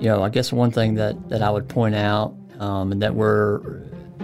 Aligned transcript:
you 0.00 0.08
know, 0.08 0.22
I 0.22 0.28
guess 0.28 0.52
one 0.52 0.70
thing 0.70 0.94
that, 0.94 1.28
that 1.28 1.42
I 1.42 1.50
would 1.50 1.68
point 1.68 1.94
out 1.94 2.34
um, 2.60 2.92
and 2.92 3.02
that 3.02 3.14
we're 3.14 3.82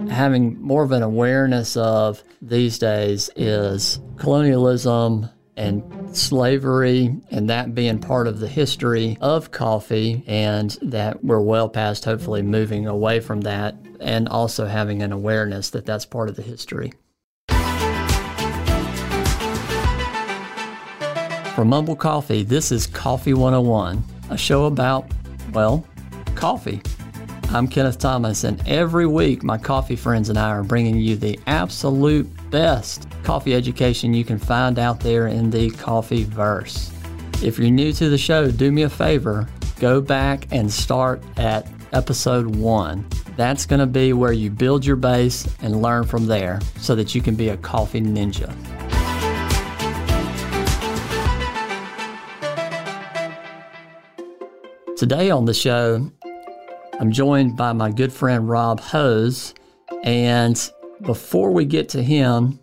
having 0.09 0.61
more 0.61 0.83
of 0.83 0.91
an 0.91 1.03
awareness 1.03 1.75
of 1.75 2.23
these 2.41 2.79
days 2.79 3.29
is 3.35 3.99
colonialism 4.17 5.29
and 5.57 5.83
slavery 6.15 7.15
and 7.31 7.49
that 7.49 7.75
being 7.75 7.99
part 7.99 8.27
of 8.27 8.39
the 8.39 8.47
history 8.47 9.17
of 9.21 9.51
coffee 9.51 10.23
and 10.27 10.77
that 10.81 11.23
we're 11.23 11.41
well 11.41 11.69
past 11.69 12.05
hopefully 12.05 12.41
moving 12.41 12.87
away 12.87 13.19
from 13.19 13.41
that 13.41 13.75
and 13.99 14.27
also 14.29 14.65
having 14.65 15.01
an 15.01 15.11
awareness 15.11 15.69
that 15.71 15.85
that's 15.85 16.05
part 16.05 16.29
of 16.29 16.35
the 16.35 16.41
history. 16.41 16.93
From 21.55 21.71
Humble 21.71 21.95
Coffee, 21.95 22.43
this 22.43 22.71
is 22.71 22.85
Coffee 22.85 23.33
101, 23.33 24.03
a 24.29 24.37
show 24.37 24.65
about, 24.65 25.09
well, 25.55 25.87
coffee. 26.35 26.81
I'm 27.49 27.69
Kenneth 27.69 27.97
Thomas, 27.97 28.43
and 28.43 28.61
every 28.67 29.07
week 29.07 29.41
my 29.41 29.57
coffee 29.57 29.95
friends 29.95 30.27
and 30.27 30.37
I 30.37 30.49
are 30.49 30.63
bringing 30.63 30.97
you 30.97 31.15
the 31.15 31.39
absolute 31.47 32.29
best 32.51 33.07
coffee 33.23 33.53
education 33.53 34.13
you 34.13 34.25
can 34.25 34.37
find 34.37 34.77
out 34.77 34.99
there 34.99 35.27
in 35.27 35.49
the 35.49 35.69
coffee 35.71 36.25
verse. 36.25 36.91
If 37.41 37.57
you're 37.57 37.71
new 37.71 37.93
to 37.93 38.09
the 38.09 38.17
show, 38.17 38.51
do 38.51 38.69
me 38.69 38.83
a 38.83 38.89
favor 38.89 39.47
go 39.79 39.99
back 40.01 40.47
and 40.51 40.71
start 40.71 41.21
at 41.37 41.67
episode 41.93 42.55
one. 42.55 43.05
That's 43.37 43.65
going 43.65 43.81
to 43.81 43.85
be 43.85 44.13
where 44.13 44.33
you 44.33 44.49
build 44.49 44.85
your 44.85 44.95
base 44.95 45.47
and 45.61 45.81
learn 45.81 46.05
from 46.05 46.25
there 46.27 46.59
so 46.77 46.95
that 46.95 47.13
you 47.13 47.21
can 47.21 47.35
be 47.35 47.49
a 47.49 47.57
coffee 47.57 48.01
ninja. 48.01 48.53
Today 54.97 55.29
on 55.29 55.43
the 55.43 55.53
show, 55.53 56.09
I'm 57.01 57.11
joined 57.11 57.57
by 57.57 57.73
my 57.73 57.91
good 57.91 58.13
friend 58.13 58.47
Rob 58.47 58.79
Hoos. 58.79 59.53
And 60.03 60.57
before 61.01 61.51
we 61.51 61.65
get 61.65 61.89
to 61.89 62.01
him, 62.01 62.59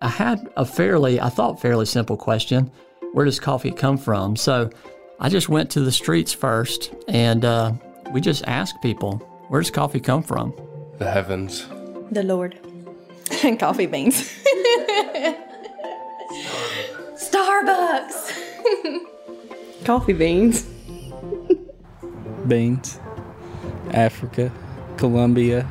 I 0.00 0.06
had 0.08 0.48
a 0.56 0.64
fairly, 0.64 1.20
I 1.20 1.30
thought, 1.30 1.60
fairly 1.60 1.84
simple 1.86 2.16
question 2.16 2.70
Where 3.12 3.24
does 3.24 3.40
coffee 3.40 3.72
come 3.72 3.98
from? 3.98 4.36
So 4.36 4.70
I 5.18 5.28
just 5.28 5.48
went 5.48 5.68
to 5.72 5.80
the 5.80 5.90
streets 5.90 6.32
first 6.32 6.94
and 7.08 7.44
uh, 7.44 7.72
we 8.12 8.20
just 8.20 8.44
asked 8.46 8.80
people, 8.80 9.16
Where 9.48 9.60
does 9.60 9.72
coffee 9.72 9.98
come 9.98 10.22
from? 10.22 10.54
The 10.98 11.10
heavens. 11.10 11.66
The 12.12 12.22
Lord. 12.22 12.56
and 13.42 13.58
coffee 13.66 13.86
beans. 13.86 14.32
Starbucks. 17.16 18.32
coffee 19.84 20.12
beans. 20.12 20.71
Beans. 22.48 22.98
Africa, 23.92 24.52
Colombia. 24.96 25.68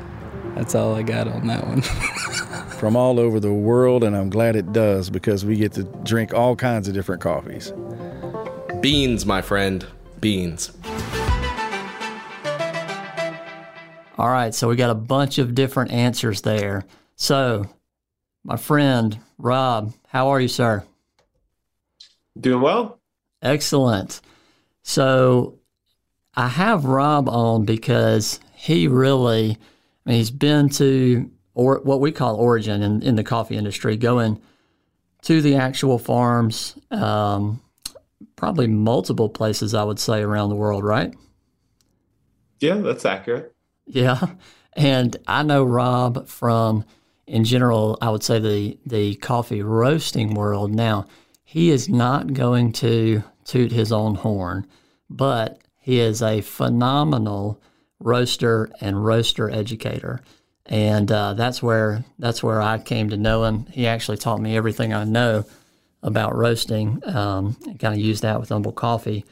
That's 0.55 0.75
all 0.75 0.95
I 0.95 1.03
got 1.03 1.27
on 1.27 1.47
that 1.47 1.65
one. 1.65 1.81
From 2.79 2.95
all 2.95 3.19
over 3.19 3.39
the 3.39 3.53
world, 3.53 4.03
and 4.03 4.15
I'm 4.15 4.29
glad 4.29 4.55
it 4.55 4.73
does 4.73 5.09
because 5.09 5.45
we 5.45 5.55
get 5.55 5.73
to 5.73 5.83
drink 6.03 6.33
all 6.33 6.55
kinds 6.55 6.87
of 6.87 6.93
different 6.93 7.21
coffees. 7.21 7.73
Beans, 8.81 9.25
my 9.25 9.41
friend. 9.41 9.85
Beans. 10.19 10.71
All 14.17 14.29
right, 14.29 14.53
so 14.53 14.67
we 14.67 14.75
got 14.75 14.89
a 14.89 14.95
bunch 14.95 15.37
of 15.37 15.55
different 15.55 15.91
answers 15.91 16.41
there. 16.41 16.85
So, 17.15 17.67
my 18.43 18.57
friend 18.57 19.17
Rob, 19.37 19.93
how 20.07 20.29
are 20.29 20.39
you, 20.39 20.47
sir? 20.47 20.83
Doing 22.39 22.61
well. 22.61 22.99
Excellent. 23.41 24.21
So, 24.83 25.59
I 26.35 26.47
have 26.47 26.85
Rob 26.85 27.27
on 27.27 27.65
because 27.65 28.39
he 28.55 28.87
really, 28.87 29.57
I 30.05 30.09
mean, 30.09 30.17
he's 30.17 30.31
been 30.31 30.69
to 30.69 31.29
or 31.53 31.81
what 31.83 31.99
we 31.99 32.11
call 32.11 32.35
origin 32.35 32.81
in, 32.81 33.01
in 33.01 33.15
the 33.15 33.23
coffee 33.23 33.57
industry, 33.57 33.97
going 33.97 34.41
to 35.23 35.41
the 35.41 35.55
actual 35.55 35.99
farms, 35.99 36.75
um, 36.89 37.61
probably 38.35 38.67
multiple 38.67 39.29
places, 39.29 39.73
I 39.73 39.83
would 39.83 39.99
say, 39.99 40.21
around 40.21 40.49
the 40.49 40.55
world, 40.55 40.83
right? 40.83 41.13
Yeah, 42.59 42.75
that's 42.75 43.05
accurate. 43.05 43.53
Yeah. 43.85 44.19
And 44.73 45.17
I 45.27 45.43
know 45.43 45.65
Rob 45.65 46.29
from, 46.29 46.85
in 47.27 47.43
general, 47.43 47.97
I 48.01 48.09
would 48.09 48.23
say 48.23 48.39
the, 48.39 48.77
the 48.85 49.15
coffee 49.15 49.61
roasting 49.61 50.33
world. 50.33 50.73
Now, 50.73 51.07
he 51.43 51.71
is 51.71 51.89
not 51.89 52.31
going 52.31 52.71
to 52.73 53.21
toot 53.43 53.73
his 53.73 53.91
own 53.91 54.15
horn, 54.15 54.65
but 55.09 55.59
he 55.81 55.99
is 55.99 56.21
a 56.21 56.41
phenomenal 56.41 57.59
roaster 57.99 58.71
and 58.79 59.03
roaster 59.03 59.49
educator, 59.49 60.21
and 60.67 61.11
uh, 61.11 61.33
that's 61.33 61.61
where 61.61 62.05
that's 62.19 62.41
where 62.41 62.61
I 62.61 62.77
came 62.77 63.09
to 63.09 63.17
know 63.17 63.43
him. 63.43 63.65
He 63.65 63.87
actually 63.87 64.17
taught 64.17 64.39
me 64.39 64.55
everything 64.55 64.93
I 64.93 65.03
know 65.03 65.43
about 66.03 66.35
roasting, 66.35 67.01
um, 67.05 67.57
and 67.65 67.79
kind 67.79 67.93
of 67.93 67.99
used 67.99 68.23
that 68.23 68.39
with 68.39 68.49
Humble 68.49 68.71
Coffee. 68.71 69.25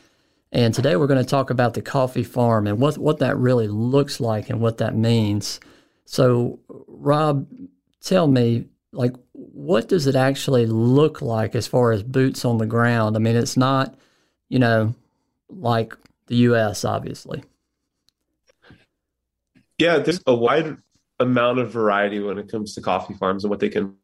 And 0.51 0.73
today 0.73 0.95
we're 0.95 1.07
going 1.07 1.23
to 1.23 1.29
talk 1.29 1.51
about 1.51 1.75
the 1.75 1.81
coffee 1.81 2.23
farm 2.23 2.65
and 2.65 2.79
what 2.79 2.97
what 2.97 3.19
that 3.19 3.37
really 3.37 3.67
looks 3.67 4.19
like 4.19 4.49
and 4.49 4.59
what 4.59 4.79
that 4.79 4.95
means. 4.95 5.59
So, 6.05 6.59
Rob, 6.87 7.47
tell 8.01 8.27
me, 8.27 8.65
like, 8.91 9.13
what 9.33 9.87
does 9.87 10.07
it 10.07 10.15
actually 10.15 10.65
look 10.65 11.21
like 11.21 11.53
as 11.53 11.67
far 11.67 11.91
as 11.91 12.01
boots 12.01 12.43
on 12.43 12.57
the 12.57 12.65
ground? 12.65 13.15
I 13.15 13.19
mean, 13.19 13.35
it's 13.35 13.55
not, 13.55 13.95
you 14.47 14.57
know, 14.57 14.95
like 15.49 15.95
the 16.29 16.37
U.S. 16.37 16.85
obviously. 16.85 17.43
Yeah, 19.77 19.97
there's 19.97 20.21
a 20.25 20.35
wide 20.35 20.77
amount 21.19 21.59
of 21.59 21.71
variety 21.71 22.19
when 22.19 22.37
it 22.37 22.49
comes 22.49 22.75
to 22.75 22.81
coffee 22.81 23.13
farms 23.13 23.43
and 23.43 23.49
what 23.49 23.59
they 23.59 23.69
can 23.69 23.95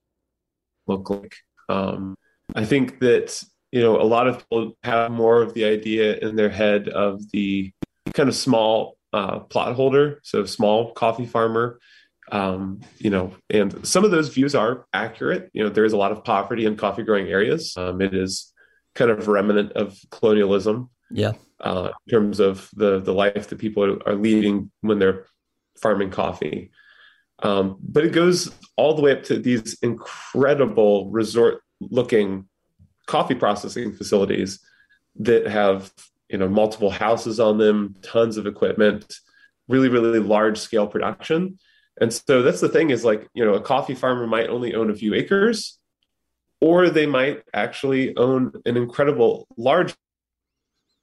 look 0.87 1.09
like. 1.09 1.35
Um, 1.69 2.15
I 2.53 2.65
think 2.65 2.99
that 2.99 3.41
you 3.71 3.81
know 3.81 3.99
a 3.99 4.03
lot 4.03 4.27
of 4.27 4.39
people 4.39 4.77
have 4.83 5.11
more 5.11 5.41
of 5.41 5.53
the 5.53 5.65
idea 5.65 6.17
in 6.17 6.35
their 6.35 6.49
head 6.49 6.89
of 6.89 7.21
the 7.31 7.71
kind 8.13 8.29
of 8.29 8.35
small 8.35 8.97
uh, 9.13 9.39
plot 9.39 9.75
holder, 9.75 10.19
so 10.23 10.45
small 10.45 10.91
coffee 10.93 11.25
farmer. 11.25 11.79
Um, 12.31 12.81
you 12.97 13.11
know, 13.11 13.35
and 13.51 13.87
some 13.87 14.03
of 14.03 14.11
those 14.11 14.29
views 14.29 14.55
are 14.55 14.87
accurate. 14.93 15.51
You 15.53 15.63
know, 15.63 15.69
there 15.69 15.85
is 15.85 15.93
a 15.93 15.97
lot 15.97 16.11
of 16.11 16.23
poverty 16.23 16.65
in 16.65 16.75
coffee 16.75 17.03
growing 17.03 17.27
areas. 17.27 17.75
Um, 17.77 18.01
it 18.01 18.15
is 18.15 18.51
kind 18.95 19.11
of 19.11 19.27
remnant 19.27 19.73
of 19.73 19.99
colonialism. 20.09 20.89
Yeah 21.11 21.33
uh, 21.59 21.91
in 22.05 22.11
terms 22.11 22.39
of 22.39 22.69
the 22.73 22.99
the 22.99 23.13
life 23.13 23.47
that 23.47 23.59
people 23.59 23.99
are 24.05 24.15
leading 24.15 24.71
when 24.81 24.99
they're 24.99 25.25
farming 25.81 26.11
coffee. 26.11 26.71
Um, 27.39 27.77
but 27.81 28.05
it 28.05 28.13
goes 28.13 28.51
all 28.77 28.93
the 28.93 29.01
way 29.01 29.11
up 29.11 29.23
to 29.23 29.39
these 29.39 29.77
incredible 29.81 31.09
resort 31.09 31.61
looking 31.81 32.47
coffee 33.07 33.35
processing 33.35 33.93
facilities 33.93 34.59
that 35.17 35.47
have 35.47 35.91
you 36.29 36.37
know 36.37 36.47
multiple 36.47 36.89
houses 36.89 37.39
on 37.39 37.57
them, 37.57 37.95
tons 38.01 38.37
of 38.37 38.47
equipment, 38.47 39.19
really 39.67 39.89
really 39.89 40.19
large 40.19 40.57
scale 40.57 40.87
production. 40.87 41.57
And 42.01 42.11
so 42.11 42.41
that's 42.41 42.59
the 42.59 42.69
thing 42.69 42.89
is 42.89 43.05
like 43.05 43.27
you 43.33 43.45
know 43.45 43.53
a 43.53 43.61
coffee 43.61 43.95
farmer 43.95 44.27
might 44.27 44.49
only 44.49 44.75
own 44.75 44.89
a 44.89 44.95
few 44.95 45.13
acres, 45.13 45.79
or 46.59 46.89
they 46.89 47.05
might 47.05 47.43
actually 47.53 48.15
own 48.17 48.51
an 48.65 48.75
incredible 48.75 49.47
large 49.57 49.95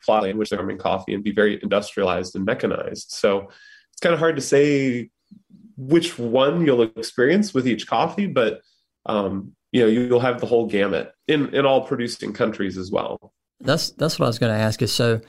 plot 0.03 0.33
which 0.37 0.51
they're 0.51 0.59
farming 0.59 0.79
coffee 0.79 1.15
and 1.15 1.25
be 1.25 1.33
very 1.33 1.59
industrialized 1.63 2.35
and 2.37 2.45
mechanized. 2.45 3.11
So 3.11 3.49
it's 3.93 4.01
kind 4.01 4.13
of 4.13 4.19
hard 4.19 4.37
to 4.37 4.43
say 4.43 5.11
which 5.77 6.19
one 6.19 6.65
you'll 6.65 6.83
experience 6.83 7.55
with 7.55 7.67
each 7.67 7.87
coffee, 7.87 8.27
but 8.27 8.61
um, 9.07 9.53
you 9.73 9.81
know 9.81 9.89
you'll 9.89 10.21
have 10.21 10.41
the 10.41 10.47
whole 10.47 10.67
gamut 10.67 11.13
in 11.29 11.55
in 11.55 11.67
all 11.67 11.87
producing 11.87 12.33
countries 12.33 12.79
as 12.79 12.91
well. 12.91 13.33
That's 13.61 13.91
that's 13.93 14.19
what 14.19 14.27
I 14.27 14.29
was 14.29 14.39
going 14.39 14.53
to 14.53 14.59
ask. 14.61 14.83
Is 14.83 14.93
so 14.93 15.21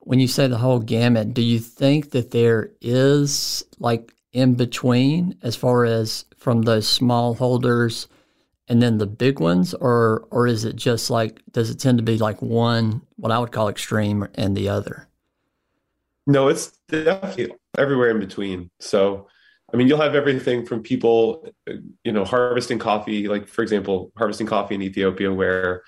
when 0.00 0.18
you 0.18 0.28
say 0.28 0.46
the 0.46 0.58
whole 0.58 0.80
gamut, 0.80 1.34
do 1.34 1.42
you 1.42 1.58
think 1.58 2.10
that 2.10 2.30
there 2.30 2.70
is 2.80 3.64
like 3.78 4.12
in 4.32 4.54
between 4.54 5.36
as 5.42 5.56
far 5.56 5.84
as 5.84 6.24
from 6.36 6.62
those 6.62 6.86
small 6.86 7.34
holders? 7.34 8.08
And 8.70 8.80
then 8.80 8.98
the 8.98 9.06
big 9.06 9.40
ones 9.40 9.74
or 9.74 10.26
or 10.30 10.46
is 10.46 10.64
it 10.64 10.76
just 10.76 11.10
like 11.10 11.42
does 11.52 11.68
it 11.68 11.80
tend 11.80 11.98
to 11.98 12.04
be 12.04 12.16
like 12.16 12.40
one 12.40 13.02
what 13.16 13.32
i 13.32 13.38
would 13.38 13.52
call 13.52 13.68
extreme 13.68 14.26
and 14.34 14.56
the 14.56 14.68
other? 14.68 15.08
No 16.26 16.48
it's 16.48 16.72
definitely 16.88 17.52
everywhere 17.76 18.10
in 18.10 18.20
between. 18.20 18.70
So 18.78 19.26
i 19.74 19.76
mean 19.76 19.88
you'll 19.88 20.00
have 20.00 20.14
everything 20.14 20.64
from 20.64 20.82
people 20.82 21.52
you 22.04 22.12
know 22.12 22.24
harvesting 22.24 22.78
coffee 22.78 23.28
like 23.28 23.46
for 23.46 23.62
example 23.62 24.12
harvesting 24.16 24.46
coffee 24.46 24.76
in 24.76 24.82
ethiopia 24.82 25.32
where 25.32 25.82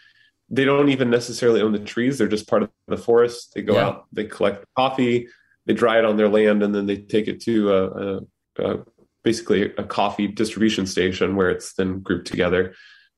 they 0.50 0.64
don't 0.64 0.90
even 0.90 1.08
necessarily 1.08 1.62
own 1.62 1.72
the 1.72 1.78
trees. 1.78 2.18
They're 2.18 2.28
just 2.28 2.46
part 2.46 2.62
of 2.62 2.70
the 2.86 2.98
forest. 2.98 3.54
They 3.54 3.62
go 3.62 3.74
yeah. 3.74 3.86
out 3.86 4.06
they 4.12 4.24
collect 4.24 4.60
the 4.60 4.66
coffee 4.76 5.28
they 5.66 5.74
dry 5.74 5.98
it 5.98 6.04
on 6.04 6.16
their 6.16 6.28
land 6.28 6.62
and 6.62 6.74
then 6.74 6.86
they 6.86 6.96
take 6.96 7.28
it 7.28 7.40
to 7.42 7.72
a, 7.72 7.86
a, 7.86 8.20
a 8.58 8.84
basically 9.22 9.72
a 9.76 9.84
coffee 9.84 10.26
distribution 10.26 10.86
station 10.86 11.36
where 11.36 11.50
it's 11.50 11.74
then 11.74 12.00
grouped 12.00 12.26
together. 12.26 12.74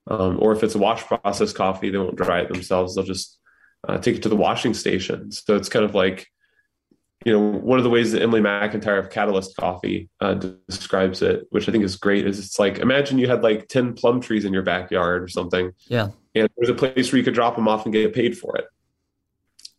Um, 0.07 0.39
or 0.41 0.53
if 0.53 0.63
it's 0.63 0.75
a 0.75 0.79
wash 0.79 1.03
process 1.03 1.53
coffee, 1.53 1.91
they 1.91 1.99
won't 1.99 2.17
dry 2.17 2.41
it 2.41 2.49
themselves. 2.49 2.95
They'll 2.95 3.05
just 3.05 3.39
uh, 3.89 3.99
take 3.99 4.17
it 4.17 4.23
to 4.25 4.29
the 4.29 4.37
washing 4.37 4.75
station. 4.75 5.33
So 5.33 5.57
it's 5.57 5.69
kind 5.69 5.85
of 5.85 5.95
like 5.95 6.29
you 7.25 7.33
know, 7.33 7.41
one 7.41 7.79
of 7.79 7.85
the 7.85 7.91
ways 7.91 8.13
that 8.13 8.23
Emily 8.23 8.43
McIntyre 8.43 8.99
of 8.99 9.09
Catalyst 9.09 9.57
Coffee 9.57 10.11
uh, 10.21 10.35
describes 10.35 11.23
it, 11.23 11.47
which 11.51 11.69
I 11.69 11.73
think 11.73 11.85
is 11.85 11.97
great, 11.97 12.27
is 12.27 12.39
it's 12.39 12.59
like 12.59 12.79
imagine 12.79 13.19
you 13.19 13.29
had 13.29 13.43
like 13.43 13.69
10 13.69 13.95
plum 13.95 14.21
trees 14.21 14.45
in 14.45 14.53
your 14.53 14.63
backyard 14.63 15.23
or 15.23 15.29
something. 15.29 15.73
Yeah. 15.87 16.09
And 16.35 16.49
there's 16.57 16.69
a 16.69 16.75
place 16.75 17.11
where 17.11 17.19
you 17.19 17.25
could 17.25 17.35
drop 17.35 17.57
them 17.57 17.67
off 17.67 17.87
and 17.87 17.93
get 17.93 18.13
paid 18.13 18.37
for 18.37 18.57
it. 18.59 18.67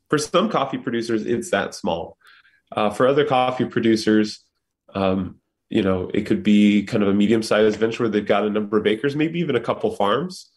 For 0.10 0.18
some 0.18 0.50
coffee 0.50 0.78
producers, 0.78 1.26
it's 1.26 1.52
that 1.52 1.76
small. 1.76 2.18
Uh, 2.72 2.90
for 2.90 3.08
other 3.08 3.26
coffee 3.26 3.66
producers, 3.66 4.44
um, 4.96 5.40
you 5.70 5.82
know, 5.82 6.10
it 6.14 6.26
could 6.26 6.44
be 6.44 6.84
kind 6.84 7.04
of 7.04 7.10
a 7.10 7.14
medium 7.14 7.44
sized 7.44 7.80
venture 7.80 8.04
where 8.04 8.10
they've 8.10 8.26
got 8.26 8.46
a 8.46 8.50
number 8.50 8.78
of 8.78 8.88
acres, 8.88 9.16
maybe 9.16 9.40
even 9.40 9.56
a 9.56 9.62
couple 9.62 9.96
farms, 9.96 10.52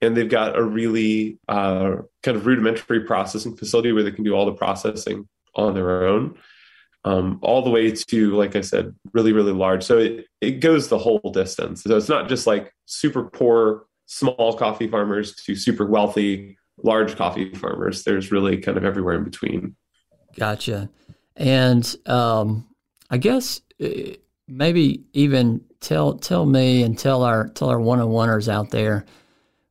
and 0.00 0.16
they've 0.16 0.28
got 0.28 0.56
a 0.56 0.62
really 0.62 1.38
uh, 1.48 1.96
kind 2.22 2.36
of 2.36 2.46
rudimentary 2.46 3.00
processing 3.00 3.56
facility 3.56 3.92
where 3.92 4.02
they 4.02 4.12
can 4.12 4.24
do 4.24 4.34
all 4.34 4.46
the 4.46 4.52
processing 4.52 5.28
on 5.54 5.74
their 5.74 6.04
own. 6.04 6.38
Um, 7.06 7.38
all 7.42 7.60
the 7.60 7.68
way 7.68 7.90
to, 7.90 8.34
like 8.34 8.56
I 8.56 8.62
said, 8.62 8.94
really, 9.12 9.32
really 9.32 9.52
large. 9.52 9.84
So 9.84 9.98
it, 9.98 10.26
it 10.40 10.60
goes 10.60 10.88
the 10.88 10.96
whole 10.96 11.20
distance. 11.34 11.82
So 11.82 11.94
it's 11.98 12.08
not 12.08 12.30
just 12.30 12.46
like 12.46 12.72
super 12.86 13.24
poor, 13.24 13.84
small 14.06 14.54
coffee 14.56 14.88
farmers 14.88 15.34
to 15.44 15.54
super 15.54 15.84
wealthy, 15.84 16.56
large 16.82 17.14
coffee 17.16 17.52
farmers. 17.54 18.04
There's 18.04 18.32
really 18.32 18.56
kind 18.56 18.78
of 18.78 18.84
everywhere 18.84 19.16
in 19.16 19.24
between. 19.24 19.76
Gotcha. 20.34 20.88
And 21.36 21.94
um, 22.06 22.66
I 23.10 23.18
guess 23.18 23.60
uh, 23.82 24.14
maybe 24.46 25.04
even 25.12 25.60
tell 25.80 26.14
tell 26.14 26.46
me 26.46 26.82
and 26.82 26.98
tell 26.98 27.22
our 27.22 27.48
tell 27.48 27.68
our 27.68 27.80
one 27.80 28.00
on 28.00 28.08
oneers 28.08 28.48
out 28.48 28.70
there 28.70 29.04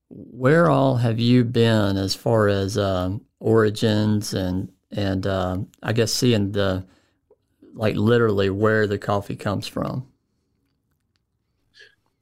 where 0.09 0.69
all 0.69 0.95
have 0.95 1.19
you 1.19 1.43
been 1.43 1.97
as 1.97 2.13
far 2.13 2.47
as 2.47 2.77
um, 2.77 3.21
origins 3.39 4.33
and 4.33 4.71
and 4.91 5.25
um, 5.25 5.67
I 5.81 5.93
guess 5.93 6.13
seeing 6.13 6.51
the 6.51 6.85
like 7.73 7.95
literally 7.95 8.49
where 8.49 8.87
the 8.87 8.97
coffee 8.99 9.35
comes 9.35 9.67
from. 9.67 10.07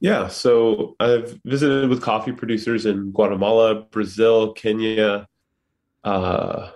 Yeah, 0.00 0.26
so 0.28 0.96
I've 0.98 1.38
visited 1.44 1.88
with 1.88 2.02
coffee 2.02 2.32
producers 2.32 2.86
in 2.86 3.12
Guatemala, 3.12 3.82
Brazil, 3.82 4.52
Kenya, 4.52 5.28
uh, 6.02 6.70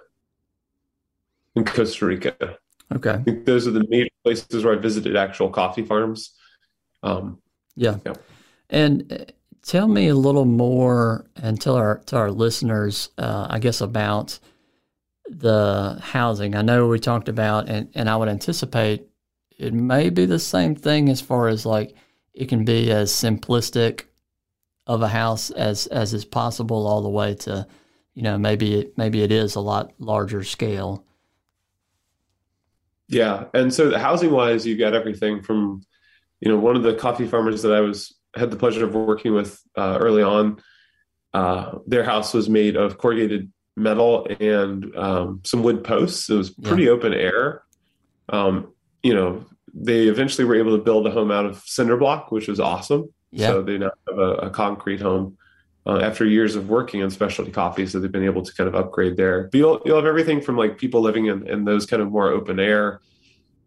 and 1.56 1.66
Costa 1.66 2.06
Rica. 2.06 2.58
Okay. 2.94 3.10
I 3.10 3.22
think 3.22 3.44
those 3.44 3.66
are 3.66 3.72
the 3.72 3.86
major 3.88 4.10
places 4.24 4.64
where 4.64 4.74
I 4.74 4.78
visited 4.78 5.16
actual 5.16 5.50
coffee 5.50 5.82
farms. 5.82 6.30
Um, 7.02 7.40
yeah. 7.74 7.98
yeah. 8.04 8.14
And 8.70 9.12
uh, 9.12 9.24
tell 9.62 9.88
me 9.88 10.08
a 10.08 10.14
little 10.14 10.44
more 10.44 11.26
and 11.36 11.60
tell 11.60 11.76
our 11.76 11.98
to 12.06 12.16
our 12.16 12.30
listeners, 12.30 13.10
uh, 13.18 13.46
I 13.50 13.58
guess, 13.58 13.80
about 13.80 14.38
the 15.28 15.98
housing. 16.00 16.54
I 16.54 16.62
know 16.62 16.86
we 16.86 17.00
talked 17.00 17.28
about, 17.28 17.68
and, 17.68 17.90
and 17.94 18.08
I 18.08 18.16
would 18.16 18.28
anticipate 18.28 19.08
it 19.58 19.72
may 19.72 20.10
be 20.10 20.26
the 20.26 20.38
same 20.38 20.74
thing 20.74 21.08
as 21.08 21.20
far 21.20 21.48
as 21.48 21.66
like 21.66 21.94
it 22.34 22.48
can 22.48 22.64
be 22.64 22.90
as 22.92 23.10
simplistic 23.10 24.04
of 24.86 25.02
a 25.02 25.08
house 25.08 25.50
as 25.50 25.86
as 25.88 26.14
is 26.14 26.24
possible, 26.24 26.86
all 26.86 27.02
the 27.02 27.08
way 27.08 27.34
to, 27.34 27.66
you 28.14 28.22
know, 28.22 28.38
maybe 28.38 28.74
it 28.74 28.96
maybe 28.96 29.22
it 29.22 29.32
is 29.32 29.54
a 29.54 29.60
lot 29.60 29.92
larger 29.98 30.44
scale. 30.44 31.04
Yeah, 33.08 33.44
and 33.54 33.72
so 33.72 33.88
the 33.88 33.98
housing 33.98 34.30
wise, 34.32 34.66
you 34.66 34.76
got 34.76 34.94
everything 34.94 35.42
from, 35.42 35.82
you 36.40 36.50
know, 36.50 36.58
one 36.58 36.76
of 36.76 36.82
the 36.82 36.94
coffee 36.94 37.26
farmers 37.26 37.62
that 37.62 37.72
I 37.72 37.80
was 37.80 38.14
had 38.34 38.50
the 38.50 38.56
pleasure 38.56 38.84
of 38.84 38.94
working 38.94 39.32
with 39.32 39.60
uh, 39.76 39.98
early 40.00 40.22
on. 40.22 40.60
Uh, 41.32 41.78
their 41.86 42.04
house 42.04 42.34
was 42.34 42.48
made 42.48 42.76
of 42.76 42.98
corrugated 42.98 43.52
metal 43.76 44.26
and 44.40 44.96
um, 44.96 45.40
some 45.44 45.62
wood 45.62 45.84
posts. 45.84 46.28
It 46.30 46.34
was 46.34 46.50
pretty 46.50 46.84
yeah. 46.84 46.90
open 46.90 47.12
air. 47.14 47.62
Um, 48.28 48.72
you 49.02 49.14
know, 49.14 49.44
they 49.72 50.08
eventually 50.08 50.44
were 50.44 50.56
able 50.56 50.76
to 50.76 50.82
build 50.82 51.06
a 51.06 51.10
home 51.10 51.30
out 51.30 51.46
of 51.46 51.62
cinder 51.64 51.96
block, 51.96 52.32
which 52.32 52.48
was 52.48 52.58
awesome. 52.58 53.12
Yeah. 53.30 53.48
So 53.48 53.62
they 53.62 53.78
now 53.78 53.90
have 54.08 54.18
a, 54.18 54.32
a 54.32 54.50
concrete 54.50 55.00
home 55.00 55.36
uh, 55.86 55.98
after 55.98 56.26
years 56.26 56.56
of 56.56 56.68
working 56.68 57.02
on 57.02 57.10
specialty 57.10 57.50
coffee. 57.50 57.84
that 57.84 58.00
they've 58.00 58.10
been 58.10 58.24
able 58.24 58.42
to 58.42 58.52
kind 58.54 58.68
of 58.68 58.74
upgrade 58.74 59.16
there. 59.16 59.44
But 59.44 59.58
you'll, 59.58 59.82
you'll 59.84 59.96
have 59.96 60.06
everything 60.06 60.40
from 60.40 60.56
like 60.56 60.78
people 60.78 61.00
living 61.00 61.26
in, 61.26 61.46
in 61.46 61.64
those 61.64 61.86
kind 61.86 62.02
of 62.02 62.10
more 62.10 62.30
open 62.30 62.58
air, 62.58 63.00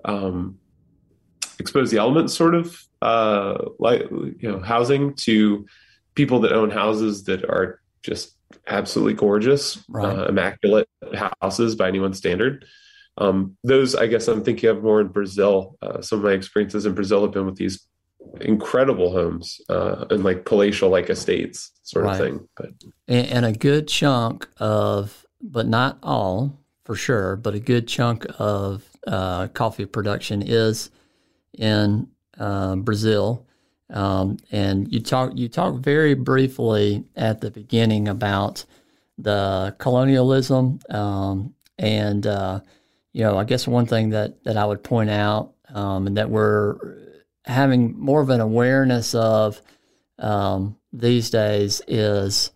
um, 0.06 0.60
expose 1.60 1.92
the 1.92 1.98
elements 1.98 2.34
sort 2.34 2.56
of 2.56 2.82
uh, 3.02 3.58
like, 3.80 4.10
you 4.12 4.52
know, 4.52 4.60
housing 4.60 5.14
to 5.16 5.66
people 6.16 6.42
that 6.42 6.52
own 6.52 6.70
houses 6.70 7.24
that 7.26 7.46
are 7.46 7.82
just 8.04 8.36
absolutely 8.68 9.14
gorgeous, 9.14 9.84
right. 9.88 10.06
uh, 10.06 10.26
immaculate 10.26 10.90
houses 11.42 11.76
by 11.76 11.88
anyone's 11.88 12.18
standard. 12.18 12.66
Um, 13.18 13.58
those, 13.64 13.96
I 13.96 14.08
guess, 14.08 14.28
I'm 14.28 14.44
thinking 14.44 14.70
of 14.70 14.84
more 14.84 15.02
in 15.02 15.08
Brazil. 15.08 15.78
Uh, 15.82 16.02
some 16.02 16.20
of 16.20 16.26
my 16.26 16.32
experiences 16.32 16.86
in 16.86 16.94
Brazil 16.94 17.22
have 17.22 17.32
been 17.32 17.46
with 17.46 17.58
these 17.58 17.86
incredible 18.42 19.12
homes 19.12 19.62
uh, 19.70 20.06
and 20.10 20.24
like 20.24 20.46
palatial 20.46 20.90
like 20.90 21.10
estates 21.10 21.72
sort 21.84 22.06
right. 22.06 22.14
of 22.14 22.20
thing. 22.20 22.48
But 22.56 22.70
and, 23.08 23.28
and, 23.28 23.46
a 23.46 23.52
good 23.52 23.88
chunk 23.88 24.48
of, 24.58 25.26
but 25.42 25.68
not 25.68 25.98
all 26.04 26.60
for 26.86 26.96
sure, 26.96 27.36
but 27.36 27.56
a 27.56 27.60
good 27.60 27.88
chunk 27.88 28.26
of 28.38 28.84
uh, 29.08 29.48
coffee 29.50 29.86
production 29.86 30.42
is 30.42 30.90
in 31.58 32.08
uh, 32.38 32.76
Brazil. 32.78 33.46
Um, 33.92 34.38
and 34.52 34.92
you 34.92 35.00
talk 35.00 35.32
you 35.36 35.50
talk 35.50 35.76
very 35.76 36.14
briefly 36.14 37.06
at 37.16 37.42
the 37.42 37.50
beginning 37.50 38.08
about 38.08 38.64
the 39.18 39.76
colonialism 39.80 40.80
um, 40.92 41.56
and 41.80 42.28
uh, 42.28 42.60
you 43.14 43.24
know 43.24 43.36
I 43.40 43.46
guess 43.46 43.68
one 43.68 43.88
thing 43.88 44.12
that 44.12 44.44
that 44.44 44.58
I 44.58 44.66
would 44.66 44.84
point 44.84 45.10
out 45.10 45.54
um, 45.74 46.06
and 46.06 46.18
that 46.18 46.30
we're 46.30 46.78
having 47.50 48.00
more 48.00 48.22
of 48.22 48.30
an 48.30 48.42
awareness 48.42 49.16
of 49.16 49.62
um, 50.20 50.78
these 50.94 51.30
days 51.30 51.82
is 51.88 52.52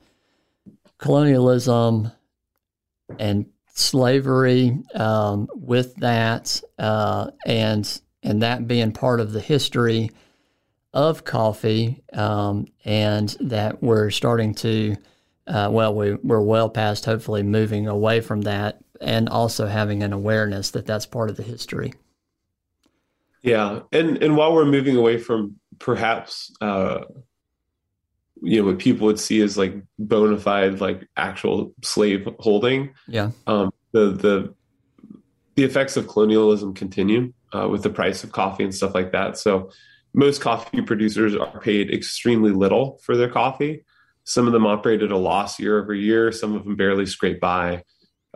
colonialism 0.98 2.12
and 3.20 3.46
slavery 3.74 4.78
um, 4.94 5.50
with 5.56 5.96
that 5.96 6.62
uh, 6.78 7.32
and 7.46 8.02
and 8.22 8.42
that 8.42 8.68
being 8.68 8.92
part 8.92 9.20
of 9.20 9.34
the 9.34 9.42
history 9.42 10.10
of 10.94 11.26
coffee, 11.26 12.04
um, 12.14 12.68
and 12.86 13.36
that 13.42 13.82
we're 13.82 14.12
starting 14.12 14.54
to, 14.54 14.96
uh, 15.48 15.68
well, 15.72 15.94
we, 15.94 16.14
we're 16.14 16.40
well 16.40 16.70
past 16.70 17.04
hopefully 17.04 17.42
moving 17.44 17.88
away 17.88 18.22
from 18.22 18.42
that 18.42 18.80
and 19.02 19.28
also 19.28 19.66
having 19.68 20.04
an 20.04 20.14
awareness 20.14 20.72
that 20.72 20.86
that's 20.86 21.06
part 21.06 21.30
of 21.30 21.36
the 21.36 21.44
history. 21.44 21.94
Yeah, 23.44 23.82
and 23.92 24.24
and 24.24 24.38
while 24.38 24.54
we're 24.54 24.66
moving 24.66 24.96
away 24.96 25.18
from 25.18 25.58
perhaps 25.78 26.52
uh, 26.62 27.02
you 28.42 28.62
know 28.62 28.68
what 28.68 28.80
people 28.80 29.06
would 29.08 29.20
see 29.20 29.42
as 29.42 29.58
like 29.58 29.76
bona 30.00 30.38
fide 30.38 30.80
like 30.80 31.08
actual 31.18 31.74
slave 31.84 32.28
holding, 32.40 32.94
yeah, 33.08 33.32
um, 33.46 33.72
the 33.92 34.12
the 34.12 34.56
the 35.56 35.64
effects 35.64 35.98
of 35.98 36.08
colonialism 36.08 36.74
continue 36.74 37.34
uh, 37.54 37.68
with 37.68 37.84
the 37.84 37.90
price 37.90 38.24
of 38.24 38.32
coffee 38.32 38.64
and 38.64 38.74
stuff 38.74 38.96
like 38.96 39.12
that. 39.12 39.38
So 39.38 39.70
most 40.14 40.42
coffee 40.42 40.82
producers 40.82 41.36
are 41.36 41.60
paid 41.60 41.92
extremely 41.92 42.52
little 42.52 43.00
for 43.04 43.18
their 43.18 43.30
coffee. 43.30 43.84
Some 44.24 44.48
of 44.48 44.54
them 44.54 44.66
operate 44.66 45.04
at 45.04 45.12
a 45.12 45.18
loss 45.18 45.60
year 45.60 45.82
over 45.82 45.94
year. 45.94 46.32
Some 46.32 46.56
of 46.56 46.64
them 46.64 46.76
barely 46.76 47.06
scrape 47.06 47.40
by 47.40 47.84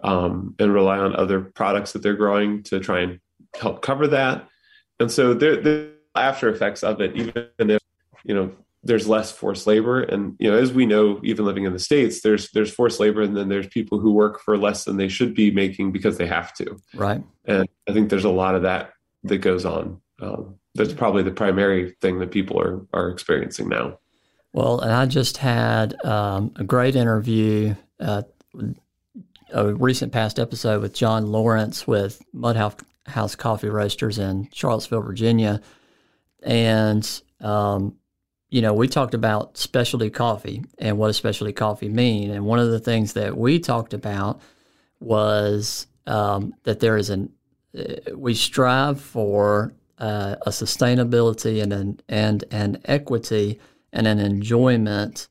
um, 0.04 0.56
and 0.60 0.74
rely 0.74 0.98
on 0.98 1.16
other 1.16 1.42
products 1.42 1.94
that 1.94 2.04
they're 2.04 2.16
growing 2.16 2.64
to 2.64 2.80
try 2.80 3.02
and 3.02 3.20
help 3.60 3.82
cover 3.82 4.08
that. 4.08 4.48
And 5.00 5.12
so 5.12 5.34
there, 5.34 5.62
the 5.62 5.92
after 6.16 6.50
effects 6.50 6.84
of 6.84 7.02
it, 7.02 7.16
even 7.16 7.48
if 7.60 7.82
you 8.24 8.34
know 8.34 8.52
there's 8.84 9.08
less 9.08 9.32
forced 9.32 9.68
labor, 9.68 10.02
and 10.02 10.36
you 10.40 10.50
know 10.50 10.58
as 10.58 10.74
we 10.74 10.86
know, 10.86 11.20
even 11.24 11.46
living 11.46 11.66
in 11.66 11.74
the 11.74 11.80
states, 11.80 12.22
there's 12.22 12.50
there's 12.52 12.74
forced 12.74 13.00
labor, 13.00 13.22
and 13.22 13.36
then 13.36 13.50
there's 13.50 13.68
people 13.68 14.00
who 14.00 14.12
work 14.12 14.40
for 14.40 14.58
less 14.58 14.86
than 14.86 14.98
they 14.98 15.08
should 15.08 15.34
be 15.34 15.52
making 15.52 15.92
because 15.92 16.18
they 16.18 16.28
have 16.28 16.54
to. 16.56 16.78
Right. 16.94 17.22
And 17.46 17.68
I 17.88 17.94
think 17.94 18.10
there's 18.10 18.26
a 18.26 18.30
lot 18.30 18.56
of 18.56 18.64
that 18.64 18.92
that 19.24 19.40
goes 19.40 19.66
on. 19.66 20.02
Um, 20.22 20.56
that's 20.76 20.94
probably 20.94 21.24
the 21.24 21.32
primary 21.32 21.96
thing 22.02 22.20
that 22.20 22.32
people 22.32 22.60
are 22.60 22.86
are 22.94 23.10
experiencing 23.10 23.70
now. 23.70 24.00
Well, 24.54 24.80
and 24.80 24.92
I 24.92 25.06
just 25.06 25.38
had 25.38 26.04
um, 26.04 26.52
a 26.56 26.64
great 26.64 26.96
interview, 26.96 27.76
uh, 28.00 28.24
a 29.54 29.74
recent 29.74 30.12
past 30.12 30.40
episode 30.40 30.82
with 30.82 30.96
John 30.96 31.28
Lawrence 31.28 31.86
with 31.86 32.22
Mudhouse 32.34 32.82
House 33.08 33.36
Coffee 33.36 33.70
Roasters 33.70 34.20
in 34.20 34.50
Charlottesville, 34.52 35.02
Virginia, 35.02 35.62
and 36.44 37.22
um, 37.42 37.96
you 38.50 38.62
know 38.62 38.74
we 38.74 38.88
talked 38.88 39.14
about 39.14 39.58
specialty 39.58 40.10
coffee 40.10 40.64
and 40.78 40.98
what 40.98 41.08
does 41.08 41.18
specialty 41.18 41.54
coffee 41.54 41.90
mean, 41.90 42.32
and 42.32 42.46
one 42.46 42.60
of 42.60 42.70
the 42.70 42.80
things 42.80 43.14
that 43.14 43.38
we 43.38 43.60
talked 43.60 43.94
about 43.94 44.42
was 45.00 45.88
um, 46.06 46.54
that 46.64 46.80
there 46.80 46.98
is 46.98 47.10
an 47.10 47.32
uh, 47.78 48.16
we 48.16 48.34
strive 48.34 49.00
for 49.00 49.74
uh, 50.00 50.36
a 50.42 50.50
sustainability 50.50 51.62
and 51.62 51.74
an 51.74 52.00
and 52.08 52.44
an 52.52 52.82
equity 52.86 53.60
and 53.94 54.08
an 54.08 54.20
enjoyment 54.20 55.28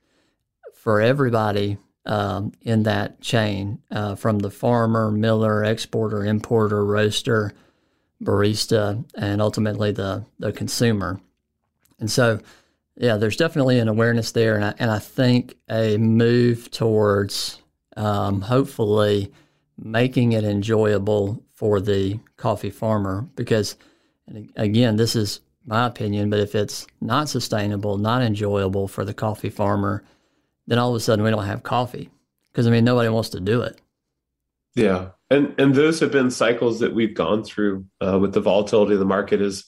for 0.75 1.01
everybody 1.01 1.79
um, 2.07 2.53
in 2.63 2.85
that 2.85 3.21
chain, 3.21 3.81
uh, 3.91 4.15
from 4.15 4.39
the 4.39 4.51
farmer, 4.51 5.11
miller, 5.11 5.65
exporter, 5.65 6.25
importer, 6.25 6.85
roaster, 6.85 7.53
barista 8.23 9.05
and 9.15 9.41
ultimately 9.41 9.93
the 9.93 10.25
the 10.39 10.53
consumer. 10.53 11.21
And 11.99 12.11
so, 12.11 12.41
yeah, 12.97 13.17
there's 13.17 13.37
definitely 13.37 13.79
an 13.79 13.89
awareness 13.89 14.33
there, 14.33 14.57
and 14.57 14.65
I, 14.65 14.75
and 14.79 14.91
I 14.91 14.99
think 14.99 15.57
a 15.71 15.97
move 15.97 16.71
towards 16.71 17.61
um, 17.97 18.43
hopefully 18.43 19.33
making 19.79 20.33
it 20.33 20.45
enjoyable 20.45 21.43
for 21.55 21.81
the 21.81 22.19
coffee 22.37 22.71
farmer 22.71 23.27
because, 23.35 23.77
again, 24.57 24.97
this 24.97 25.17
is 25.17 25.41
my 25.67 25.87
opinion, 25.87 26.31
but 26.31 26.39
if 26.39 26.55
it's 26.55 26.87
not 27.01 27.29
sustainable, 27.29 27.99
not 27.99 28.23
enjoyable 28.23 28.89
for 28.89 29.05
the 29.05 29.15
coffee 29.15 29.51
farmer, 29.51 30.05
then 30.67 30.79
all 30.79 30.91
of 30.91 30.97
a 30.97 31.01
sudden 31.01 31.25
we 31.25 31.31
don't 31.31 31.45
have 31.45 31.63
coffee 31.63 32.11
because 32.51 32.67
I 32.67 32.71
mean 32.71 32.85
nobody 32.85 33.09
wants 33.09 33.31
to 33.31 33.41
do 33.41 33.63
it. 33.63 33.81
Yeah, 34.75 35.11
and 35.31 35.55
and 35.59 35.75
those 35.75 36.01
have 36.01 36.13
been 36.13 36.31
cycles 36.31 36.81
that 36.81 36.95
we've 36.95 37.15
gone 37.15 37.43
through 37.43 37.87
uh, 38.01 38.19
with 38.19 38.33
the 38.33 38.41
volatility 38.41 38.95
of 38.95 38.99
the 38.99 39.05
market. 39.05 39.41
Is 39.41 39.65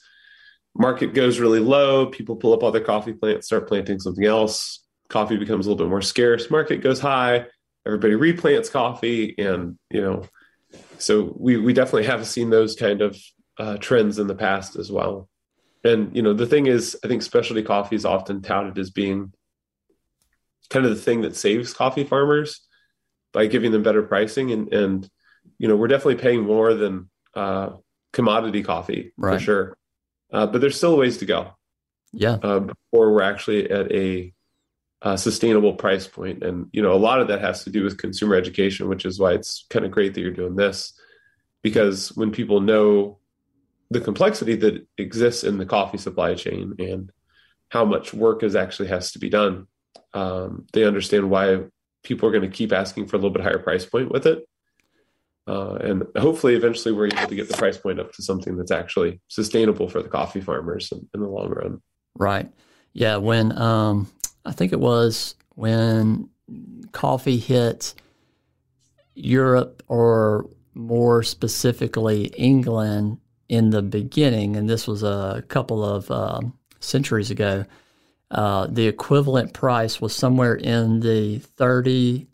market 0.75 1.15
goes 1.15 1.41
really 1.41 1.61
low, 1.61 2.07
people 2.07 2.37
pull 2.37 2.53
up 2.53 2.63
all 2.63 2.71
their 2.71 2.83
coffee 2.83 3.13
plants, 3.13 3.47
start 3.47 3.69
planting 3.69 3.99
something 3.99 4.25
else. 4.25 4.85
Coffee 5.09 5.37
becomes 5.37 5.67
a 5.67 5.71
little 5.71 5.85
bit 5.85 5.91
more 5.91 6.03
scarce. 6.03 6.51
Market 6.51 6.79
goes 6.79 7.01
high, 7.01 7.47
everybody 7.87 8.15
replants 8.15 8.71
coffee, 8.71 9.35
and 9.39 9.79
you 9.91 10.01
know, 10.01 10.25
so 10.99 11.35
we 11.37 11.57
we 11.57 11.73
definitely 11.73 12.05
have 12.05 12.27
seen 12.27 12.51
those 12.51 12.77
kind 12.77 13.03
of 13.03 13.19
uh, 13.59 13.77
trends 13.79 14.19
in 14.19 14.27
the 14.27 14.35
past 14.35 14.77
as 14.77 14.93
well. 14.93 15.29
And 15.85 16.15
you 16.15 16.23
know, 16.23 16.35
the 16.35 16.47
thing 16.47 16.67
is, 16.67 16.97
I 17.05 17.09
think 17.09 17.23
specialty 17.23 17.63
coffee 17.63 17.97
is 17.97 18.05
often 18.05 18.43
touted 18.43 18.79
as 18.79 18.91
being 18.91 19.33
kind 20.71 20.85
of 20.85 20.95
the 20.95 21.03
thing 21.03 21.23
that 21.23 21.35
saves 21.35 21.73
coffee 21.73 22.05
farmers 22.05 22.61
by 23.33 23.47
giving 23.47 23.73
them 23.73 23.83
better 23.83 24.03
pricing 24.03 24.53
and 24.53 24.73
and 24.73 25.11
you 25.59 25.69
know 25.69 25.77
we're 25.77 25.89
definitely 25.89 26.17
paying 26.17 26.43
more 26.43 26.75
than 26.75 27.09
uh, 27.35 27.71
commodity 28.13 28.63
coffee 28.63 29.13
right. 29.17 29.35
for 29.35 29.45
sure. 29.45 29.77
Uh, 30.33 30.47
but 30.47 30.61
there's 30.61 30.77
still 30.77 30.97
ways 30.97 31.19
to 31.19 31.27
go. 31.27 31.53
Yeah. 32.13 32.39
Uh, 32.43 32.61
before 32.61 33.13
we're 33.13 33.23
actually 33.23 33.71
at 33.71 33.91
a, 33.93 34.33
a, 35.03 35.19
sustainable 35.19 35.75
price 35.75 36.07
point. 36.07 36.43
And 36.43 36.69
you 36.73 36.83
know 36.83 36.93
a 36.93 36.97
lot 36.97 37.21
of 37.21 37.29
that 37.29 37.41
has 37.41 37.65
to 37.65 37.71
do 37.71 37.85
with 37.85 37.99
consumer 37.99 38.35
education 38.35 38.89
which 38.89 39.05
is 39.05 39.19
why 39.19 39.33
it's 39.33 39.67
kind 39.71 39.85
of 39.85 39.91
great 39.91 40.15
that 40.15 40.21
you're 40.21 40.31
doing 40.31 40.57
this. 40.57 40.93
Because 41.63 42.17
when 42.17 42.31
people 42.31 42.61
know 42.61 43.19
the 43.91 44.01
complexity 44.01 44.55
that 44.57 44.87
exists 44.97 45.45
in 45.45 45.59
the 45.59 45.67
coffee 45.67 45.99
supply 45.99 46.35
chain 46.35 46.75
and 46.79 47.11
how 47.71 47.85
much 47.85 48.15
work 48.15 48.43
is 48.43 48.55
actually 48.55 48.89
has 48.89 49.13
to 49.13 49.19
be 49.19 49.29
done 49.29 49.67
um, 50.15 50.67
they 50.73 50.85
understand 50.85 51.31
why 51.31 51.65
people 52.03 52.29
are 52.29 52.33
going 52.33 52.49
to 52.49 52.57
keep 52.57 52.73
asking 52.73 53.07
for 53.07 53.17
a 53.17 53.19
little 53.19 53.31
bit 53.31 53.43
higher 53.43 53.59
price 53.59 53.85
point 53.85 54.11
with 54.11 54.27
it. 54.27 54.49
Uh, 55.49 55.75
and 55.77 56.05
hopefully, 56.17 56.55
eventually, 56.55 56.93
we're 56.95 57.07
able 57.07 57.29
to 57.29 57.35
get 57.35 57.49
the 57.49 57.57
price 57.57 57.79
point 57.79 57.99
up 57.99 58.13
to 58.13 58.23
something 58.23 58.57
that's 58.57 58.71
actually 58.71 59.21
sustainable 59.29 59.89
for 59.89 60.03
the 60.03 60.09
coffee 60.09 60.41
farmers 60.41 60.93
in, 60.93 61.09
in 61.15 61.21
the 61.21 61.29
long 61.29 61.49
run. 61.51 61.81
Right. 62.15 62.51
Yeah. 62.93 63.17
When 63.17 63.57
um, 63.57 64.09
I 64.45 64.53
think 64.53 64.73
it 64.73 64.81
was 64.81 65.35
when 65.55 66.29
coffee 66.93 67.39
hit 67.39 67.95
Europe, 69.15 69.83
or 69.89 70.49
more 70.75 71.23
specifically 71.23 72.27
England, 72.37 73.19
in 73.49 73.71
the 73.71 73.81
beginning, 73.81 74.57
and 74.57 74.69
this 74.69 74.87
was 74.87 75.03
a 75.03 75.43
couple 75.49 75.83
of 75.83 76.11
um, 76.11 76.53
centuries 76.81 77.31
ago 77.31 77.65
uh, 78.31 78.67
the 78.67 78.87
equivalent 78.87 79.53
price 79.53 80.01
was 80.01 80.15
somewhere 80.15 80.55
in 80.55 81.01
the 81.01 81.41
$30, 81.57 82.27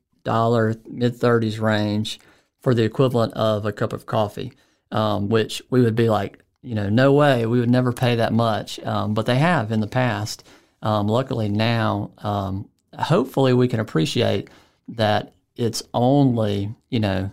mid 0.89 1.15
30s 1.15 1.61
range 1.61 2.19
for 2.65 2.75
the 2.75 2.83
equivalent 2.83 3.35
of 3.35 3.67
a 3.67 3.73
cup 3.73 3.93
of 3.93 4.07
coffee, 4.07 4.51
um, 4.91 5.29
which 5.29 5.63
we 5.69 5.83
would 5.83 5.95
be 5.95 6.09
like, 6.09 6.43
you 6.63 6.75
know, 6.75 6.89
no 6.89 7.13
way, 7.13 7.45
we 7.45 7.61
would 7.61 7.69
never 7.69 7.93
pay 7.93 8.17
that 8.17 8.33
much. 8.33 8.81
Um, 8.81 9.13
but 9.13 9.27
they 9.27 9.37
have 9.37 9.71
in 9.71 9.81
the 9.81 9.87
past. 9.87 10.49
Um, 10.81 11.07
luckily 11.07 11.51
now, 11.51 12.13
um, 12.19 12.71
hopefully 12.99 13.53
we 13.53 13.69
can 13.69 13.81
appreciate 13.81 14.49
that 14.89 15.35
it's 15.57 15.83
only, 15.93 16.75
you 16.89 17.01
know, 17.01 17.31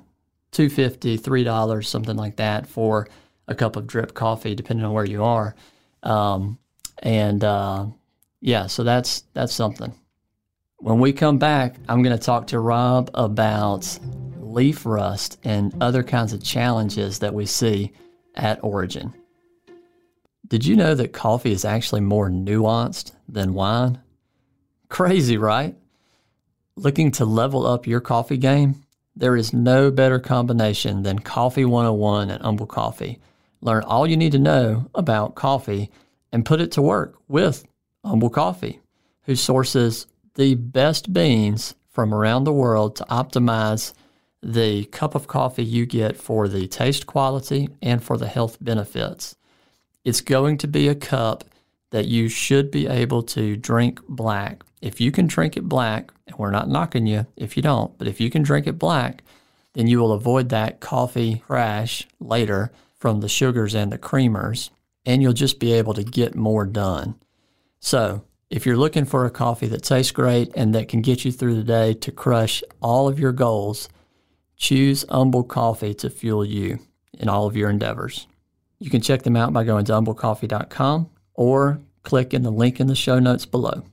two 0.52 0.70
fifty, 0.70 1.16
three 1.16 1.46
dollars, 1.46 1.88
something 1.88 2.18
like 2.18 2.36
that 2.36 2.68
for 2.68 3.08
a 3.48 3.56
cup 3.56 3.78
of 3.78 3.88
drip 3.88 4.14
coffee, 4.14 4.54
depending 4.54 4.86
on 4.86 4.92
where 4.92 5.06
you 5.06 5.24
are. 5.24 5.56
Um, 6.04 6.60
and 7.00 7.42
uh, 7.42 7.86
yeah, 8.42 8.68
so 8.68 8.84
that's 8.84 9.24
that's 9.34 9.54
something. 9.54 9.94
When 10.80 11.00
we 11.00 11.14
come 11.14 11.38
back, 11.38 11.78
I'm 11.88 12.04
going 12.04 12.18
to 12.18 12.24
talk 12.24 12.48
to 12.48 12.60
Rob 12.60 13.10
about 13.14 13.98
leaf 14.54 14.86
rust 14.86 15.40
and 15.44 15.74
other 15.82 16.04
kinds 16.04 16.34
of 16.34 16.44
challenges 16.44 17.20
that 17.20 17.34
we 17.34 17.46
see 17.46 17.94
at 18.36 18.64
Origin. 18.64 19.14
Did 20.48 20.66
you 20.66 20.76
know 20.76 20.96
that 20.96 21.14
coffee 21.14 21.52
is 21.52 21.64
actually 21.64 22.02
more 22.02 22.30
nuanced 22.30 23.14
than 23.28 23.54
wine? 23.54 24.02
Crazy, 24.90 25.38
right? 25.38 25.76
Looking 26.76 27.12
to 27.12 27.26
level 27.26 27.66
up 27.66 27.88
your 27.88 28.02
coffee 28.02 28.38
game? 28.38 28.84
There 29.16 29.36
is 29.36 29.54
no 29.54 29.92
better 29.92 30.20
combination 30.20 31.04
than 31.04 31.20
Coffee 31.20 31.66
101 31.66 32.30
and 32.30 32.42
Humble 32.42 32.66
Coffee. 32.66 33.20
Learn 33.62 33.84
all 33.84 34.08
you 34.08 34.18
need 34.18 34.32
to 34.32 34.40
know 34.40 34.90
about 34.96 35.36
coffee 35.36 35.92
and 36.32 36.46
put 36.46 36.62
it 36.62 36.72
to 36.74 36.82
work 36.82 37.18
with 37.28 37.66
Humble 38.04 38.30
Coffee, 38.30 38.80
who 39.24 39.36
sources 39.36 40.08
the 40.36 40.56
best 40.56 41.14
beans 41.14 41.76
from 41.90 42.14
around 42.14 42.46
the 42.46 42.54
world 42.54 42.96
to 42.96 43.06
optimize 43.06 43.94
the 44.44 44.86
cup 44.86 45.16
of 45.16 45.28
coffee 45.28 45.64
you 45.64 45.86
get 45.86 46.18
for 46.18 46.48
the 46.48 46.68
taste 46.68 47.06
quality 47.06 47.70
and 47.82 48.04
for 48.04 48.18
the 48.18 48.28
health 48.28 48.58
benefits. 48.60 49.36
It's 50.04 50.22
going 50.22 50.58
to 50.60 50.68
be 50.68 50.88
a 50.88 50.96
cup 50.96 51.44
that 51.92 52.08
you 52.08 52.28
should 52.30 52.72
be 52.72 52.88
able 52.88 53.22
to 53.22 53.56
drink 53.56 54.00
black. 54.08 54.64
If 54.82 55.00
you 55.00 55.12
can 55.12 55.28
drink 55.28 55.58
it 55.58 55.70
black, 55.70 56.12
and 56.26 56.36
we're 56.38 56.52
not 56.52 56.70
knocking 56.70 57.06
you 57.06 57.28
if 57.36 57.56
you 57.56 57.62
don't, 57.62 57.96
but 57.98 58.08
if 58.08 58.20
you 58.20 58.32
can 58.32 58.42
drink 58.42 58.66
it 58.66 58.80
black, 58.80 59.24
then 59.74 59.88
you 59.88 60.00
will 60.00 60.12
avoid 60.12 60.50
that 60.50 60.80
coffee 60.80 61.44
crash 61.46 62.08
later 62.20 62.72
from 62.98 63.20
the 63.20 63.30
sugars 63.30 63.76
and 63.76 63.92
the 63.92 63.98
creamers, 63.98 64.70
and 65.06 65.22
you'll 65.22 65.34
just 65.34 65.60
be 65.60 65.74
able 65.74 65.94
to 65.94 66.04
get 66.04 66.36
more 66.36 66.66
done. 66.66 67.16
So, 67.80 68.24
if 68.50 68.66
you're 68.66 68.78
looking 68.78 69.06
for 69.06 69.26
a 69.26 69.32
coffee 69.32 69.68
that 69.68 69.84
tastes 69.84 70.12
great 70.12 70.52
and 70.56 70.76
that 70.76 70.90
can 70.90 71.02
get 71.02 71.24
you 71.24 71.32
through 71.32 71.56
the 71.56 71.64
day 71.64 71.94
to 71.94 72.12
crush 72.12 72.62
all 72.82 73.08
of 73.08 73.18
your 73.18 73.32
goals, 73.32 73.88
choose 74.62 75.04
Humble 75.10 75.44
Coffee 75.44 75.94
to 75.96 76.10
fuel 76.10 76.46
you 76.46 76.80
in 77.20 77.28
all 77.28 77.48
of 77.48 77.58
your 77.58 77.70
endeavors. 77.70 78.28
You 78.80 78.90
can 78.90 79.02
check 79.02 79.24
them 79.24 79.36
out 79.36 79.52
by 79.52 79.64
going 79.64 79.86
to 79.86 79.92
humblecoffee.com 79.94 81.10
or 81.34 81.82
click 82.04 82.34
in 82.34 82.44
the 82.44 82.52
link 82.52 82.80
in 82.80 82.88
the 82.88 82.96
show 82.96 83.20
notes 83.20 83.46
below. 83.46 83.84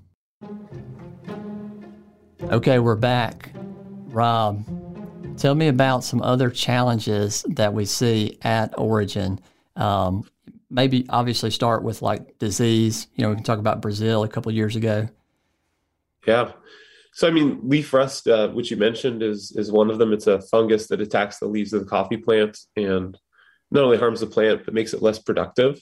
Okay, 2.42 2.78
we're 2.78 2.94
back. 2.94 3.50
Rob, 4.08 4.64
tell 5.37 5.54
me 5.54 5.68
about 5.68 6.04
some 6.04 6.22
other 6.22 6.50
challenges 6.50 7.44
that 7.48 7.75
we 7.75 7.84
see 7.84 8.38
at 8.42 8.78
Origin 8.78 9.40
um, 9.78 10.28
maybe 10.70 11.06
obviously 11.08 11.50
start 11.50 11.82
with 11.82 12.02
like 12.02 12.38
disease. 12.38 13.06
You 13.14 13.22
know, 13.22 13.30
we 13.30 13.37
can 13.37 13.44
talk 13.44 13.58
about 13.58 13.80
Brazil 13.80 14.25
a 14.25 14.28
couple 14.28 14.52
years 14.52 14.76
ago. 14.76 15.08
Yeah. 16.26 16.52
So 17.12 17.27
I 17.27 17.31
mean, 17.31 17.61
leaf 17.62 17.93
rust, 17.93 18.29
uh, 18.29 18.49
which 18.49 18.71
you 18.71 18.77
mentioned, 18.77 19.23
is 19.23 19.53
is 19.57 19.73
one 19.73 19.91
of 19.91 19.99
them. 19.99 20.12
It's 20.12 20.27
a 20.27 20.41
fungus 20.43 20.88
that 20.88 21.00
attacks 21.00 21.38
the 21.38 21.47
leaves 21.47 21.73
of 21.73 21.81
the 21.81 21.91
coffee 21.91 22.17
plant 22.17 22.59
and 22.77 23.19
not 23.71 23.85
only 23.85 23.99
harms 23.99 24.21
the 24.21 24.27
plant 24.27 24.65
but 24.65 24.75
makes 24.75 24.95
it 24.95 25.03
less 25.03 25.19
productive 25.19 25.79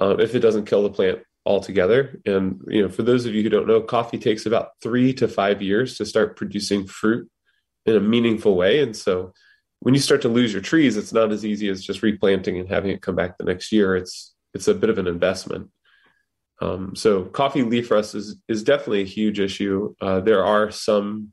uh, 0.00 0.16
if 0.18 0.34
it 0.34 0.40
doesn't 0.40 0.66
kill 0.66 0.82
the 0.82 0.90
plant 0.90 1.20
altogether. 1.44 2.20
And 2.26 2.60
you 2.68 2.82
know, 2.82 2.88
for 2.88 3.02
those 3.02 3.26
of 3.26 3.34
you 3.34 3.42
who 3.42 3.48
don't 3.48 3.66
know, 3.66 3.80
coffee 3.80 4.18
takes 4.18 4.46
about 4.46 4.70
three 4.82 5.12
to 5.14 5.28
five 5.28 5.62
years 5.62 5.96
to 5.96 6.06
start 6.06 6.36
producing 6.36 6.86
fruit 6.86 7.28
in 7.86 7.96
a 7.96 8.00
meaningful 8.00 8.54
way, 8.54 8.82
and 8.82 8.94
so 8.94 9.32
when 9.80 9.94
you 9.94 10.00
start 10.00 10.22
to 10.22 10.28
lose 10.28 10.52
your 10.52 10.62
trees, 10.62 10.96
it's 10.96 11.12
not 11.12 11.32
as 11.32 11.44
easy 11.44 11.68
as 11.68 11.84
just 11.84 12.02
replanting 12.02 12.58
and 12.58 12.68
having 12.68 12.90
it 12.90 13.02
come 13.02 13.14
back 13.14 13.38
the 13.38 13.44
next 13.44 13.72
year. 13.72 13.96
It's 13.96 14.34
it's 14.54 14.68
a 14.68 14.74
bit 14.74 14.90
of 14.90 14.98
an 14.98 15.06
investment. 15.06 15.70
Um, 16.60 16.96
so 16.96 17.24
coffee 17.24 17.62
leaf 17.62 17.90
rust 17.90 18.14
is 18.14 18.36
is 18.48 18.62
definitely 18.62 19.02
a 19.02 19.06
huge 19.06 19.38
issue. 19.38 19.94
Uh, 20.00 20.20
there 20.20 20.44
are 20.44 20.70
some 20.70 21.32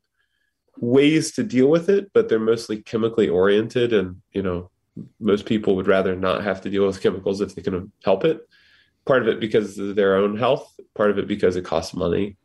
ways 0.78 1.32
to 1.34 1.44
deal 1.44 1.68
with 1.68 1.90
it, 1.90 2.12
but 2.14 2.30
they're 2.30 2.40
mostly 2.40 2.82
chemically 2.82 3.28
oriented, 3.28 3.94
and 3.94 4.22
you 4.34 4.44
know 4.44 4.70
most 5.20 5.46
people 5.46 5.76
would 5.76 5.88
rather 5.88 6.16
not 6.16 6.44
have 6.44 6.62
to 6.62 6.70
deal 6.70 6.86
with 6.86 7.02
chemicals 7.02 7.42
if 7.42 7.56
they 7.56 7.62
can 7.62 7.92
help 8.04 8.24
it. 8.24 8.48
Part 9.06 9.22
of 9.22 9.28
it 9.28 9.40
because 9.40 9.78
of 9.78 9.96
their 9.96 10.16
own 10.16 10.38
health, 10.38 10.80
part 10.96 11.12
of 11.12 11.18
it 11.18 11.28
because 11.28 11.56
it 11.56 11.66
costs 11.66 11.94
money. 11.94 12.38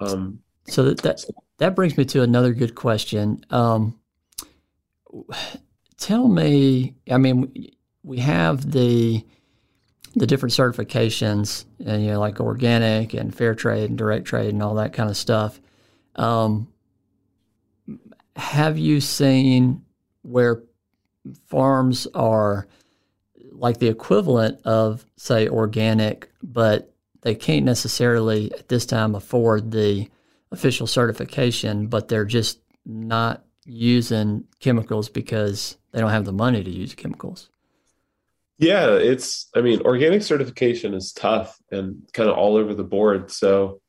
Um, 0.00 0.40
so 0.66 0.84
that, 0.84 0.98
that 1.02 1.24
that 1.58 1.74
brings 1.74 1.96
me 1.96 2.04
to 2.06 2.22
another 2.22 2.52
good 2.52 2.74
question. 2.74 3.44
Um, 3.50 3.98
tell 5.98 6.28
me, 6.28 6.94
I 7.10 7.18
mean, 7.18 7.70
we 8.02 8.18
have 8.18 8.70
the 8.70 9.24
the 10.18 10.26
different 10.26 10.52
certifications, 10.52 11.64
and 11.84 12.02
you 12.04 12.10
know, 12.10 12.20
like 12.20 12.40
organic 12.40 13.14
and 13.14 13.34
fair 13.34 13.54
trade 13.54 13.88
and 13.88 13.98
direct 13.98 14.26
trade 14.26 14.50
and 14.50 14.62
all 14.62 14.74
that 14.74 14.92
kind 14.92 15.10
of 15.10 15.16
stuff. 15.16 15.60
Um, 16.16 16.68
have 18.36 18.78
you 18.78 19.00
seen 19.00 19.84
where 20.22 20.62
farms 21.46 22.06
are 22.14 22.66
like 23.52 23.78
the 23.78 23.88
equivalent 23.88 24.60
of 24.64 25.04
say 25.16 25.48
organic, 25.48 26.30
but 26.42 26.92
they 27.22 27.34
can't 27.34 27.64
necessarily 27.64 28.52
at 28.52 28.68
this 28.68 28.86
time 28.86 29.14
afford 29.14 29.70
the 29.70 30.08
official 30.52 30.86
certification, 30.86 31.88
but 31.88 32.08
they're 32.08 32.24
just 32.24 32.60
not 32.86 33.44
using 33.64 34.44
chemicals 34.60 35.08
because 35.08 35.76
they 35.92 36.00
don't 36.00 36.10
have 36.10 36.24
the 36.24 36.32
money 36.32 36.62
to 36.62 36.70
use 36.70 36.94
chemicals. 36.94 37.50
Yeah, 38.58 38.94
it's, 38.94 39.48
I 39.54 39.60
mean, 39.60 39.82
organic 39.82 40.22
certification 40.22 40.92
is 40.92 41.12
tough 41.12 41.56
and 41.70 42.02
kind 42.12 42.28
of 42.28 42.36
all 42.36 42.56
over 42.56 42.74
the 42.74 42.84
board. 42.84 43.30
So 43.30 43.80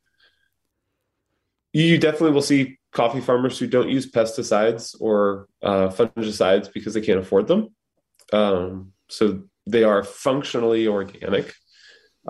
you 1.74 1.98
definitely 1.98 2.32
will 2.32 2.42
see 2.42 2.80
coffee 2.92 3.22
farmers 3.22 3.58
who 3.58 3.68
don't 3.68 3.90
use 3.90 4.12
pesticides 4.12 4.96
or 5.00 5.48
uh, 5.64 5.90
fungicides 5.90 6.72
because 6.72 6.94
they 6.94 7.02
can't 7.02 7.20
afford 7.20 7.48
them. 7.48 7.70
Um, 8.32 8.94
so 9.10 9.44
they 9.66 9.84
are 9.84 10.04
functionally 10.04 10.88
organic. 10.88 11.54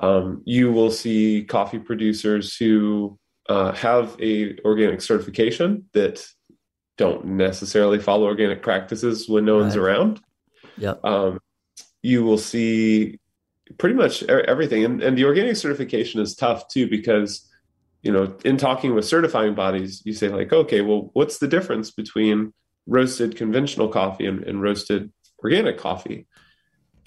Um, 0.01 0.41
you 0.45 0.71
will 0.71 0.91
see 0.91 1.43
coffee 1.43 1.79
producers 1.79 2.55
who 2.55 3.19
uh, 3.49 3.73
have 3.73 4.15
a 4.21 4.57
organic 4.63 5.01
certification 5.01 5.85
that 5.93 6.25
don't 6.97 7.25
necessarily 7.25 7.99
follow 7.99 8.27
organic 8.27 8.61
practices 8.61 9.27
when 9.27 9.45
no 9.45 9.55
right. 9.55 9.61
one's 9.63 9.75
around. 9.75 10.21
Yep. 10.77 11.03
Um, 11.03 11.39
you 12.01 12.23
will 12.23 12.37
see 12.37 13.19
pretty 13.77 13.95
much 13.95 14.23
everything, 14.23 14.85
and, 14.85 15.03
and 15.03 15.17
the 15.17 15.25
organic 15.25 15.55
certification 15.55 16.21
is 16.21 16.35
tough 16.35 16.67
too 16.67 16.89
because 16.89 17.47
you 18.01 18.11
know 18.11 18.35
in 18.45 18.57
talking 18.57 18.95
with 18.95 19.05
certifying 19.05 19.55
bodies, 19.55 20.01
you 20.05 20.13
say 20.13 20.29
like, 20.29 20.51
okay, 20.51 20.81
well, 20.81 21.09
what's 21.13 21.37
the 21.37 21.47
difference 21.47 21.91
between 21.91 22.53
roasted 22.87 23.35
conventional 23.35 23.87
coffee 23.87 24.25
and, 24.25 24.43
and 24.43 24.61
roasted 24.61 25.11
organic 25.43 25.77
coffee? 25.77 26.27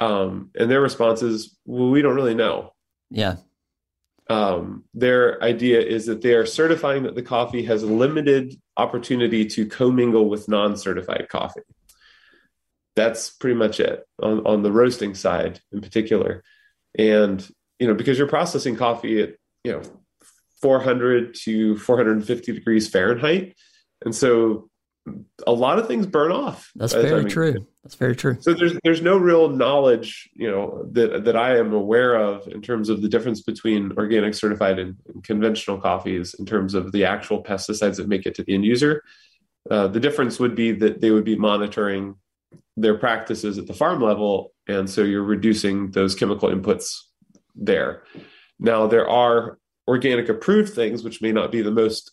Um, 0.00 0.50
and 0.58 0.70
their 0.70 0.80
response 0.80 1.22
is, 1.22 1.56
well, 1.64 1.90
we 1.90 2.02
don't 2.02 2.16
really 2.16 2.34
know. 2.34 2.72
Yeah. 3.10 3.36
Um, 4.28 4.84
their 4.94 5.42
idea 5.42 5.80
is 5.80 6.06
that 6.06 6.22
they 6.22 6.34
are 6.34 6.46
certifying 6.46 7.02
that 7.04 7.14
the 7.14 7.22
coffee 7.22 7.64
has 7.64 7.84
limited 7.84 8.54
opportunity 8.76 9.44
to 9.46 9.66
commingle 9.66 10.28
with 10.28 10.48
non-certified 10.48 11.28
coffee. 11.28 11.60
That's 12.94 13.30
pretty 13.30 13.56
much 13.56 13.80
it 13.80 14.04
on, 14.22 14.46
on 14.46 14.62
the 14.62 14.72
roasting 14.72 15.14
side 15.14 15.60
in 15.72 15.80
particular. 15.80 16.42
And, 16.98 17.46
you 17.78 17.86
know, 17.86 17.94
because 17.94 18.18
you're 18.18 18.28
processing 18.28 18.76
coffee 18.76 19.22
at, 19.22 19.30
you 19.64 19.72
know, 19.72 19.82
400 20.60 21.34
to 21.44 21.76
450 21.76 22.52
degrees 22.52 22.88
Fahrenheit. 22.88 23.56
And 24.04 24.14
so 24.14 24.68
a 25.46 25.52
lot 25.52 25.78
of 25.78 25.88
things 25.88 26.06
burn 26.06 26.30
off. 26.30 26.70
That's 26.76 26.92
very 26.92 27.24
true. 27.24 27.66
That's 27.82 27.96
very 27.96 28.14
true. 28.14 28.36
So 28.40 28.54
there's 28.54 28.78
there's 28.84 29.02
no 29.02 29.16
real 29.16 29.48
knowledge, 29.48 30.30
you 30.34 30.48
know, 30.48 30.86
that 30.92 31.24
that 31.24 31.36
I 31.36 31.58
am 31.58 31.72
aware 31.72 32.14
of 32.14 32.46
in 32.46 32.62
terms 32.62 32.88
of 32.88 33.02
the 33.02 33.08
difference 33.08 33.42
between 33.42 33.92
organic 33.96 34.34
certified 34.34 34.78
and, 34.78 34.96
and 35.12 35.24
conventional 35.24 35.80
coffees 35.80 36.34
in 36.34 36.46
terms 36.46 36.74
of 36.74 36.92
the 36.92 37.04
actual 37.04 37.42
pesticides 37.42 37.96
that 37.96 38.08
make 38.08 38.26
it 38.26 38.36
to 38.36 38.44
the 38.44 38.54
end 38.54 38.64
user. 38.64 39.02
Uh, 39.70 39.88
the 39.88 40.00
difference 40.00 40.38
would 40.38 40.54
be 40.54 40.72
that 40.72 41.00
they 41.00 41.10
would 41.10 41.24
be 41.24 41.36
monitoring 41.36 42.14
their 42.76 42.96
practices 42.96 43.58
at 43.58 43.66
the 43.66 43.74
farm 43.74 44.00
level, 44.00 44.52
and 44.68 44.88
so 44.88 45.02
you're 45.02 45.22
reducing 45.22 45.90
those 45.90 46.14
chemical 46.14 46.48
inputs 46.48 46.96
there. 47.54 48.02
Now 48.58 48.86
there 48.86 49.08
are 49.08 49.58
organic 49.88 50.28
approved 50.28 50.72
things 50.72 51.02
which 51.02 51.20
may 51.20 51.32
not 51.32 51.52
be 51.52 51.62
the 51.62 51.70
most 51.70 52.12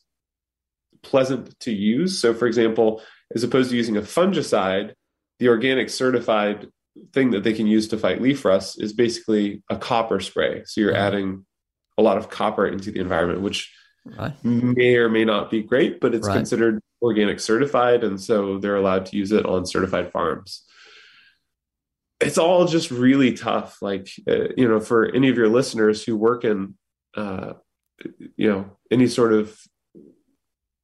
pleasant 1.04 1.58
to 1.62 1.72
use. 1.72 2.20
So, 2.20 2.34
for 2.34 2.48
example, 2.48 3.02
as 3.34 3.44
opposed 3.44 3.70
to 3.70 3.78
using 3.78 3.98
a 3.98 4.02
fungicide, 4.02 4.94
the 5.40 5.48
organic 5.48 5.90
certified 5.90 6.68
thing 7.14 7.32
that 7.32 7.44
they 7.44 7.54
can 7.54 7.68
use 7.68 7.88
to 7.90 7.98
fight 7.98 8.22
leaf 8.22 8.44
rust 8.44 8.82
is 8.82 8.92
basically 8.94 9.64
a 9.70 9.78
copper 9.78 10.20
spray. 10.20 10.64
So 10.66 10.82
you're 10.82 10.94
mm-hmm. 10.94 11.02
adding 11.02 11.46
a 11.98 12.02
lot 12.02 12.18
of 12.18 12.30
copper 12.30 12.68
into 12.68 12.92
the 12.92 13.00
environment, 13.00 13.42
which 13.42 13.74
right. 14.18 14.34
may 14.44 14.96
or 14.96 15.10
may 15.10 15.26
not 15.26 15.52
be 15.52 15.62
great, 15.62 16.00
but 16.00 16.16
it's 16.16 16.28
right. 16.28 16.36
considered 16.36 16.82
organic 17.02 17.40
certified. 17.40 18.04
And 18.04 18.20
so 18.20 18.58
they're 18.58 18.76
allowed 18.76 19.08
to 19.08 19.18
use 19.18 19.32
it 19.32 19.46
on 19.46 19.66
certified 19.66 20.12
farms. 20.12 20.64
It's 22.20 22.38
all 22.38 22.66
just 22.66 22.92
really 22.92 23.34
tough. 23.34 23.82
Like, 23.82 24.10
uh, 24.28 24.50
you 24.58 24.68
know, 24.68 24.80
for 24.80 25.06
any 25.06 25.30
of 25.30 25.38
your 25.38 25.48
listeners 25.48 26.04
who 26.04 26.18
work 26.18 26.44
in, 26.44 26.76
uh, 27.16 27.54
you 28.36 28.50
know, 28.50 28.78
any 28.92 29.08
sort 29.08 29.34
of 29.34 29.58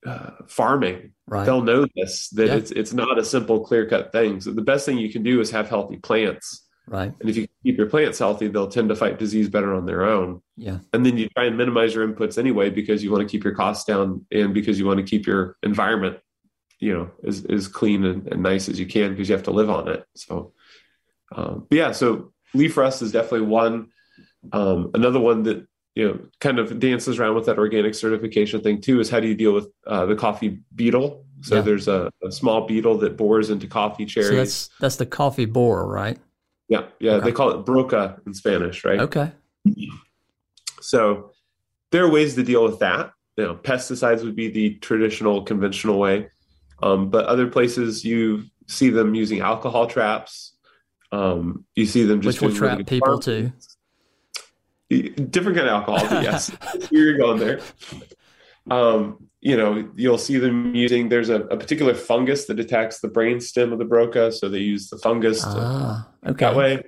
uh, 0.06 0.32
farming, 0.48 1.12
right. 1.28 1.46
they'll 1.46 1.62
know 1.62 1.88
this 1.96 2.30
that 2.30 2.48
yeah. 2.48 2.56
it's 2.56 2.72
it's 2.72 2.94
not 2.94 3.18
a 3.18 3.26
simple 3.26 3.66
clear 3.66 3.88
cut 3.90 4.12
thing. 4.12 4.40
So 4.40 4.52
the 4.52 4.62
best 4.62 4.86
thing 4.86 4.98
you 4.98 5.12
can 5.12 5.24
do 5.24 5.42
is 5.42 5.52
have 5.52 5.68
healthy 5.68 5.98
plants. 5.98 6.65
Right. 6.88 7.14
And 7.20 7.30
if 7.30 7.36
you 7.36 7.48
keep 7.64 7.78
your 7.78 7.90
plants 7.90 8.20
healthy, 8.20 8.48
they'll 8.48 8.68
tend 8.68 8.90
to 8.90 8.96
fight 8.96 9.18
disease 9.18 9.50
better 9.50 9.74
on 9.74 9.86
their 9.86 10.04
own. 10.06 10.42
Yeah. 10.56 10.80
And 10.94 11.06
then 11.06 11.18
you 11.18 11.30
try 11.30 11.46
and 11.46 11.58
minimize 11.58 11.96
your 11.96 12.08
inputs 12.08 12.38
anyway 12.38 12.70
because 12.70 13.04
you 13.04 13.12
want 13.12 13.28
to 13.28 13.32
keep 13.32 13.44
your 13.44 13.56
costs 13.56 13.86
down 13.86 14.26
and 14.32 14.54
because 14.54 14.78
you 14.78 14.86
want 14.86 14.98
to 15.00 15.04
keep 15.04 15.26
your 15.26 15.58
environment, 15.64 16.20
you 16.80 16.94
know, 16.94 17.12
as, 17.28 17.46
as 17.46 17.68
clean 17.68 18.06
and, 18.06 18.28
and 18.28 18.44
nice 18.44 18.70
as 18.70 18.80
you 18.80 18.86
can 18.86 19.12
because 19.12 19.30
you 19.30 19.36
have 19.36 19.46
to 19.46 19.52
live 19.52 19.70
on 19.70 19.88
it. 19.88 20.06
So, 20.16 20.54
um, 21.36 21.68
yeah. 21.72 21.92
So 21.92 22.34
leaf 22.54 22.78
rust 22.78 23.02
is 23.02 23.12
definitely 23.12 23.48
one. 23.48 23.90
Um, 24.54 24.92
another 24.94 25.20
one 25.20 25.44
that 25.44 25.68
you 25.96 26.08
know 26.08 26.20
kind 26.40 26.60
of 26.60 26.80
dances 26.80 27.20
around 27.20 27.36
with 27.36 27.46
that 27.46 27.58
organic 27.58 27.96
certification 27.96 28.62
thing 28.62 28.82
too 28.82 29.00
is 29.00 29.10
how 29.10 29.20
do 29.20 29.28
you 29.28 29.36
deal 29.36 29.54
with 29.54 29.70
uh, 29.88 30.06
the 30.06 30.16
coffee 30.16 30.60
beetle 30.76 31.26
so 31.42 31.56
yeah. 31.56 31.62
there's 31.62 31.88
a, 31.88 32.12
a, 32.24 32.32
small 32.32 32.68
beetle 32.68 32.98
that 32.98 33.18
bores 33.18 33.50
into 33.50 33.66
coffee 33.68 34.06
cherries 34.06 34.30
so 34.30 34.36
that's 34.36 34.70
that's 34.80 34.96
the 34.98 35.06
coffee 35.06 35.46
borer 35.46 35.88
right 35.88 36.20
yeah 36.68 36.86
yeah 37.00 37.14
okay. 37.14 37.26
they 37.26 37.32
call 37.32 37.52
it 37.52 37.66
broca 37.66 38.20
in 38.26 38.34
spanish 38.34 38.84
right? 38.84 39.00
Okay. 39.00 39.32
So 40.82 41.32
there 41.92 42.04
are 42.04 42.10
ways 42.10 42.36
to 42.36 42.44
deal 42.44 42.64
with 42.64 42.80
that. 42.80 43.12
You 43.38 43.46
know 43.46 43.56
pesticides 43.56 44.24
would 44.24 44.36
be 44.36 44.50
the 44.50 44.76
traditional 44.76 45.44
conventional 45.44 46.00
way. 46.00 46.30
Um, 46.82 47.10
but 47.10 47.26
other 47.26 47.48
places 47.48 48.04
you 48.04 48.46
see 48.68 48.90
them 48.90 49.16
using 49.16 49.40
alcohol 49.40 49.88
traps. 49.88 50.54
Um, 51.12 51.66
you 51.76 51.86
see 51.86 52.04
them 52.04 52.22
just 52.22 52.42
which 52.42 52.52
will 52.52 52.58
trap 52.58 52.86
people 52.86 53.20
too. 53.20 53.52
different 54.90 55.58
kind 55.58 55.70
of 55.70 55.88
alcohol, 55.88 56.22
yes, 56.22 56.52
you're 56.92 57.18
going 57.18 57.40
there. 57.40 57.62
Um, 58.70 59.30
you 59.46 59.56
know, 59.56 59.88
you'll 59.96 60.18
see 60.18 60.40
them 60.40 60.74
using. 60.74 61.08
There's 61.08 61.30
a, 61.30 61.42
a, 61.42 61.56
particular 61.56 61.94
fungus 61.94 62.46
that 62.46 62.60
attacks 62.60 63.00
the 63.00 63.08
brain 63.08 63.40
stem 63.40 63.72
of 63.72 63.78
the 63.78 63.86
broca, 63.86 64.32
so 64.32 64.50
they 64.50 64.58
use 64.58 64.90
the 64.90 64.98
fungus 64.98 65.44
ah, 65.46 66.10
okay. 66.26 66.46
that 66.46 66.56
way. 66.56 66.82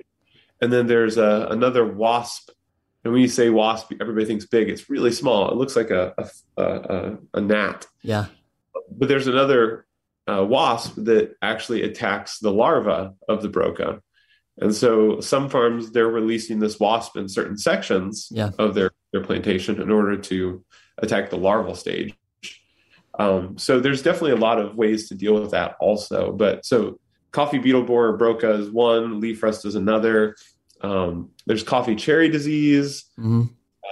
And 0.60 0.72
then 0.72 0.88
there's 0.88 1.18
a, 1.18 1.46
another 1.50 1.86
wasp, 1.86 2.50
and 3.04 3.12
when 3.12 3.22
you 3.22 3.28
say 3.28 3.48
wasp, 3.48 3.92
everybody 4.00 4.26
thinks 4.26 4.44
big. 4.44 4.68
It's 4.68 4.90
really 4.90 5.12
small. 5.12 5.48
It 5.52 5.56
looks 5.56 5.76
like 5.76 5.90
a 5.90 6.12
a, 6.56 6.64
a, 6.64 7.16
a 7.34 7.40
gnat. 7.40 7.86
Yeah. 8.02 8.26
But 8.90 9.06
there's 9.06 9.28
another 9.28 9.86
uh, 10.26 10.44
wasp 10.44 10.96
that 10.96 11.36
actually 11.40 11.84
attacks 11.84 12.40
the 12.40 12.50
larva 12.50 13.14
of 13.28 13.40
the 13.40 13.48
broca. 13.48 14.02
And 14.60 14.74
so 14.74 15.20
some 15.20 15.48
farms 15.48 15.92
they're 15.92 16.08
releasing 16.08 16.58
this 16.58 16.80
wasp 16.80 17.16
in 17.16 17.28
certain 17.28 17.56
sections 17.56 18.26
yeah. 18.32 18.50
of 18.58 18.74
their, 18.74 18.90
their 19.12 19.22
plantation 19.22 19.80
in 19.80 19.92
order 19.92 20.16
to 20.16 20.64
attack 21.00 21.30
the 21.30 21.38
larval 21.38 21.76
stage. 21.76 22.17
Um, 23.18 23.58
so 23.58 23.80
there's 23.80 24.02
definitely 24.02 24.32
a 24.32 24.36
lot 24.36 24.60
of 24.60 24.76
ways 24.76 25.08
to 25.08 25.14
deal 25.14 25.34
with 25.34 25.50
that 25.50 25.76
also. 25.80 26.32
But 26.32 26.64
so 26.64 26.98
coffee 27.32 27.58
beetle 27.58 27.82
borer 27.82 28.16
broca 28.16 28.52
is 28.52 28.70
one, 28.70 29.20
leaf 29.20 29.42
rust 29.42 29.64
is 29.64 29.74
another. 29.74 30.36
Um, 30.80 31.30
there's 31.46 31.62
coffee 31.62 31.96
cherry 31.96 32.28
disease. 32.28 33.04
Mm-hmm. 33.18 33.44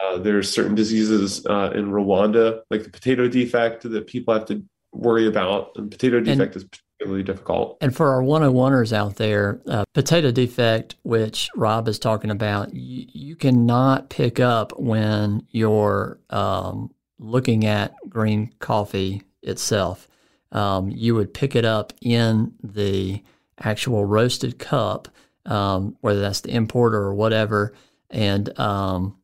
Uh, 0.03 0.19
there's 0.19 0.53
certain 0.53 0.75
diseases 0.75 1.45
uh, 1.47 1.73
in 1.75 1.91
Rwanda, 1.91 2.61
like 2.71 2.85
the 2.85 2.91
potato 2.91 3.29
defect, 3.29 3.83
that 3.83 4.07
people 4.07 4.35
have 4.35 4.47
to 4.47 4.63
worry 4.93 5.27
about. 5.27 5.73
And 5.77 5.91
potato 5.91 6.21
defect 6.21 6.55
and, 6.55 6.57
is 6.57 6.65
particularly 6.65 7.23
difficult. 7.23 7.79
And 7.81 7.95
for 7.95 8.13
our 8.13 8.23
101ers 8.23 8.93
out 8.93 9.17
there, 9.17 9.61
uh, 9.67 9.85
potato 9.95 10.31
defect, 10.31 10.97
which 11.03 11.49
Rob 11.57 11.89
is 11.89 11.99
talking 11.99 12.31
about, 12.31 12.75
you, 12.75 13.07
you 13.13 13.37
cannot 13.37 14.11
pick 14.11 14.39
up 14.39 14.79
when 14.79 15.47
you're 15.51 16.19
um, 16.31 16.91
looking 17.19 17.65
at 17.65 17.95
green 18.09 18.53
coffee 18.59 19.23
itself. 19.43 20.09
Um, 20.53 20.91
you 20.91 21.15
would 21.15 21.35
pick 21.35 21.57
it 21.57 21.65
up 21.65 21.93
in 22.01 22.55
the 22.63 23.23
actual 23.59 24.05
roasted 24.05 24.59
cup, 24.59 25.09
um, 25.45 25.97
whether 26.01 26.21
that's 26.21 26.43
the 26.43 26.55
importer 26.55 26.99
or 26.99 27.15
whatever. 27.15 27.73
And 28.11 28.59
um, 28.59 29.19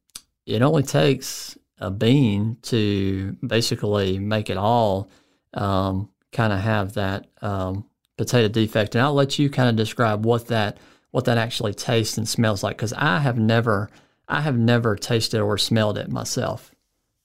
it 0.47 0.63
only 0.63 0.83
takes 0.83 1.57
a 1.79 1.91
bean 1.91 2.57
to 2.63 3.37
basically 3.47 4.19
make 4.19 4.51
it 4.51 4.57
all 4.57 5.11
um, 5.55 6.09
kind 6.33 6.53
of 6.53 6.61
have 6.61 6.95
that 6.95 7.27
um, 7.43 7.85
potato 8.17 8.49
defect. 8.49 8.95
And 8.95 9.03
I'll 9.03 9.15
let 9.15 9.39
you 9.39 9.51
kind 9.51 9.69
of 9.69 9.77
describe 9.77 10.25
what 10.25 10.49
that 10.49 10.79
what 11.11 11.27
that 11.27 11.37
actually 11.37 11.75
tastes 11.75 12.17
and 12.17 12.27
smells 12.27 12.63
like 12.63 12.77
because 12.77 12.95
I 12.95 13.19
have 13.19 13.39
never 13.39 13.91
I 14.29 14.41
have 14.41 14.59
never 14.59 14.97
tasted 14.97 15.41
or 15.41 15.59
smelled 15.59 15.99
it 15.99 16.11
myself. 16.11 16.75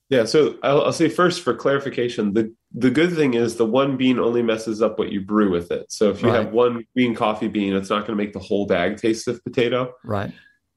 Yeah, 0.09 0.23
so 0.23 0.55
I'll, 0.63 0.83
I'll, 0.83 0.93
say 0.93 1.09
first 1.09 1.41
for 1.41 1.53
clarification, 1.53 2.33
the 2.33 2.53
the 2.73 2.89
good 2.89 3.13
thing 3.13 3.33
is 3.33 3.57
the 3.57 3.65
one 3.65 3.97
bean 3.97 4.19
only 4.19 4.41
messes 4.41 4.81
up 4.81 4.97
what 4.97 5.11
you 5.11 5.19
brew 5.19 5.51
with 5.51 5.69
it. 5.71 5.91
So 5.91 6.09
if 6.09 6.21
you 6.21 6.29
Right. 6.29 6.43
have 6.43 6.53
one 6.53 6.85
green 6.95 7.13
coffee 7.13 7.49
bean, 7.49 7.73
it's 7.73 7.89
not 7.89 8.07
going 8.07 8.17
to 8.17 8.23
make 8.23 8.31
the 8.31 8.39
whole 8.39 8.65
bag 8.65 8.97
taste 8.97 9.27
of 9.27 9.43
potato. 9.43 9.93
Right. 10.05 10.31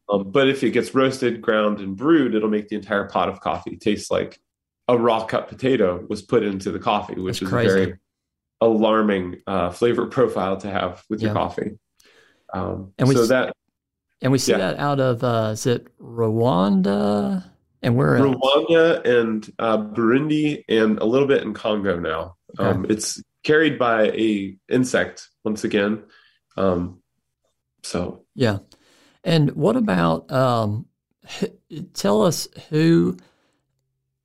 Um, 0.09 0.31
but 0.33 0.49
if 0.49 0.65
it 0.65 0.71
gets 0.71 0.95
roasted, 0.97 1.41
ground, 1.41 1.79
and 1.79 1.97
brewed, 1.97 2.35
it'll 2.35 2.49
make 2.49 2.69
the 2.69 2.75
entire 2.77 3.05
pot 3.09 3.29
of 3.29 3.41
coffee 3.41 3.77
taste 3.77 4.11
like 4.11 4.41
a 4.89 4.99
raw 4.99 5.25
cut 5.25 5.47
potato 5.47 6.05
was 6.09 6.23
put 6.23 6.43
into 6.43 6.73
the 6.73 6.81
coffee, 6.81 7.15
which 7.21 7.39
That's 7.39 7.43
is 7.43 7.49
crazy. 7.49 7.69
a 7.69 7.85
very 7.87 7.99
alarming 8.61 9.37
uh, 9.47 9.71
flavor 9.71 10.07
profile 10.07 10.57
to 10.59 10.69
have 10.71 11.05
with 11.09 11.23
your 11.23 11.33
coffee. 11.33 11.79
Um, 12.53 12.93
And 12.99 13.09
we 13.09 13.15
so 13.15 13.27
that 13.27 13.55
And 14.21 14.33
we 14.33 14.39
see 14.39 14.53
Yeah. 14.53 14.59
that 14.59 14.79
out 14.81 14.99
of 14.99 15.23
uh, 15.23 15.51
is 15.53 15.67
it 15.67 15.97
Rwanda 16.01 17.45
and 17.83 17.97
where 17.97 18.17
else? 18.17 18.37
Rwanda 18.37 19.05
and 19.07 19.53
uh, 19.59 19.79
Burundi 19.79 20.65
and 20.69 20.99
a 20.99 21.05
little 21.05 21.29
bit 21.29 21.43
in 21.43 21.55
Congo 21.55 21.99
now. 21.99 22.37
Um, 22.59 22.87
it's 22.89 23.23
carried 23.45 23.79
by 23.79 24.09
a 24.09 24.57
insect 24.69 25.29
once 25.45 25.65
again. 25.65 26.03
Um, 26.57 27.03
so 27.83 28.25
Yeah. 28.35 28.59
And 29.25 29.53
what 29.53 29.77
about 29.77 30.31
um 30.31 30.87
tell 31.95 32.23
us 32.23 32.49
who 32.69 33.17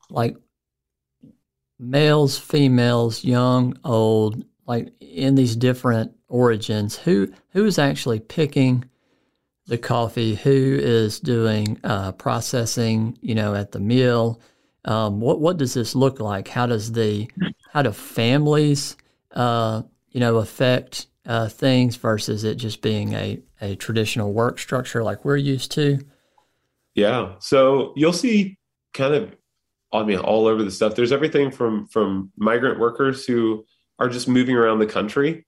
like 0.09 0.35
males, 1.79 2.37
females, 2.37 3.23
young, 3.23 3.77
old, 3.83 4.43
like 4.65 4.93
in 4.99 5.35
these 5.35 5.55
different 5.55 6.11
origins, 6.27 6.97
who 6.97 7.31
who 7.49 7.65
is 7.65 7.79
actually 7.79 8.19
picking 8.19 8.85
the 9.67 9.77
coffee, 9.77 10.35
who 10.35 10.77
is 10.81 11.19
doing 11.19 11.79
uh, 11.83 12.11
processing, 12.13 13.17
you 13.21 13.35
know, 13.35 13.55
at 13.55 13.71
the 13.71 13.79
mill? 13.79 14.39
Um, 14.85 15.19
what 15.19 15.39
what 15.39 15.57
does 15.57 15.73
this 15.73 15.95
look 15.95 16.19
like? 16.19 16.47
How 16.47 16.67
does 16.67 16.91
the 16.91 17.27
how 17.71 17.81
do 17.81 17.91
families 17.91 18.95
uh, 19.31 19.81
you 20.11 20.19
know 20.19 20.37
affect 20.37 21.07
uh, 21.25 21.49
things 21.49 21.95
versus 21.95 22.43
it 22.43 22.55
just 22.55 22.81
being 22.81 23.13
a, 23.13 23.41
a 23.61 23.75
traditional 23.75 24.31
work 24.31 24.59
structure 24.59 25.03
like 25.03 25.25
we're 25.25 25.37
used 25.37 25.71
to? 25.71 25.99
Yeah. 26.93 27.33
So 27.39 27.93
you'll 27.95 28.13
see 28.13 28.57
kind 28.93 29.15
of 29.15 29.35
I 29.91 30.03
mean 30.03 30.19
all 30.19 30.45
over 30.45 30.63
the 30.63 30.71
stuff. 30.71 30.95
There's 30.95 31.11
everything 31.11 31.49
from 31.49 31.87
from 31.87 32.31
migrant 32.37 32.79
workers 32.79 33.25
who 33.25 33.65
are 33.97 34.09
just 34.09 34.27
moving 34.27 34.55
around 34.55 34.79
the 34.79 34.85
country. 34.85 35.45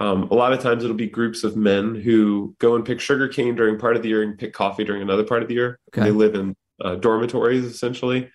Um, 0.00 0.24
a 0.30 0.34
lot 0.34 0.52
of 0.54 0.60
times 0.60 0.82
it'll 0.82 0.96
be 0.96 1.08
groups 1.08 1.44
of 1.44 1.56
men 1.56 1.94
who 1.94 2.56
go 2.58 2.74
and 2.74 2.84
pick 2.84 3.00
sugar 3.00 3.28
cane 3.28 3.54
during 3.54 3.78
part 3.78 3.96
of 3.96 4.02
the 4.02 4.08
year 4.08 4.22
and 4.22 4.38
pick 4.38 4.54
coffee 4.54 4.82
during 4.82 5.02
another 5.02 5.24
part 5.24 5.42
of 5.42 5.48
the 5.48 5.54
year. 5.54 5.78
Okay. 5.88 6.04
they 6.04 6.10
live 6.10 6.34
in 6.34 6.56
uh, 6.82 6.94
dormitories 6.96 7.64
essentially 7.64 8.30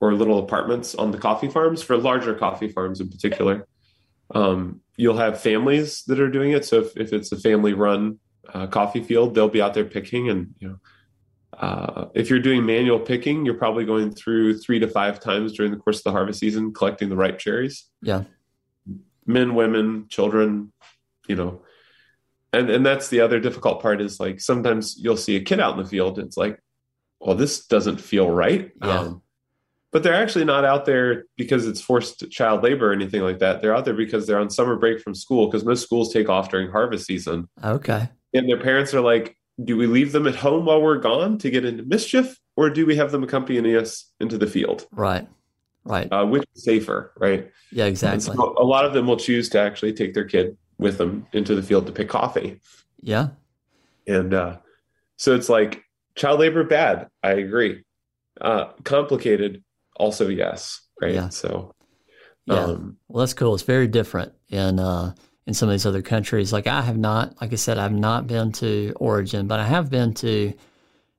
or 0.00 0.14
little 0.14 0.38
apartments 0.38 0.94
on 0.94 1.10
the 1.10 1.18
coffee 1.18 1.48
farms 1.48 1.82
for 1.82 1.96
larger 1.96 2.34
coffee 2.34 2.68
farms 2.68 3.00
in 3.00 3.08
particular. 3.08 3.66
Um, 4.32 4.80
you'll 4.96 5.16
have 5.16 5.40
families 5.40 6.04
that 6.06 6.20
are 6.20 6.30
doing 6.30 6.52
it. 6.52 6.64
So 6.64 6.80
if, 6.80 6.96
if 6.96 7.12
it's 7.12 7.32
a 7.32 7.36
family 7.36 7.74
run 7.74 8.20
uh, 8.54 8.68
coffee 8.68 9.02
field, 9.02 9.34
they'll 9.34 9.48
be 9.48 9.60
out 9.60 9.74
there 9.74 9.84
picking 9.84 10.30
and 10.30 10.54
you 10.60 10.68
know 10.68 10.78
uh, 11.58 12.06
if 12.14 12.30
you're 12.30 12.40
doing 12.40 12.64
manual 12.64 12.98
picking, 12.98 13.44
you're 13.44 13.54
probably 13.54 13.84
going 13.84 14.10
through 14.10 14.58
three 14.58 14.78
to 14.78 14.88
five 14.88 15.20
times 15.20 15.52
during 15.52 15.70
the 15.70 15.78
course 15.78 15.98
of 15.98 16.04
the 16.04 16.10
harvest 16.10 16.40
season 16.40 16.72
collecting 16.72 17.08
the 17.08 17.16
ripe 17.16 17.38
cherries. 17.38 17.88
Yeah. 18.00 18.24
Men, 19.26 19.54
women, 19.54 20.06
children, 20.08 20.72
you 21.28 21.36
know. 21.36 21.62
And 22.52 22.68
and 22.68 22.84
that's 22.84 23.08
the 23.08 23.20
other 23.20 23.40
difficult 23.40 23.80
part 23.80 24.00
is 24.00 24.20
like 24.20 24.40
sometimes 24.40 24.96
you'll 24.98 25.16
see 25.16 25.36
a 25.36 25.40
kid 25.40 25.60
out 25.60 25.76
in 25.76 25.82
the 25.82 25.88
field. 25.88 26.18
It's 26.18 26.36
like, 26.36 26.60
well, 27.20 27.34
this 27.34 27.66
doesn't 27.66 28.00
feel 28.00 28.28
right. 28.30 28.70
Yeah. 28.82 29.00
Um, 29.00 29.22
but 29.90 30.02
they're 30.02 30.14
actually 30.14 30.44
not 30.46 30.64
out 30.64 30.84
there 30.86 31.24
because 31.36 31.66
it's 31.66 31.80
forced 31.80 32.30
child 32.30 32.62
labor 32.62 32.90
or 32.90 32.92
anything 32.94 33.20
like 33.22 33.38
that. 33.40 33.60
They're 33.60 33.74
out 33.76 33.84
there 33.84 33.94
because 33.94 34.26
they're 34.26 34.38
on 34.38 34.48
summer 34.50 34.76
break 34.76 35.00
from 35.00 35.14
school 35.14 35.46
because 35.46 35.64
most 35.64 35.82
schools 35.82 36.12
take 36.12 36.28
off 36.30 36.48
during 36.50 36.70
harvest 36.70 37.06
season 37.06 37.48
Okay. 37.62 38.08
and 38.32 38.48
their 38.48 38.58
parents 38.58 38.94
are 38.94 39.02
like, 39.02 39.36
do 39.62 39.76
we 39.76 39.86
leave 39.86 40.12
them 40.12 40.26
at 40.26 40.34
home 40.34 40.64
while 40.64 40.80
we're 40.80 40.96
gone 40.96 41.36
to 41.38 41.50
get 41.50 41.66
into 41.66 41.82
mischief, 41.82 42.38
or 42.56 42.70
do 42.70 42.86
we 42.86 42.96
have 42.96 43.12
them 43.12 43.22
accompany 43.22 43.76
us 43.76 44.10
into 44.18 44.38
the 44.38 44.46
field? 44.46 44.86
Right. 44.92 45.28
Right. 45.84 46.10
Uh, 46.10 46.24
which 46.24 46.44
is 46.54 46.64
safer, 46.64 47.12
right? 47.18 47.50
Yeah, 47.70 47.84
exactly. 47.84 48.34
so 48.34 48.54
a 48.58 48.64
lot 48.64 48.86
of 48.86 48.94
them 48.94 49.06
will 49.06 49.18
choose 49.18 49.50
to 49.50 49.58
actually 49.58 49.92
take 49.92 50.14
their 50.14 50.24
kid 50.24 50.56
with 50.82 50.98
them 50.98 51.26
into 51.32 51.54
the 51.54 51.62
field 51.62 51.86
to 51.86 51.92
pick 51.92 52.08
coffee. 52.08 52.60
Yeah. 53.00 53.28
And 54.06 54.34
uh, 54.34 54.56
so 55.16 55.34
it's 55.34 55.48
like 55.48 55.82
child 56.14 56.40
labor 56.40 56.64
bad. 56.64 57.08
I 57.22 57.32
agree. 57.32 57.84
Uh, 58.40 58.72
complicated, 58.84 59.62
also 59.96 60.28
yes, 60.28 60.80
right? 61.00 61.14
Yeah. 61.14 61.28
So, 61.28 61.74
Yeah. 62.46 62.64
um, 62.64 62.96
Well, 63.08 63.20
that's 63.20 63.34
cool. 63.34 63.54
It's 63.54 63.62
very 63.62 63.86
different 63.86 64.32
in 64.48 64.78
uh, 64.78 65.14
in 65.46 65.54
some 65.54 65.68
of 65.68 65.72
these 65.72 65.86
other 65.86 66.02
countries. 66.02 66.52
Like 66.52 66.66
I 66.66 66.82
have 66.82 66.98
not, 66.98 67.40
like 67.40 67.52
I 67.52 67.56
said, 67.56 67.78
I've 67.78 67.92
not 67.92 68.26
been 68.26 68.52
to 68.52 68.92
Origin, 68.96 69.46
but 69.46 69.60
I 69.60 69.66
have 69.66 69.90
been 69.90 70.14
to 70.14 70.52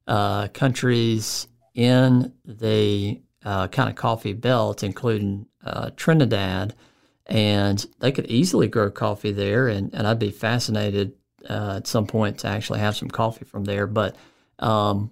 uh, 0.07 0.47
countries 0.49 1.47
in 1.75 2.33
the 2.45 3.21
uh, 3.45 3.67
kind 3.69 3.89
of 3.89 3.95
coffee 3.95 4.33
belt, 4.33 4.83
including 4.83 5.47
uh, 5.65 5.91
Trinidad, 5.95 6.73
and 7.25 7.85
they 7.99 8.11
could 8.11 8.27
easily 8.27 8.67
grow 8.67 8.91
coffee 8.91 9.31
there. 9.31 9.67
And, 9.67 9.93
and 9.93 10.07
I'd 10.07 10.19
be 10.19 10.31
fascinated 10.31 11.13
uh, 11.49 11.75
at 11.77 11.87
some 11.87 12.07
point 12.07 12.39
to 12.39 12.47
actually 12.47 12.79
have 12.79 12.95
some 12.95 13.09
coffee 13.09 13.45
from 13.45 13.63
there. 13.63 13.87
But 13.87 14.15
um, 14.59 15.11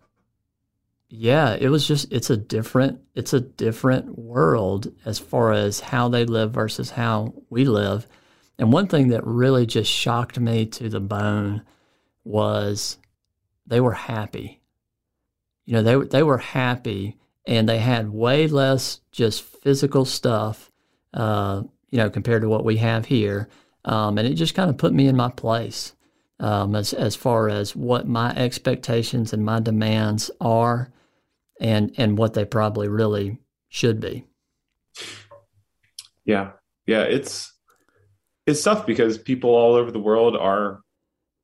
yeah, 1.10 1.56
it 1.60 1.70
was 1.70 1.88
just 1.88 2.12
it's 2.12 2.30
a 2.30 2.38
different 2.38 3.02
it's 3.16 3.34
a 3.34 3.42
different 3.42 4.18
world 4.18 4.92
as 5.06 5.20
far 5.20 5.52
as 5.52 5.80
how 5.80 6.10
they 6.10 6.26
live 6.26 6.52
versus 6.52 6.90
how 6.90 7.34
we 7.50 7.66
live. 7.66 8.08
And 8.58 8.72
one 8.72 8.88
thing 8.88 9.10
that 9.10 9.26
really 9.26 9.66
just 9.66 9.92
shocked 9.92 10.40
me 10.40 10.68
to 10.68 10.90
the 10.90 11.00
bone 11.00 11.64
was 12.24 12.98
they 13.66 13.82
were 13.82 13.94
happy. 13.94 14.62
You 15.66 15.74
know, 15.74 15.84
they 15.84 16.08
they 16.08 16.24
were 16.24 16.38
happy 16.38 17.18
and 17.46 17.68
they 17.68 17.80
had 17.80 18.10
way 18.10 18.48
less 18.48 19.02
just 19.12 19.44
physical 19.44 20.06
stuff 20.06 20.72
uh, 21.14 21.64
you 21.92 21.98
know, 21.98 22.10
compared 22.10 22.42
to 22.42 22.50
what 22.50 22.66
we 22.66 22.78
have 22.78 23.06
here. 23.06 23.48
Um, 23.86 24.18
and 24.18 24.28
it 24.28 24.34
just 24.36 24.56
kind 24.56 24.70
of 24.70 24.78
put 24.78 24.94
me 24.94 25.08
in 25.08 25.16
my 25.16 25.30
place 25.30 25.94
um, 26.40 26.76
as 26.76 26.94
as 26.94 27.16
far 27.16 27.50
as 27.50 27.76
what 27.76 28.08
my 28.08 28.36
expectations 28.36 29.34
and 29.34 29.46
my 29.46 29.60
demands 29.60 30.32
are 30.40 30.92
and 31.60 31.94
and 31.98 32.18
what 32.18 32.34
they 32.34 32.46
probably 32.46 32.88
really 32.88 33.38
should 33.70 34.00
be. 34.00 34.26
Yeah. 36.26 36.52
Yeah, 36.88 37.04
it's 37.04 37.54
it's 38.48 38.64
tough 38.64 38.86
because 38.86 39.18
people 39.18 39.52
all 39.52 39.76
over 39.76 39.92
the 39.92 40.00
world 40.00 40.36
are 40.36 40.82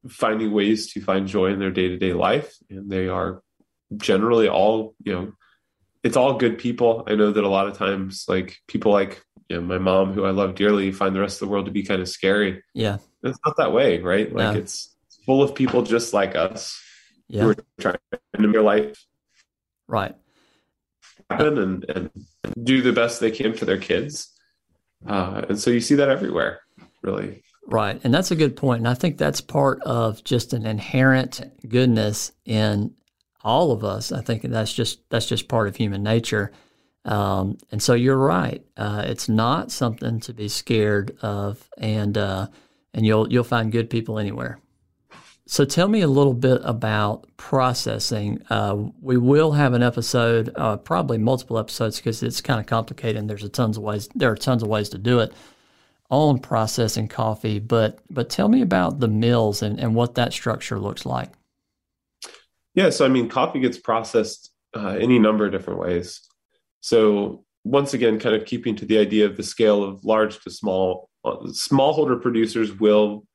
finding 0.10 0.52
ways 0.52 0.92
to 0.94 1.02
find 1.02 1.28
joy 1.28 1.48
in 1.48 1.60
their 1.60 1.72
day-to-day 1.72 2.14
life 2.14 2.56
and 2.70 2.90
they 2.90 3.08
are 3.08 3.42
generally 3.96 4.48
all, 4.48 4.96
you 5.04 5.14
know, 5.14 5.32
it's 6.04 6.18
all 6.18 6.38
good 6.38 6.58
people. 6.58 7.04
I 7.08 7.16
know 7.16 7.32
that 7.32 7.44
a 7.44 7.50
lot 7.50 7.68
of 7.68 7.78
times 7.78 8.26
like 8.28 8.58
people 8.68 8.92
like 8.92 9.24
you 9.50 9.58
know, 9.58 9.62
my 9.62 9.78
mom 9.78 10.14
who 10.14 10.26
I 10.26 10.32
love 10.32 10.56
dearly 10.56 10.92
find 10.92 11.16
the 11.16 11.22
rest 11.22 11.42
of 11.42 11.48
the 11.48 11.52
world 11.52 11.66
to 11.66 11.72
be 11.72 11.84
kind 11.84 12.02
of 12.02 12.10
scary. 12.10 12.64
Yeah, 12.74 12.98
It's 13.24 13.40
not 13.46 13.58
that 13.58 13.72
way, 13.72 14.00
right? 14.00 14.34
Like 14.34 14.54
No. 14.54 14.60
it's 14.60 14.96
full 15.26 15.42
of 15.42 15.56
people 15.56 15.84
just 15.84 16.14
like 16.14 16.36
us 16.36 16.82
yeah. 17.28 17.44
who 17.44 17.50
are 17.52 17.56
trying 17.80 17.96
to 18.12 18.20
make 18.40 18.52
their 18.52 18.62
life 18.62 19.06
right. 19.88 20.16
happen 21.30 21.58
and, 21.58 21.86
and 21.90 22.10
do 22.64 22.82
the 22.82 22.94
best 22.94 23.20
they 23.20 23.32
can 23.32 23.54
for 23.54 23.66
their 23.66 23.78
kids. 23.78 24.34
Uh, 25.06 25.44
and 25.50 25.60
so 25.60 25.70
you 25.70 25.80
see 25.80 25.96
that 25.96 26.10
everywhere, 26.10 26.62
really. 27.02 27.44
Right. 27.68 28.00
And 28.04 28.14
that's 28.14 28.32
a 28.32 28.36
good 28.36 28.56
point. 28.56 28.80
And 28.80 28.88
I 28.88 28.94
think 28.94 29.18
that's 29.18 29.42
part 29.42 29.82
of 29.84 30.24
just 30.24 30.54
an 30.54 30.66
inherent 30.66 31.42
goodness 31.68 32.32
in 32.46 32.96
all 33.44 33.72
of 33.72 33.84
us. 33.84 34.12
I 34.12 34.22
think 34.22 34.44
that's 34.44 34.74
just 34.74 35.10
that's 35.10 35.26
just 35.26 35.48
part 35.48 35.68
of 35.68 35.76
human 35.76 36.02
nature. 36.02 36.52
Um, 37.08 37.58
and 37.72 37.82
so 37.82 37.94
you're 37.94 38.18
right. 38.18 38.64
Uh, 38.76 39.04
it's 39.06 39.30
not 39.30 39.72
something 39.72 40.20
to 40.22 40.34
be 40.34 40.50
scared 40.50 41.18
of, 41.22 41.68
and 41.78 42.18
uh, 42.18 42.48
and 42.94 43.06
you'll 43.06 43.32
you'll 43.32 43.44
find 43.46 43.72
good 43.72 43.90
people 43.90 44.20
anywhere. 44.20 44.60
So 45.46 45.64
tell 45.64 45.88
me 45.88 46.02
a 46.02 46.08
little 46.08 46.34
bit 46.34 46.60
about 46.66 47.26
processing. 47.38 48.42
Uh, 48.50 48.90
we 49.00 49.16
will 49.16 49.54
have 49.54 49.72
an 49.74 49.82
episode, 49.82 50.52
uh, 50.58 50.76
probably 50.76 51.18
multiple 51.18 51.58
episodes, 51.58 51.96
because 51.98 52.22
it's 52.22 52.42
kind 52.42 52.60
of 52.60 52.66
complicated. 52.66 53.16
and 53.16 53.30
There's 53.30 53.46
a 53.46 53.50
tons 53.50 53.78
of 53.78 53.84
ways. 53.84 54.10
There 54.14 54.30
are 54.30 54.36
tons 54.36 54.62
of 54.62 54.68
ways 54.68 54.90
to 54.90 54.98
do 54.98 55.20
it 55.20 55.32
on 56.10 56.40
processing 56.40 57.08
coffee, 57.08 57.60
but 57.60 58.00
but 58.10 58.30
tell 58.30 58.50
me 58.50 58.62
about 58.62 59.00
the 59.00 59.08
mills 59.08 59.62
and, 59.62 59.80
and 59.80 59.96
what 59.96 60.16
that 60.16 60.34
structure 60.34 60.78
looks 60.78 61.06
like. 61.06 61.30
Yeah, 62.76 62.90
so 62.90 63.06
I 63.06 63.08
mean, 63.08 63.30
coffee 63.30 63.62
gets 63.62 63.78
processed 63.78 64.52
uh, 64.76 64.98
any 65.00 65.18
number 65.18 65.46
of 65.46 65.54
different 65.54 65.80
ways. 65.80 66.27
So 66.88 67.44
once 67.66 67.94
again, 67.94 68.18
kind 68.18 68.34
of 68.34 68.46
keeping 68.46 68.74
to 68.78 68.86
the 68.86 68.98
idea 68.98 69.26
of 69.26 69.36
the 69.36 69.44
scale 69.44 69.84
of 69.84 70.06
large 70.06 70.42
to 70.44 70.50
small, 70.50 71.10
uh, 71.26 71.36
smallholder 71.48 72.22
producers 72.22 72.80
will 72.80 73.26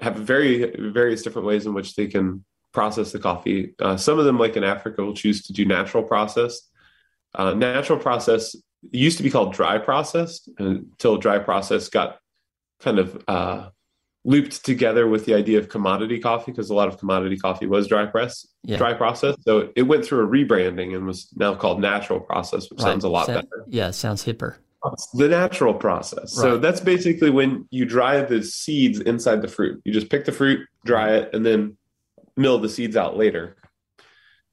have 0.00 0.16
very 0.16 0.74
various 0.90 1.22
different 1.22 1.46
ways 1.46 1.66
in 1.66 1.72
which 1.72 1.94
they 1.94 2.08
can 2.08 2.44
process 2.72 3.12
the 3.12 3.20
coffee. 3.20 3.76
Uh, 3.78 3.96
some 3.96 4.18
of 4.18 4.24
them, 4.24 4.40
like 4.40 4.56
in 4.56 4.64
Africa, 4.64 5.04
will 5.04 5.14
choose 5.14 5.44
to 5.44 5.52
do 5.52 5.64
natural 5.64 6.02
process. 6.02 6.68
Uh, 7.32 7.54
natural 7.54 8.00
process 8.00 8.56
used 8.90 9.18
to 9.18 9.22
be 9.22 9.30
called 9.30 9.52
dry 9.52 9.78
processed 9.78 10.50
until 10.58 11.16
dry 11.16 11.38
process 11.38 11.88
got 11.88 12.18
kind 12.80 12.98
of 12.98 13.22
uh, 13.28 13.68
looped 14.24 14.64
together 14.64 15.06
with 15.06 15.26
the 15.26 15.34
idea 15.34 15.58
of 15.58 15.68
commodity 15.68 16.18
coffee 16.18 16.50
because 16.50 16.70
a 16.70 16.74
lot 16.74 16.88
of 16.88 16.98
commodity 16.98 17.36
coffee 17.36 17.66
was 17.66 17.86
dry 17.86 18.06
press, 18.06 18.46
Yeah. 18.62 18.78
dry 18.78 18.94
process. 18.94 19.36
So 19.42 19.70
it 19.76 19.82
went 19.82 20.04
through 20.04 20.24
a 20.24 20.26
rebranding 20.28 20.94
and 20.96 21.06
was 21.06 21.28
now 21.36 21.54
called 21.54 21.80
natural 21.80 22.20
process, 22.20 22.70
which 22.70 22.80
sounds 22.80 23.04
a 23.04 23.08
lot 23.08 23.26
Sa- 23.26 23.34
better. 23.34 23.64
Yeah, 23.68 23.90
sounds 23.90 24.24
hipper. 24.24 24.56
It's 24.92 25.06
the 25.12 25.28
natural 25.28 25.72
process. 25.74 26.32
So 26.34 26.58
that's 26.58 26.80
basically 26.80 27.30
when 27.30 27.66
you 27.70 27.84
dry 27.86 28.20
the 28.22 28.42
seeds 28.42 29.00
inside 29.00 29.40
the 29.40 29.48
fruit. 29.48 29.80
You 29.84 29.92
just 29.92 30.10
pick 30.10 30.24
the 30.26 30.32
fruit, 30.32 30.60
dry 30.84 31.14
it, 31.16 31.34
and 31.34 31.44
then 31.44 31.76
mill 32.36 32.58
the 32.58 32.68
seeds 32.68 32.96
out 32.96 33.16
later. 33.16 33.56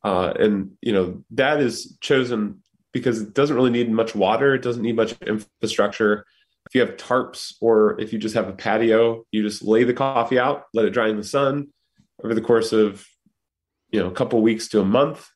Uh, 0.04 0.34
and 0.40 0.72
you 0.82 0.94
know 0.94 1.24
that 1.32 1.60
is 1.60 1.98
chosen 2.02 2.62
because 2.92 3.22
it 3.22 3.34
doesn't 3.34 3.56
really 3.56 3.72
need 3.72 3.92
much 3.92 4.16
water. 4.16 4.54
It 4.56 4.62
doesn't 4.62 4.82
need 4.82 4.96
much 4.96 5.14
infrastructure. 5.22 6.26
If 6.72 6.76
you 6.76 6.82
have 6.82 6.96
tarps 6.96 7.56
or 7.60 8.00
if 8.00 8.14
you 8.14 8.20
just 8.20 8.36
have 8.36 8.48
a 8.48 8.54
patio, 8.54 9.26
you 9.30 9.44
just 9.44 9.62
lay 9.62 9.84
the 9.84 9.94
coffee 9.94 10.40
out, 10.40 10.68
let 10.74 10.86
it 10.86 10.92
dry 10.92 11.10
in 11.10 11.18
the 11.18 11.24
sun 11.24 11.68
over 12.24 12.34
the 12.34 12.40
course 12.40 12.72
of 12.72 13.06
you 13.92 14.00
know 14.00 14.08
a 14.08 14.14
couple 14.14 14.42
weeks 14.42 14.70
to 14.70 14.80
a 14.80 14.86
month, 14.86 15.28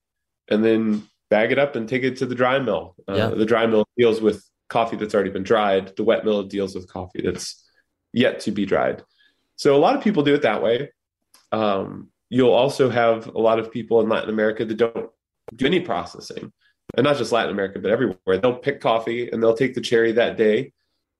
and 0.48 0.64
then 0.64 1.04
bag 1.30 1.52
it 1.52 1.60
up 1.60 1.76
and 1.76 1.90
take 1.90 2.04
it 2.04 2.16
to 2.18 2.26
the 2.26 2.36
dry 2.36 2.58
mill. 2.60 2.96
Uh, 3.10 3.16
Yeah. 3.16 3.28
The 3.30 3.46
dry 3.46 3.66
mill 3.66 3.86
deals 3.98 4.22
with 4.22 4.46
coffee 4.70 4.96
that's 4.96 5.14
already 5.14 5.30
been 5.30 5.44
dried. 5.44 5.94
The 5.98 6.06
wet 6.06 6.24
mill 6.24 6.44
deals 6.44 6.74
with 6.74 6.88
coffee 6.88 7.22
that's 7.22 7.62
yet 8.14 8.40
to 8.42 8.52
be 8.52 8.66
dried. 8.66 9.04
So 9.58 9.76
a 9.76 9.78
lot 9.78 9.98
of 9.98 10.02
people 10.04 10.24
do 10.24 10.36
it 10.36 10.44
that 10.44 10.64
way. 10.64 10.92
Um, 11.52 12.12
you'll 12.30 12.54
also 12.54 12.90
have 12.90 13.28
a 13.28 13.40
lot 13.40 13.60
of 13.60 13.74
people 13.74 14.00
in 14.00 14.08
Latin 14.08 14.30
America 14.30 14.64
that 14.64 14.78
don't 14.78 15.10
do 15.54 15.66
any 15.66 15.82
processing, 15.82 16.54
and 16.96 17.04
not 17.04 17.18
just 17.18 17.34
Latin 17.34 17.52
America, 17.52 17.80
but 17.80 17.92
everywhere. 17.92 18.38
They'll 18.38 18.56
pick 18.56 18.80
coffee 18.80 19.30
and 19.30 19.44
they'll 19.44 19.54
take 19.58 19.74
the 19.74 19.82
cherry 19.82 20.14
that 20.14 20.38
day 20.38 20.72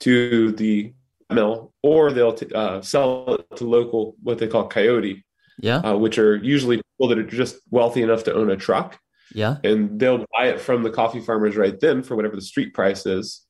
to 0.02 0.52
the 0.52 0.94
mill, 1.32 1.74
or 1.84 2.12
they'll 2.12 2.34
t- 2.34 2.54
uh, 2.54 2.82
sell 2.82 3.36
it 3.36 3.58
to 3.58 3.64
local 3.66 4.16
what 4.22 4.38
they 4.38 4.48
call 4.48 4.68
coyote, 4.68 5.24
Yeah, 5.60 5.78
uh, 5.78 5.98
which 5.98 6.18
are 6.18 6.36
usually 6.36 6.78
people 6.78 7.10
that 7.10 7.18
are 7.20 7.24
just 7.24 7.58
wealthy 7.72 8.02
enough 8.02 8.24
to 8.26 8.34
own 8.34 8.50
a 8.52 8.56
truck 8.58 9.00
yeah, 9.34 9.58
and 9.64 10.00
they'll 10.00 10.26
buy 10.38 10.48
it 10.48 10.62
from 10.62 10.84
the 10.84 10.92
coffee 10.92 11.20
farmers 11.20 11.56
right 11.58 11.78
then 11.80 12.04
for 12.04 12.16
whatever 12.16 12.36
the 12.36 12.42
street 12.42 12.74
price 12.74 13.06
is. 13.06 13.42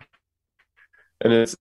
And 1.22 1.32
it's 1.34 1.56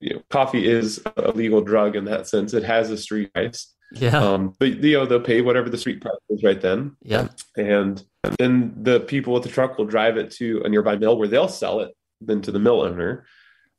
you 0.00 0.14
know, 0.14 0.22
coffee 0.30 0.66
is 0.66 1.02
a 1.16 1.30
legal 1.32 1.60
drug 1.60 1.96
in 1.96 2.04
that 2.06 2.26
sense. 2.28 2.52
It 2.54 2.64
has 2.64 2.90
a 2.90 2.96
street 2.96 3.32
price. 3.32 3.72
yeah, 3.92 4.18
Um, 4.18 4.54
but 4.58 4.82
you 4.82 4.98
know, 4.98 5.06
they'll 5.06 5.20
pay 5.20 5.40
whatever 5.42 5.70
the 5.70 5.78
street 5.78 6.00
price 6.00 6.14
is 6.30 6.42
right 6.42 6.60
then. 6.60 6.96
yeah. 7.02 7.28
And 7.56 8.02
then 8.38 8.74
the 8.82 9.00
people 9.00 9.32
with 9.34 9.44
the 9.44 9.48
truck 9.48 9.78
will 9.78 9.84
drive 9.86 10.16
it 10.16 10.30
to 10.32 10.62
a 10.64 10.68
nearby 10.68 10.96
mill 10.96 11.16
where 11.18 11.28
they'll 11.28 11.48
sell 11.48 11.80
it 11.80 11.94
then 12.20 12.40
to 12.42 12.50
the 12.52 12.58
mill 12.58 12.80
owner. 12.82 13.26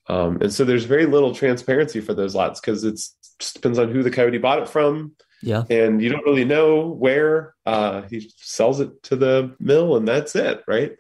Um, 0.07 0.37
and 0.41 0.53
so 0.53 0.65
there's 0.65 0.85
very 0.85 1.05
little 1.05 1.33
transparency 1.33 1.99
for 1.99 2.13
those 2.13 2.35
lots 2.35 2.59
because 2.59 2.83
it 2.83 2.95
just 3.39 3.53
depends 3.53 3.79
on 3.79 3.89
who 3.89 4.03
the 4.03 4.11
coyote 4.11 4.37
bought 4.37 4.59
it 4.59 4.69
from 4.69 5.15
Yeah, 5.41 5.63
and 5.69 6.01
you 6.01 6.09
don't 6.09 6.25
really 6.25 6.45
know 6.45 6.87
where 6.87 7.55
uh, 7.65 8.03
he 8.03 8.31
sells 8.37 8.79
it 8.79 9.01
to 9.03 9.15
the 9.15 9.55
mill, 9.59 9.97
and 9.97 10.07
that's 10.07 10.35
it, 10.35 10.63
right? 10.67 10.93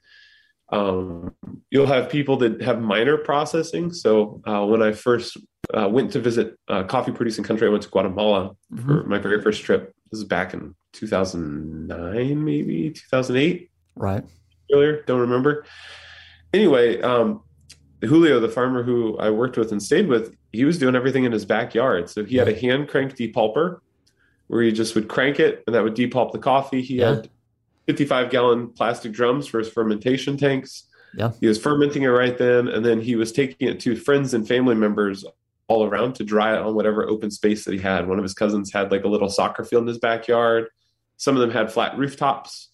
Um, 0.69 1.35
you'll 1.69 1.85
have 1.85 2.09
people 2.09 2.37
that 2.37 2.61
have 2.61 2.81
minor 2.81 3.17
processing. 3.17 3.93
So 3.93 4.41
uh, 4.45 4.65
when 4.65 4.81
I 4.81 4.91
first 4.93 5.37
uh, 5.73 5.87
went 5.89 6.11
to 6.13 6.19
visit 6.19 6.57
uh, 6.67 6.83
coffee 6.83 7.11
producing 7.11 7.43
country, 7.43 7.67
I 7.67 7.71
went 7.71 7.83
to 7.83 7.89
Guatemala 7.89 8.55
for 8.83 9.03
my 9.03 9.19
very 9.19 9.41
first 9.41 9.63
trip. 9.63 9.93
This 10.11 10.19
is 10.19 10.25
back 10.25 10.53
in 10.53 10.75
2009, 10.93 12.43
maybe 12.43 12.91
2008 12.91 13.69
right. 13.95 14.23
earlier. 14.73 15.01
Don't 15.03 15.21
remember. 15.21 15.65
Anyway, 16.53 17.01
um, 17.01 17.41
Julio, 18.05 18.39
the 18.39 18.49
farmer 18.49 18.83
who 18.83 19.17
I 19.17 19.29
worked 19.29 19.57
with 19.57 19.71
and 19.71 19.81
stayed 19.81 20.07
with, 20.07 20.35
he 20.51 20.65
was 20.65 20.77
doing 20.77 20.95
everything 20.95 21.23
in 21.23 21.31
his 21.31 21.45
backyard. 21.45 22.09
So 22.09 22.23
he 22.23 22.37
had 22.37 22.47
a 22.47 22.55
hand 22.59 22.87
crank 22.87 23.15
depulper 23.15 23.79
where 24.47 24.61
he 24.61 24.71
just 24.71 24.95
would 24.95 25.07
crank 25.07 25.39
it 25.39 25.63
and 25.67 25.75
that 25.75 25.83
would 25.83 25.95
depulp 25.95 26.31
the 26.31 26.39
coffee. 26.39 26.81
He 26.81 26.97
Yeah. 26.97 27.15
had 27.15 27.29
55 27.87 28.29
gallon 28.29 28.69
plastic 28.69 29.11
drums 29.11 29.47
for 29.47 29.59
his 29.59 29.69
fermentation 29.69 30.37
tanks. 30.37 30.83
Yeah. 31.17 31.31
He 31.39 31.47
was 31.47 31.59
fermenting 31.59 32.03
it 32.03 32.07
right 32.07 32.37
then. 32.37 32.67
And 32.67 32.85
then 32.85 32.99
he 33.01 33.15
was 33.15 33.31
taking 33.31 33.67
it 33.67 33.79
to 33.81 33.95
friends 33.95 34.33
and 34.33 34.47
family 34.47 34.75
members 34.75 35.25
all 35.67 35.85
around 35.85 36.13
to 36.15 36.23
dry 36.23 36.53
it 36.55 36.59
on 36.61 36.75
whatever 36.75 37.07
open 37.07 37.31
space 37.31 37.65
that 37.65 37.73
he 37.73 37.79
had. 37.79 38.07
One 38.07 38.19
of 38.19 38.23
his 38.23 38.33
cousins 38.33 38.71
had 38.71 38.91
like 38.91 39.03
a 39.03 39.07
little 39.07 39.29
soccer 39.29 39.63
field 39.63 39.83
in 39.83 39.87
his 39.87 39.97
backyard. 39.97 40.67
Some 41.17 41.35
of 41.35 41.41
them 41.41 41.51
had 41.51 41.71
flat 41.71 41.97
rooftops. 41.97 42.69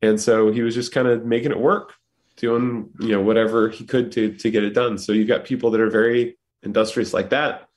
And 0.00 0.20
so 0.20 0.50
he 0.52 0.62
was 0.62 0.74
just 0.74 0.92
kind 0.92 1.08
of 1.08 1.24
making 1.24 1.50
it 1.50 1.58
work, 1.58 1.92
doing, 2.36 2.90
you 2.98 3.12
know, 3.12 3.22
whatever 3.22 3.68
he 3.68 3.84
could 3.84 4.12
to 4.12 4.34
to 4.34 4.50
get 4.50 4.64
it 4.64 4.74
done. 4.74 4.98
So 4.98 5.12
you've 5.12 5.28
got 5.28 5.44
people 5.44 5.70
that 5.70 5.80
are 5.80 5.90
very 5.90 6.36
industrious 6.62 7.12
like 7.12 7.30
that. 7.30 7.68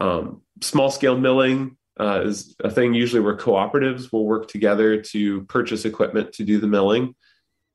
Um, 0.00 0.42
small 0.60 0.90
scale 0.90 1.18
milling 1.18 1.76
uh, 1.98 2.22
is 2.24 2.54
a 2.62 2.70
thing 2.70 2.94
usually 2.94 3.20
where 3.20 3.36
cooperatives 3.36 4.12
will 4.12 4.26
work 4.26 4.48
together 4.48 5.00
to 5.00 5.42
purchase 5.44 5.84
equipment 5.84 6.32
to 6.34 6.44
do 6.44 6.58
the 6.58 6.66
milling. 6.66 7.14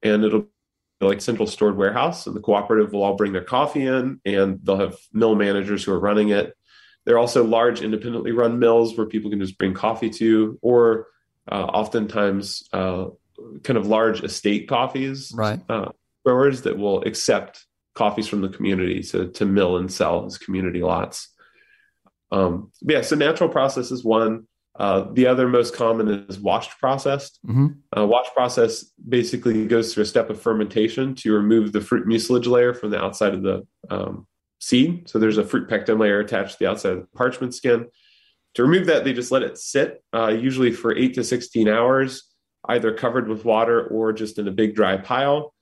And 0.03 0.23
it'll 0.23 0.41
be 0.41 1.05
like 1.07 1.21
central 1.21 1.47
stored 1.47 1.75
warehouse. 1.75 2.27
And 2.27 2.35
the 2.35 2.41
cooperative 2.41 2.93
will 2.93 3.03
all 3.03 3.15
bring 3.15 3.33
their 3.33 3.43
coffee 3.43 3.85
in 3.85 4.19
and 4.25 4.59
they'll 4.63 4.77
have 4.77 4.97
mill 5.11 5.35
managers 5.35 5.83
who 5.83 5.91
are 5.91 5.99
running 5.99 6.29
it. 6.29 6.55
There 7.05 7.15
are 7.15 7.19
also 7.19 7.43
large 7.43 7.81
independently 7.81 8.31
run 8.31 8.59
mills 8.59 8.95
where 8.95 9.07
people 9.07 9.31
can 9.31 9.39
just 9.39 9.57
bring 9.57 9.73
coffee 9.73 10.11
to, 10.11 10.59
or 10.61 11.07
uh, 11.51 11.63
oftentimes 11.63 12.69
uh, 12.73 13.05
kind 13.63 13.77
of 13.77 13.87
large 13.87 14.23
estate 14.23 14.69
coffees 14.69 15.31
Right. 15.33 15.59
Growers 16.25 16.61
that 16.63 16.77
will 16.77 17.01
accept 17.03 17.65
coffees 17.95 18.27
from 18.27 18.41
the 18.41 18.49
community 18.49 19.03
to, 19.03 19.27
to 19.29 19.45
mill 19.45 19.77
and 19.77 19.91
sell 19.91 20.25
as 20.25 20.37
community 20.37 20.81
lots. 20.81 21.29
Um, 22.31 22.71
yeah, 22.81 23.01
so 23.01 23.15
natural 23.15 23.49
process 23.49 23.91
is 23.91 24.03
one. 24.03 24.47
Uh, 24.79 25.11
the 25.11 25.27
other 25.27 25.49
most 25.49 25.75
common 25.75 26.25
is 26.29 26.39
washed 26.39 26.79
processed. 26.79 27.39
hmm 27.45 27.67
Uh, 27.95 28.05
wash 28.07 28.27
process 28.33 28.85
basically 29.09 29.67
goes 29.67 29.93
through 29.93 30.03
a 30.03 30.05
step 30.05 30.29
of 30.29 30.41
fermentation 30.41 31.13
to 31.15 31.33
remove 31.33 31.73
the 31.73 31.81
fruit 31.81 32.07
mucilage 32.07 32.47
layer 32.47 32.73
from 32.73 32.89
the 32.89 32.97
outside 32.97 33.33
of 33.33 33.43
the 33.43 33.67
um, 33.89 34.25
seed. 34.59 35.09
So 35.09 35.19
there's 35.19 35.37
a 35.37 35.43
fruit 35.43 35.67
pectin 35.67 35.97
layer 35.99 36.19
attached 36.19 36.53
to 36.53 36.59
the 36.59 36.69
outside 36.69 36.93
of 36.93 36.99
the 36.99 37.17
parchment 37.17 37.53
skin. 37.53 37.87
To 38.55 38.63
remove 38.63 38.87
that, 38.87 39.03
they 39.03 39.13
just 39.13 39.31
let 39.31 39.43
it 39.43 39.57
sit, 39.57 40.03
uh, 40.13 40.27
usually 40.27 40.71
for 40.71 40.95
eight 40.95 41.13
to 41.15 41.23
16 41.23 41.67
hours, 41.67 42.23
either 42.69 42.93
covered 42.93 43.27
with 43.27 43.43
water 43.43 43.87
or 43.87 44.13
just 44.13 44.39
in 44.39 44.47
a 44.47 44.51
big 44.51 44.75
dry 44.75 44.97
pile. 44.97 45.53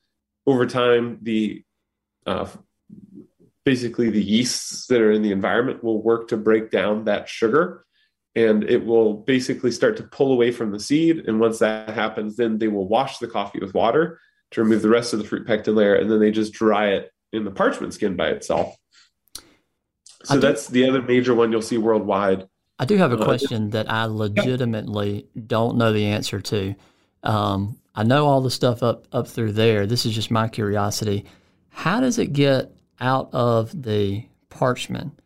Over 0.49 0.65
time, 0.65 1.19
the 1.21 1.63
uh, 2.25 2.47
basically 3.65 4.09
the 4.09 4.23
yeasts 4.23 4.87
that 4.87 4.99
are 4.99 5.11
in 5.11 5.21
the 5.21 5.31
environment 5.31 5.83
will 5.83 6.01
work 6.01 6.29
to 6.29 6.37
break 6.37 6.71
down 6.71 7.05
that 7.05 7.29
sugar 7.29 7.85
and 8.35 8.63
it 8.63 8.85
will 8.85 9.13
basically 9.13 9.71
start 9.71 9.97
to 9.97 10.03
pull 10.03 10.31
away 10.31 10.51
from 10.51 10.71
the 10.71 10.79
seed. 10.79 11.23
And 11.27 11.39
once 11.39 11.59
that 11.59 11.89
happens, 11.89 12.35
then 12.35 12.57
they 12.57 12.67
will 12.67 12.87
wash 12.87 13.17
the 13.17 13.27
coffee 13.27 13.59
with 13.59 13.73
water 13.73 14.19
to 14.51 14.63
remove 14.63 14.81
the 14.81 14.89
rest 14.89 15.13
of 15.13 15.19
the 15.19 15.25
fruit 15.25 15.45
pectin 15.45 15.75
layer, 15.75 15.95
and 15.95 16.09
then 16.09 16.19
they 16.19 16.31
just 16.31 16.53
dry 16.53 16.89
it 16.89 17.11
in 17.33 17.43
the 17.43 17.51
parchment 17.51 17.93
skin 17.93 18.15
by 18.15 18.29
itself. 18.29 18.75
So 20.23 20.35
do- 20.35 20.39
that's 20.39 20.67
the 20.67 20.87
other 20.87 21.01
major 21.01 21.33
one 21.35 21.51
you'll 21.51 21.61
see 21.61 21.77
worldwide. 21.77 22.47
I 22.79 22.85
do 22.85 22.97
have 22.97 23.11
a 23.11 23.17
Uh, 23.17 23.25
question 23.25 23.71
that 23.71 23.91
I 23.91 24.05
legitimately 24.05 25.27
don't 25.47 25.77
know 25.77 25.91
the 25.91 26.05
answer 26.05 26.39
to. 26.39 26.75
Um, 27.23 27.77
I 27.95 28.03
know 28.03 28.25
all 28.25 28.41
the 28.41 28.51
stuff 28.51 28.83
up 28.83 29.07
up 29.11 29.27
through 29.27 29.53
there. 29.53 29.85
This 29.85 30.05
is 30.05 30.15
just 30.15 30.31
my 30.31 30.47
curiosity. 30.47 31.25
How 31.69 31.99
does 31.99 32.17
it 32.17 32.33
get 32.33 32.71
out 32.99 33.29
of 33.33 33.83
the 33.83 34.25
parchment? 34.49 35.19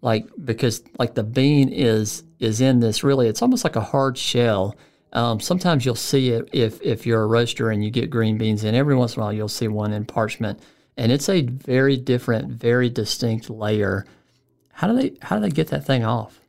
Like 0.00 0.26
because 0.44 0.82
like 0.98 1.14
the 1.14 1.24
bean 1.24 1.68
is 1.70 2.22
is 2.38 2.60
in 2.60 2.80
this 2.80 3.02
really. 3.02 3.28
It's 3.28 3.42
almost 3.42 3.64
like 3.64 3.76
a 3.76 3.80
hard 3.80 4.16
shell. 4.18 4.76
Um, 5.12 5.40
sometimes 5.40 5.84
you'll 5.86 5.94
see 5.94 6.30
it 6.30 6.48
if 6.52 6.80
if 6.82 7.06
you're 7.06 7.22
a 7.22 7.26
roaster 7.26 7.70
and 7.70 7.82
you 7.82 7.90
get 7.90 8.10
green 8.10 8.38
beans 8.38 8.64
in. 8.64 8.74
Every 8.74 8.94
once 8.94 9.16
in 9.16 9.22
a 9.22 9.24
while 9.24 9.32
you'll 9.32 9.48
see 9.48 9.68
one 9.68 9.92
in 9.92 10.04
parchment, 10.04 10.60
and 10.96 11.10
it's 11.10 11.28
a 11.28 11.42
very 11.42 11.96
different, 11.96 12.52
very 12.52 12.90
distinct 12.90 13.48
layer. 13.50 14.04
How 14.72 14.86
do 14.88 14.94
they 14.94 15.16
how 15.22 15.36
do 15.36 15.42
they 15.42 15.50
get 15.50 15.68
that 15.68 15.84
thing 15.84 16.04
off? 16.04 16.40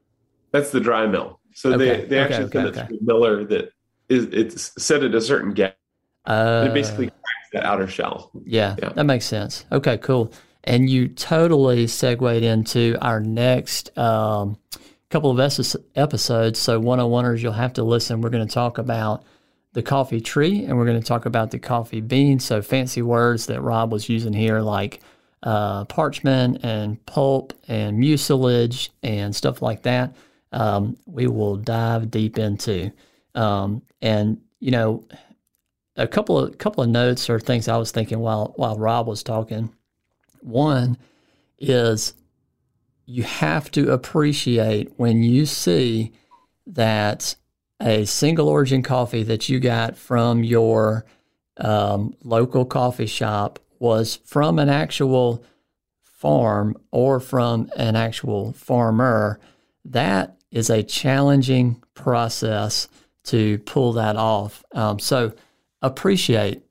That's 0.52 0.72
the 0.72 0.80
dry 0.80 1.08
mill. 1.08 1.40
So 1.54 1.74
Okay, 1.74 2.02
they, 2.02 2.06
they 2.06 2.20
okay, 2.22 2.34
actually 2.34 2.46
okay, 2.46 2.52
send 2.52 2.68
okay. 2.68 2.82
it 2.82 2.88
to 2.90 2.98
a 2.98 3.04
miller 3.04 3.44
that 3.46 3.72
is 4.10 4.26
it's 4.26 4.84
set 4.84 5.04
at 5.04 5.15
a 5.15 5.22
certain 5.22 5.54
gap. 5.54 5.78
Uh, 6.26 6.67
it 6.69 6.74
basically 6.74 7.08
cracks 7.08 7.50
the 7.54 7.65
outer 7.65 7.88
shell. 7.88 8.32
Yeah, 8.45 8.76
Yeah. 8.82 8.89
that 8.89 9.06
makes 9.06 9.26
sense. 9.26 9.65
Okay, 9.72 9.98
cool. 9.98 10.32
And 10.63 10.89
you 10.89 11.08
totally 11.08 11.88
segued 11.88 12.43
into 12.43 12.98
our 13.02 13.19
next 13.19 13.98
um, 13.98 14.58
couple 15.10 15.32
of 15.32 15.39
episodes. 15.39 16.60
So, 16.60 16.82
101ers, 16.82 17.39
you'll 17.41 17.54
have 17.54 17.74
to 17.74 17.84
listen. 17.84 18.22
We're 18.22 18.30
going 18.30 18.48
to 18.48 18.54
talk 18.54 18.78
about 18.78 19.24
the 19.74 19.82
coffee 19.82 20.19
tree 20.19 20.65
and 20.65 20.78
we're 20.78 20.86
going 20.86 21.00
to 21.00 21.06
talk 21.06 21.26
about 21.26 21.52
the 21.52 21.60
coffee 21.60 22.02
bean. 22.02 22.39
So, 22.39 22.62
fancy 22.62 23.02
words 23.02 23.45
that 23.48 23.62
Rob 23.62 23.91
was 23.91 24.10
using 24.10 24.34
here, 24.34 24.60
like 24.60 25.00
uh, 25.41 25.86
parchment 25.86 26.60
and 26.63 27.04
pulp 27.06 27.54
and 27.67 27.98
mucilage 27.98 28.89
and 29.02 29.36
stuff 29.36 29.62
like 29.62 29.84
that, 29.84 30.15
um, 30.52 30.98
we 31.06 31.28
will 31.28 31.56
dive 31.56 32.12
deep 32.12 32.38
into. 32.38 32.91
Um, 33.36 33.82
and, 34.02 34.42
you 34.60 34.72
know, 34.72 35.06
a 35.96 36.08
couple 36.08 36.39
of 36.39 36.58
couple 36.58 36.84
of 36.84 36.89
notes 36.89 37.30
or 37.30 37.39
things 37.39 37.68
I 37.68 37.78
was 37.78 37.92
thinking 37.92 38.20
while 38.20 38.54
while 38.56 38.78
Rob 38.78 39.08
was 39.08 39.22
talking. 39.22 39.74
One 40.42 40.98
is 41.58 42.13
you 43.06 43.24
have 43.24 43.70
to 43.72 43.92
appreciate 43.92 44.94
when 44.98 45.24
you 45.24 45.46
see 45.46 46.13
that 46.68 47.36
a 47.82 48.06
single 48.06 48.48
origin 48.48 48.84
coffee 48.84 49.24
that 49.24 49.50
you 49.50 49.60
got 49.60 49.98
from 49.98 50.44
your 50.44 51.06
um, 51.58 52.13
local 52.24 52.65
coffee 52.65 53.06
shop 53.06 53.60
was 53.80 54.20
from 54.26 54.60
an 54.60 54.70
actual 54.70 55.44
farm 56.04 56.78
or 56.92 57.20
from 57.20 57.70
an 57.76 57.96
actual 57.96 58.54
farmer, 58.54 59.39
that 59.86 60.38
is 60.52 60.70
a 60.70 60.84
challenging 60.84 61.82
process 61.94 62.88
to 63.30 63.58
pull 63.60 63.94
that 63.94 64.15
off. 64.15 64.63
Um, 64.74 65.00
so 65.00 65.34
appreciate 65.82 66.63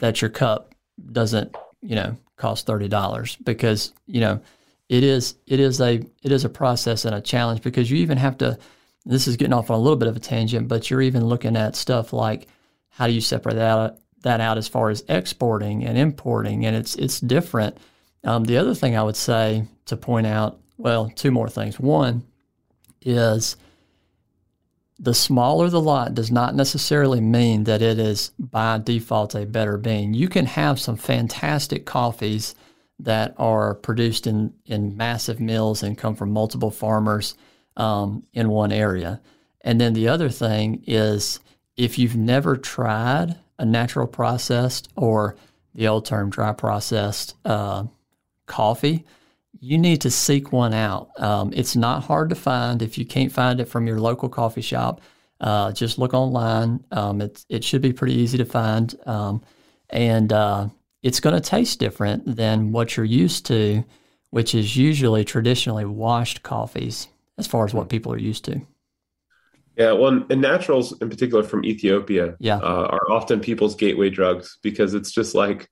that 0.00 0.20
your 0.20 0.30
cup 0.30 0.74
doesn't, 1.12 1.54
you 1.80 1.94
know, 1.94 2.16
cost 2.36 2.66
thirty 2.66 2.88
dollars 2.88 3.36
because 3.36 3.94
you 4.06 4.20
know 4.20 4.40
it 4.88 5.02
is 5.02 5.36
it 5.46 5.60
is 5.60 5.80
a 5.80 6.02
it 6.22 6.32
is 6.32 6.44
a 6.44 6.48
process 6.48 7.04
and 7.04 7.14
a 7.14 7.20
challenge 7.20 7.62
because 7.62 7.90
you 7.90 7.98
even 7.98 8.18
have 8.18 8.38
to. 8.38 8.58
This 9.04 9.28
is 9.28 9.36
getting 9.36 9.52
off 9.52 9.70
on 9.70 9.78
a 9.78 9.82
little 9.82 9.96
bit 9.96 10.08
of 10.08 10.16
a 10.16 10.20
tangent, 10.20 10.66
but 10.66 10.90
you're 10.90 11.02
even 11.02 11.26
looking 11.26 11.56
at 11.56 11.76
stuff 11.76 12.12
like 12.12 12.48
how 12.88 13.06
do 13.06 13.12
you 13.12 13.20
separate 13.20 13.54
that 13.54 13.78
out, 13.78 13.98
that 14.22 14.40
out 14.40 14.58
as 14.58 14.66
far 14.66 14.90
as 14.90 15.04
exporting 15.08 15.84
and 15.84 15.96
importing, 15.96 16.66
and 16.66 16.74
it's 16.74 16.96
it's 16.96 17.20
different. 17.20 17.76
Um, 18.24 18.44
the 18.44 18.56
other 18.56 18.74
thing 18.74 18.96
I 18.96 19.02
would 19.02 19.16
say 19.16 19.64
to 19.86 19.96
point 19.96 20.26
out, 20.26 20.58
well, 20.76 21.10
two 21.14 21.30
more 21.30 21.48
things. 21.48 21.78
One 21.78 22.24
is 23.02 23.56
the 24.98 25.14
smaller 25.14 25.68
the 25.68 25.80
lot 25.80 26.14
does 26.14 26.30
not 26.30 26.54
necessarily 26.54 27.20
mean 27.20 27.64
that 27.64 27.82
it 27.82 27.98
is 27.98 28.30
by 28.38 28.78
default 28.78 29.34
a 29.34 29.44
better 29.44 29.76
bean. 29.76 30.14
You 30.14 30.28
can 30.28 30.46
have 30.46 30.80
some 30.80 30.96
fantastic 30.96 31.84
coffees 31.84 32.54
that 32.98 33.34
are 33.36 33.74
produced 33.74 34.26
in, 34.26 34.54
in 34.64 34.96
massive 34.96 35.38
mills 35.38 35.82
and 35.82 35.98
come 35.98 36.14
from 36.14 36.30
multiple 36.30 36.70
farmers 36.70 37.34
um, 37.76 38.22
in 38.32 38.48
one 38.48 38.72
area. 38.72 39.20
And 39.60 39.80
then 39.80 39.92
the 39.92 40.08
other 40.08 40.30
thing 40.30 40.82
is 40.86 41.40
if 41.76 41.98
you've 41.98 42.16
never 42.16 42.56
tried 42.56 43.36
a 43.58 43.66
natural 43.66 44.06
processed 44.06 44.88
or 44.96 45.36
the 45.74 45.88
old 45.88 46.06
term 46.06 46.30
dry 46.30 46.52
processed 46.52 47.34
uh, 47.44 47.84
coffee, 48.46 49.04
you 49.60 49.78
need 49.78 50.00
to 50.02 50.10
seek 50.10 50.52
one 50.52 50.74
out. 50.74 51.10
Um, 51.20 51.52
it's 51.54 51.76
not 51.76 52.04
hard 52.04 52.30
to 52.30 52.34
find. 52.34 52.82
If 52.82 52.98
you 52.98 53.06
can't 53.06 53.32
find 53.32 53.60
it 53.60 53.68
from 53.68 53.86
your 53.86 54.00
local 54.00 54.28
coffee 54.28 54.60
shop, 54.60 55.00
uh, 55.40 55.72
just 55.72 55.98
look 55.98 56.14
online. 56.14 56.84
Um, 56.90 57.20
it, 57.20 57.44
it 57.48 57.64
should 57.64 57.82
be 57.82 57.92
pretty 57.92 58.14
easy 58.14 58.38
to 58.38 58.44
find. 58.44 58.94
Um, 59.06 59.42
and 59.90 60.32
uh, 60.32 60.68
it's 61.02 61.20
going 61.20 61.34
to 61.34 61.40
taste 61.40 61.78
different 61.78 62.36
than 62.36 62.72
what 62.72 62.96
you're 62.96 63.06
used 63.06 63.46
to, 63.46 63.84
which 64.30 64.54
is 64.54 64.76
usually 64.76 65.24
traditionally 65.24 65.84
washed 65.84 66.42
coffees 66.42 67.08
as 67.38 67.46
far 67.46 67.64
as 67.64 67.74
what 67.74 67.88
people 67.88 68.12
are 68.12 68.18
used 68.18 68.44
to. 68.46 68.60
Yeah, 69.76 69.92
well, 69.92 70.24
and 70.30 70.40
naturals 70.40 70.98
in 71.00 71.10
particular 71.10 71.42
from 71.42 71.64
Ethiopia 71.64 72.34
yeah. 72.40 72.56
uh, 72.56 72.88
are 72.90 73.12
often 73.12 73.40
people's 73.40 73.74
gateway 73.74 74.08
drugs 74.08 74.58
because 74.62 74.94
it's 74.94 75.12
just 75.12 75.34
like 75.34 75.68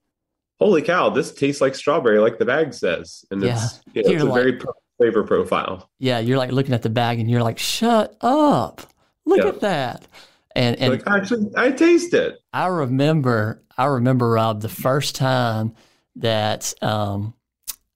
holy 0.61 0.83
cow, 0.83 1.11
this 1.11 1.33
tastes 1.33 1.61
like 1.61 1.75
strawberry, 1.75 2.19
like 2.19 2.39
the 2.39 2.45
bag 2.45 2.73
says. 2.75 3.25
And 3.31 3.43
Yeah. 3.43 3.55
it's, 3.55 3.81
you 3.93 4.03
know, 4.03 4.09
it's 4.09 4.09
a 4.09 4.13
You're 4.27 4.35
very 4.35 4.61
flavor 4.99 5.25
profile. 5.25 5.91
Yeah, 5.99 6.21
you're 6.21 6.39
like 6.39 6.53
looking 6.53 6.75
at 6.75 6.83
the 6.83 6.91
bag 6.91 7.19
and 7.19 7.31
you're 7.31 7.43
like, 7.43 7.59
shut 7.59 8.17
up. 8.21 8.83
Look 9.27 9.39
Yeah. 9.39 9.49
at 9.49 9.61
that. 9.61 10.07
And, 10.55 10.79
and 10.79 10.93
like, 10.93 11.03
actually, 11.07 11.51
I 11.57 11.73
taste 11.73 12.15
it. 12.15 12.39
I 12.53 12.69
remember, 12.69 13.63
I 13.77 13.87
remember 13.87 14.31
Rob 14.31 14.61
the 14.61 14.69
first 14.69 15.17
time 15.17 15.75
that 16.17 16.73
um, 16.81 17.35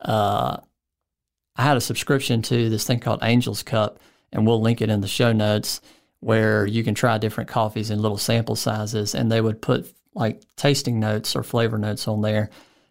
uh, 0.00 0.56
I 1.56 1.62
had 1.62 1.76
a 1.76 1.80
subscription 1.80 2.42
to 2.42 2.68
this 2.68 2.84
thing 2.84 2.98
called 2.98 3.22
Angel's 3.22 3.62
Cup, 3.62 4.00
and 4.32 4.44
we'll 4.44 4.60
link 4.60 4.80
it 4.82 4.90
in 4.90 5.00
the 5.00 5.08
show 5.08 5.32
notes 5.32 5.80
where 6.20 6.66
you 6.66 6.82
can 6.82 6.94
try 6.96 7.16
different 7.16 7.48
coffees 7.48 7.90
in 7.90 8.02
little 8.02 8.18
sample 8.18 8.56
sizes, 8.56 9.14
and 9.14 9.30
they 9.30 9.40
would 9.40 9.62
put 9.62 9.94
like 10.18 10.42
tasting 10.56 10.98
notes 10.98 11.36
or 11.36 11.44
flavor 11.44 11.78
notes 11.78 12.08
on 12.08 12.20
there. 12.20 12.50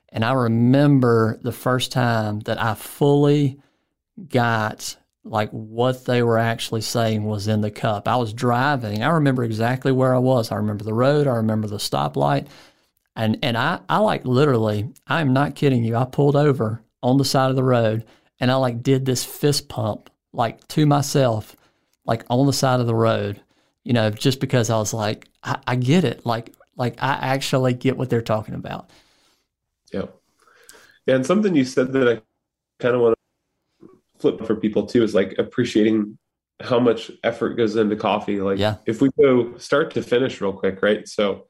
And 0.09 0.23
I 0.23 0.31
remember 0.31 1.37
the 1.41 1.51
first 1.51 1.91
time 1.91 2.39
that 2.41 2.59
I 2.59 2.73
fully 2.73 3.59
got 4.29 4.95
like 5.25 5.49
what 5.49 6.05
they 6.05 6.23
were 6.23 6.37
actually 6.37 6.79
saying 6.79 7.25
was 7.25 7.49
in 7.49 7.59
the 7.59 7.69
cup. 7.69 8.07
I 8.07 8.15
was 8.15 8.31
driving. 8.31 9.03
I 9.03 9.09
remember 9.09 9.43
exactly 9.43 9.91
where 9.91 10.15
I 10.15 10.19
was. 10.19 10.53
I 10.53 10.55
remember 10.55 10.85
the 10.85 10.93
road. 10.93 11.27
I 11.27 11.35
remember 11.35 11.67
the 11.67 11.77
stoplight. 11.77 12.47
And 13.13 13.37
and 13.43 13.57
I, 13.57 13.81
I 13.89 13.97
like 13.97 14.23
literally, 14.25 14.89
I'm 15.05 15.33
not 15.33 15.55
kidding 15.55 15.83
you. 15.83 15.97
I 15.97 16.05
pulled 16.05 16.37
over 16.37 16.81
on 17.03 17.17
the 17.17 17.25
side 17.25 17.49
of 17.49 17.57
the 17.57 17.63
road 17.63 18.05
and 18.39 18.49
I 18.49 18.55
like 18.55 18.81
did 18.81 19.05
this 19.05 19.25
fist 19.25 19.67
pump 19.67 20.09
like 20.31 20.65
to 20.69 20.85
myself, 20.85 21.57
like 22.05 22.23
on 22.29 22.45
the 22.45 22.53
side 22.53 22.79
of 22.79 22.87
the 22.87 22.95
road, 22.95 23.41
you 23.83 23.91
know, 23.91 24.11
just 24.11 24.39
because 24.39 24.69
I 24.69 24.77
was 24.77 24.93
like, 24.93 25.27
I, 25.43 25.59
I 25.67 25.75
get 25.75 26.05
it. 26.05 26.25
Like 26.25 26.53
like 26.77 27.01
I 27.01 27.13
actually 27.13 27.73
get 27.73 27.97
what 27.97 28.09
they're 28.09 28.21
talking 28.21 28.53
about. 28.55 28.89
Yeah. 29.91 30.05
Yeah. 31.05 31.15
And 31.15 31.25
something 31.25 31.55
you 31.55 31.65
said 31.65 31.93
that 31.93 32.07
I 32.07 32.21
kind 32.81 32.95
of 32.95 33.01
want 33.01 33.15
to 33.81 33.87
flip 34.19 34.45
for 34.45 34.55
people 34.55 34.85
too 34.85 35.03
is 35.03 35.15
like 35.15 35.35
appreciating 35.37 36.17
how 36.61 36.79
much 36.79 37.11
effort 37.23 37.55
goes 37.55 37.75
into 37.75 37.95
coffee. 37.95 38.41
Like, 38.41 38.59
Yeah. 38.59 38.77
if 38.85 39.01
we 39.01 39.09
go 39.19 39.57
start 39.57 39.91
to 39.93 40.01
finish 40.01 40.39
real 40.41 40.53
quick, 40.53 40.81
right? 40.81 41.07
So, 41.07 41.47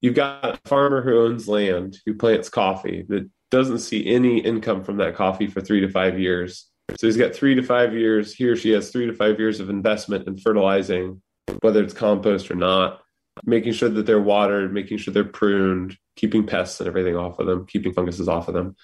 you've 0.00 0.14
got 0.14 0.44
a 0.44 0.68
farmer 0.68 1.00
who 1.00 1.22
owns 1.22 1.48
land, 1.48 1.96
who 2.04 2.14
plants 2.14 2.48
coffee, 2.48 3.04
that 3.08 3.30
doesn't 3.50 3.78
see 3.78 4.06
any 4.06 4.38
income 4.40 4.82
from 4.84 4.96
that 4.98 5.14
coffee 5.14 5.46
for 5.46 5.60
three 5.60 5.80
to 5.80 5.88
five 5.88 6.18
years. 6.18 6.66
So, 6.98 7.06
he's 7.06 7.16
got 7.16 7.34
three 7.34 7.54
to 7.54 7.62
five 7.62 7.94
years. 7.94 8.34
He 8.34 8.46
or 8.46 8.56
she 8.56 8.70
has 8.72 8.90
three 8.90 9.06
to 9.06 9.14
five 9.14 9.38
years 9.38 9.58
of 9.60 9.70
investment 9.70 10.26
in 10.28 10.36
fertilizing, 10.36 11.22
whether 11.60 11.82
it's 11.82 11.94
compost 11.94 12.50
or 12.50 12.54
not 12.54 13.01
making 13.44 13.72
sure 13.72 13.88
that 13.88 14.06
they're 14.06 14.20
watered, 14.20 14.72
making 14.72 14.98
sure 14.98 15.12
they're 15.12 15.24
pruned, 15.24 15.96
keeping 16.16 16.46
pests 16.46 16.80
and 16.80 16.88
everything 16.88 17.16
off 17.16 17.38
of 17.38 17.46
them, 17.46 17.66
keeping 17.66 17.92
funguses 17.92 18.28
off 18.28 18.48
of 18.48 18.54
them. 18.54 18.76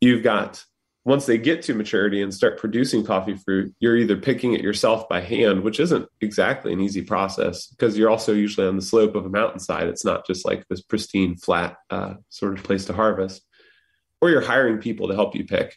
You've 0.00 0.22
got 0.22 0.64
once 1.04 1.26
they 1.26 1.36
get 1.36 1.62
to 1.62 1.74
maturity 1.74 2.22
and 2.22 2.32
start 2.32 2.58
producing 2.58 3.04
coffee 3.04 3.34
fruit, 3.36 3.74
you're 3.78 3.96
either 3.96 4.16
picking 4.16 4.54
it 4.54 4.62
yourself 4.62 5.06
by 5.08 5.20
hand, 5.20 5.62
which 5.62 5.78
isn't 5.78 6.08
exactly 6.22 6.72
an 6.72 6.80
easy 6.80 7.02
process 7.02 7.66
because 7.66 7.98
you're 7.98 8.08
also 8.08 8.32
usually 8.32 8.66
on 8.66 8.76
the 8.76 8.82
slope 8.82 9.14
of 9.14 9.26
a 9.26 9.28
mountainside. 9.28 9.86
It's 9.86 10.04
not 10.04 10.26
just 10.26 10.46
like 10.46 10.66
this 10.68 10.80
pristine, 10.80 11.36
flat 11.36 11.76
uh, 11.90 12.14
sort 12.30 12.58
of 12.58 12.64
place 12.64 12.86
to 12.86 12.94
harvest, 12.94 13.42
or 14.22 14.30
you're 14.30 14.40
hiring 14.40 14.78
people 14.78 15.08
to 15.08 15.14
help 15.14 15.34
you 15.34 15.44
pick. 15.44 15.76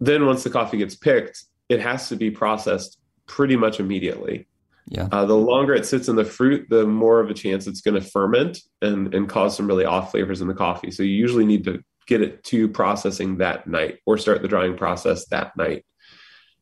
Then, 0.00 0.24
once 0.24 0.44
the 0.44 0.50
coffee 0.50 0.78
gets 0.78 0.94
picked, 0.94 1.44
it 1.68 1.80
has 1.80 2.08
to 2.08 2.16
be 2.16 2.30
processed 2.30 2.98
pretty 3.26 3.56
much 3.56 3.80
immediately. 3.80 4.48
Yeah. 4.90 5.08
Uh, 5.10 5.24
the 5.24 5.36
longer 5.36 5.72
it 5.72 5.86
sits 5.86 6.08
in 6.08 6.16
the 6.16 6.24
fruit, 6.24 6.66
the 6.68 6.84
more 6.84 7.20
of 7.20 7.30
a 7.30 7.34
chance 7.34 7.66
it's 7.68 7.80
going 7.80 7.94
to 8.00 8.06
ferment 8.06 8.58
and, 8.82 9.14
and 9.14 9.28
cause 9.28 9.56
some 9.56 9.68
really 9.68 9.84
off 9.84 10.10
flavors 10.10 10.40
in 10.40 10.48
the 10.48 10.54
coffee. 10.54 10.90
So 10.90 11.04
you 11.04 11.14
usually 11.14 11.46
need 11.46 11.64
to 11.64 11.82
get 12.08 12.20
it 12.20 12.42
to 12.44 12.68
processing 12.68 13.38
that 13.38 13.68
night 13.68 14.00
or 14.04 14.18
start 14.18 14.42
the 14.42 14.48
drying 14.48 14.76
process 14.76 15.26
that 15.26 15.56
night. 15.56 15.84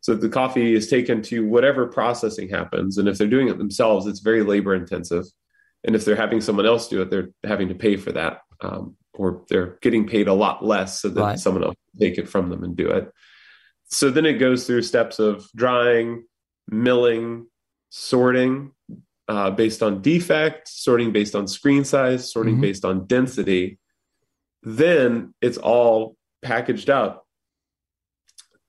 So 0.03 0.15
the 0.15 0.29
coffee 0.29 0.75
is 0.75 0.89
taken 0.89 1.23
to 1.23 1.49
whatever 1.49 1.87
processing 1.87 2.51
happens. 2.51 2.99
And 2.99 3.09
if 3.09 3.17
they're 3.17 3.27
doing 3.27 3.49
it 3.49 3.57
themselves, 3.57 4.07
it's 4.07 4.21
very 4.21 4.43
labor 4.43 4.75
intensive. 4.75 5.25
And 5.85 5.97
if 5.97 6.05
they're 6.05 6.15
having 6.15 6.43
someone 6.43 6.67
else 6.67 6.87
do 6.89 7.01
it, 7.01 7.11
they're 7.11 7.31
having 7.45 7.69
to 7.69 7.75
pay 7.75 7.97
for 7.97 8.13
that. 8.13 8.43
Um, 8.61 8.97
or 9.15 9.45
they're 9.49 9.79
getting 9.81 10.07
paid 10.07 10.29
a 10.29 10.35
lot 10.35 10.65
less 10.65 11.01
so 11.01 11.09
that 11.09 11.21
Right. 11.21 11.39
someone 11.39 11.65
else 11.65 11.77
can 11.91 12.01
take 12.01 12.19
it 12.19 12.29
from 12.29 12.51
them 12.51 12.63
and 12.63 12.77
do 12.77 12.91
it. 12.91 13.11
So 13.87 14.11
then 14.11 14.27
it 14.27 14.35
goes 14.35 14.67
through 14.67 14.83
steps 14.83 15.19
of 15.19 15.49
drying, 15.57 16.25
milling, 16.69 17.47
sorting 17.91 18.73
uh, 19.29 19.51
based 19.51 19.83
on 19.83 20.01
defect, 20.01 20.69
sorting 20.69 21.13
based 21.13 21.35
on 21.35 21.47
screen 21.47 21.85
size, 21.85 22.33
sorting 22.33 22.57
Mhm. 22.57 22.61
based 22.63 22.85
on 22.85 23.07
density. 23.07 23.79
Then 24.63 25.35
it's 25.43 25.59
all 25.59 26.17
packaged 26.43 26.89
up. 26.91 27.27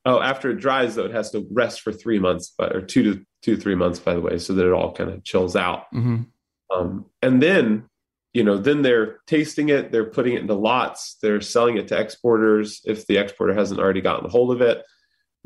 Oh, 0.05 0.19
after 0.19 0.49
it 0.51 0.57
dries, 0.57 0.95
though, 0.95 1.05
it 1.05 1.11
has 1.11 1.31
to 1.31 1.47
rest 1.51 1.81
for 1.81 1.91
three 1.91 2.19
months, 2.19 2.53
but 2.57 2.75
or 2.75 2.81
two 2.81 3.03
to 3.03 3.25
two 3.41 3.55
three 3.55 3.75
months, 3.75 3.99
by 3.99 4.13
the 4.13 4.21
way, 4.21 4.37
so 4.37 4.53
that 4.53 4.65
it 4.65 4.73
all 4.73 4.91
kind 4.93 5.09
of 5.09 5.23
chills 5.23 5.55
out. 5.55 5.85
hmm 5.91 6.23
Um, 6.73 7.05
and 7.21 7.41
then, 7.41 7.85
you 8.33 8.43
know, 8.43 8.57
then 8.57 8.81
they're 8.81 9.19
tasting 9.27 9.69
it, 9.69 9.91
they're 9.91 10.09
putting 10.09 10.33
it 10.33 10.41
into 10.41 10.53
lots, 10.55 11.15
they're 11.21 11.41
selling 11.41 11.77
it 11.77 11.87
to 11.87 11.97
exporters 11.99 12.81
if 12.85 13.07
the 13.07 13.17
exporter 13.17 13.53
hasn't 13.53 13.79
already 13.79 14.01
gotten 14.01 14.25
a 14.25 14.29
hold 14.29 14.51
of 14.51 14.61
it. 14.61 14.83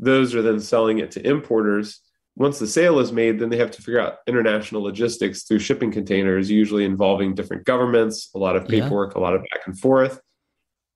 Those 0.00 0.34
are 0.34 0.42
then 0.42 0.58
selling 0.60 0.98
it 0.98 1.12
to 1.12 1.26
importers. 1.26 2.00
Once 2.36 2.58
the 2.58 2.66
sale 2.66 2.98
is 2.98 3.12
made, 3.12 3.38
then 3.38 3.48
they 3.48 3.56
have 3.56 3.70
to 3.70 3.80
figure 3.80 4.00
out 4.00 4.18
international 4.26 4.82
logistics 4.82 5.44
through 5.44 5.58
shipping 5.58 5.92
containers, 5.92 6.50
usually 6.50 6.84
involving 6.84 7.34
different 7.34 7.64
governments, 7.64 8.30
a 8.34 8.38
lot 8.38 8.56
of 8.56 8.64
Yeah. 8.64 8.80
paperwork, 8.82 9.14
a 9.14 9.20
lot 9.20 9.34
of 9.34 9.40
back 9.42 9.66
and 9.66 9.78
forth. 9.78 10.20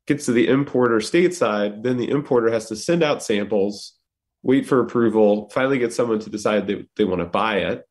Gets 0.06 0.26
to 0.26 0.32
the 0.32 0.48
importer 0.48 0.96
stateside, 0.96 1.82
then 1.84 1.96
the 1.96 2.10
importer 2.10 2.50
has 2.50 2.66
to 2.68 2.76
send 2.76 3.02
out 3.04 3.22
samples, 3.22 3.94
wait 4.42 4.66
for 4.66 4.80
approval, 4.80 5.48
finally 5.50 5.78
get 5.78 5.92
someone 5.92 6.18
to 6.20 6.30
decide 6.30 6.66
they, 6.66 6.86
they 6.96 7.04
want 7.04 7.20
to 7.20 7.26
buy 7.26 7.58
it 7.58 7.84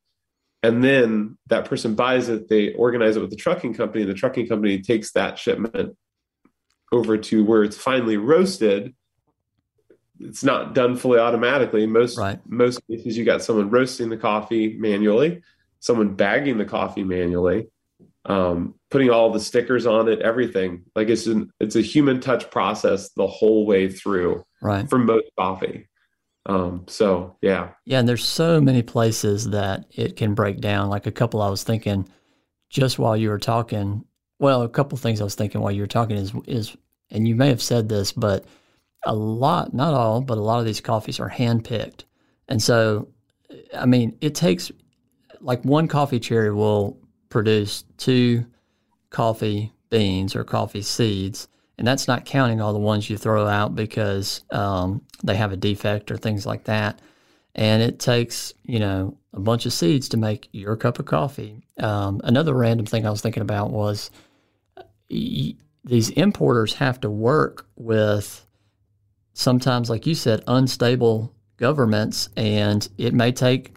and 0.63 0.83
then 0.83 1.37
that 1.47 1.65
person 1.65 1.95
buys 1.95 2.29
it 2.29 2.49
they 2.49 2.73
organize 2.73 3.15
it 3.15 3.21
with 3.21 3.29
the 3.29 3.35
trucking 3.35 3.73
company 3.73 4.01
and 4.01 4.09
the 4.09 4.15
trucking 4.15 4.47
company 4.47 4.81
takes 4.81 5.11
that 5.11 5.37
shipment 5.37 5.95
over 6.91 7.17
to 7.17 7.43
where 7.43 7.63
it's 7.63 7.77
finally 7.77 8.17
roasted 8.17 8.95
it's 10.19 10.43
not 10.43 10.73
done 10.73 10.95
fully 10.95 11.19
automatically 11.19 11.85
most 11.85 12.17
Right. 12.17 12.39
most 12.47 12.81
cases 12.89 13.17
you 13.17 13.25
got 13.25 13.43
someone 13.43 13.69
roasting 13.69 14.09
the 14.09 14.17
coffee 14.17 14.75
manually 14.77 15.41
someone 15.79 16.15
bagging 16.15 16.57
the 16.57 16.65
coffee 16.65 17.03
manually 17.03 17.67
um, 18.25 18.75
putting 18.89 19.09
all 19.09 19.31
the 19.31 19.39
stickers 19.39 19.85
on 19.85 20.09
it 20.09 20.21
everything 20.21 20.83
like 20.95 21.07
it's 21.07 21.27
an, 21.27 21.49
it's 21.59 21.75
a 21.75 21.81
human 21.81 22.19
touch 22.19 22.49
process 22.51 23.09
the 23.11 23.27
whole 23.27 23.65
way 23.65 23.89
through 23.89 24.43
Right. 24.61 24.89
for 24.89 24.97
most 24.99 25.27
coffee 25.37 25.87
um, 26.45 26.85
so 26.87 27.37
yeah 27.41 27.71
Yeah, 27.85 27.99
and 27.99 28.07
there's 28.07 28.23
so 28.25 28.61
many 28.61 28.81
places 28.81 29.49
that 29.49 29.85
it 29.91 30.15
can 30.15 30.33
break 30.33 30.59
down. 30.61 30.89
Like 30.89 31.05
a 31.05 31.11
couple 31.11 31.41
I 31.41 31.49
was 31.49 31.63
thinking 31.63 32.07
just 32.69 32.97
while 32.99 33.17
you 33.17 33.29
were 33.29 33.37
talking. 33.39 34.05
Well, 34.39 34.61
a 34.61 34.69
couple 34.69 34.97
things 34.97 35.19
I 35.19 35.25
was 35.25 35.35
thinking 35.35 35.59
while 35.59 35.73
you 35.73 35.81
were 35.81 35.87
talking 35.87 36.15
is 36.15 36.31
is 36.45 36.75
and 37.11 37.27
you 37.27 37.35
may 37.35 37.49
have 37.49 37.61
said 37.61 37.89
this, 37.89 38.13
but 38.13 38.45
a 39.07 39.15
lot, 39.15 39.73
not 39.73 39.93
all, 39.93 40.21
but 40.21 40.37
a 40.37 40.41
lot 40.41 40.59
of 40.59 40.65
these 40.65 40.81
coffees 40.81 41.19
are 41.19 41.29
hand 41.29 41.63
picked. 41.63 42.05
And 42.47 42.61
so 42.61 43.07
I 43.75 43.85
mean, 43.85 44.17
it 44.21 44.35
takes 44.35 44.71
like 45.41 45.63
one 45.63 45.87
coffee 45.87 46.19
cherry 46.19 46.53
will 46.53 46.97
produce 47.29 47.83
two 47.97 48.45
coffee 49.09 49.73
beans 49.89 50.35
or 50.35 50.43
coffee 50.43 50.81
seeds. 50.81 51.47
And 51.77 51.87
that's 51.87 52.07
not 52.07 52.25
counting 52.25 52.59
all 52.59 52.73
the 52.73 52.79
ones 52.79 53.09
you 53.09 53.17
throw 53.17 53.47
out 53.47 53.75
because 53.75 54.41
um, 54.51 55.01
they 55.23 55.35
have 55.35 55.51
a 55.51 55.57
defect 55.57 56.11
or 56.11 56.17
things 56.17 56.45
like 56.45 56.63
that 56.65 56.99
and 57.57 57.81
it 57.81 57.99
takes 57.99 58.53
you 58.63 58.79
know 58.79 59.17
a 59.33 59.39
bunch 59.39 59.65
of 59.65 59.73
seeds 59.73 60.07
to 60.09 60.17
make 60.17 60.47
your 60.51 60.75
cup 60.75 60.99
of 60.99 61.05
coffee. 61.05 61.61
Um, 61.79 62.21
another 62.23 62.53
random 62.53 62.85
thing 62.85 63.05
I 63.05 63.09
was 63.09 63.21
thinking 63.21 63.41
about 63.41 63.71
was 63.71 64.09
y- 65.11 65.55
these 65.83 66.09
importers 66.11 66.73
have 66.75 66.99
to 67.01 67.09
work 67.09 67.67
with 67.75 68.45
sometimes, 69.37 69.89
like 69.89 70.07
you 70.07 70.15
said, 70.15 70.43
unstable 70.47 71.31
governments, 71.57 72.29
and 72.35 72.87
it 72.97 73.13
may 73.13 73.31
take 73.31 73.75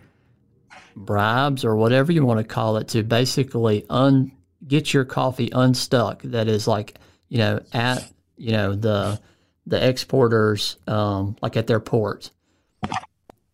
bribes 0.97 1.65
or 1.65 1.77
whatever 1.77 2.11
you 2.13 2.25
want 2.25 2.39
to 2.39 2.45
call 2.45 2.77
it 2.79 2.89
to 2.89 3.03
basically 3.03 3.87
un 3.89 4.33
get 4.67 4.93
your 4.93 5.05
coffee 5.05 5.51
unstuck. 5.53 6.23
That 6.23 6.49
is 6.49 6.67
like 6.67 6.95
you 7.29 7.39
know 7.39 7.61
at 7.73 8.11
you 8.37 8.53
know 8.53 8.75
the 8.75 9.21
the 9.67 9.87
exporters 9.87 10.77
um, 10.87 11.37
like 11.43 11.57
at 11.57 11.67
their 11.67 11.81
ports. 11.81 12.31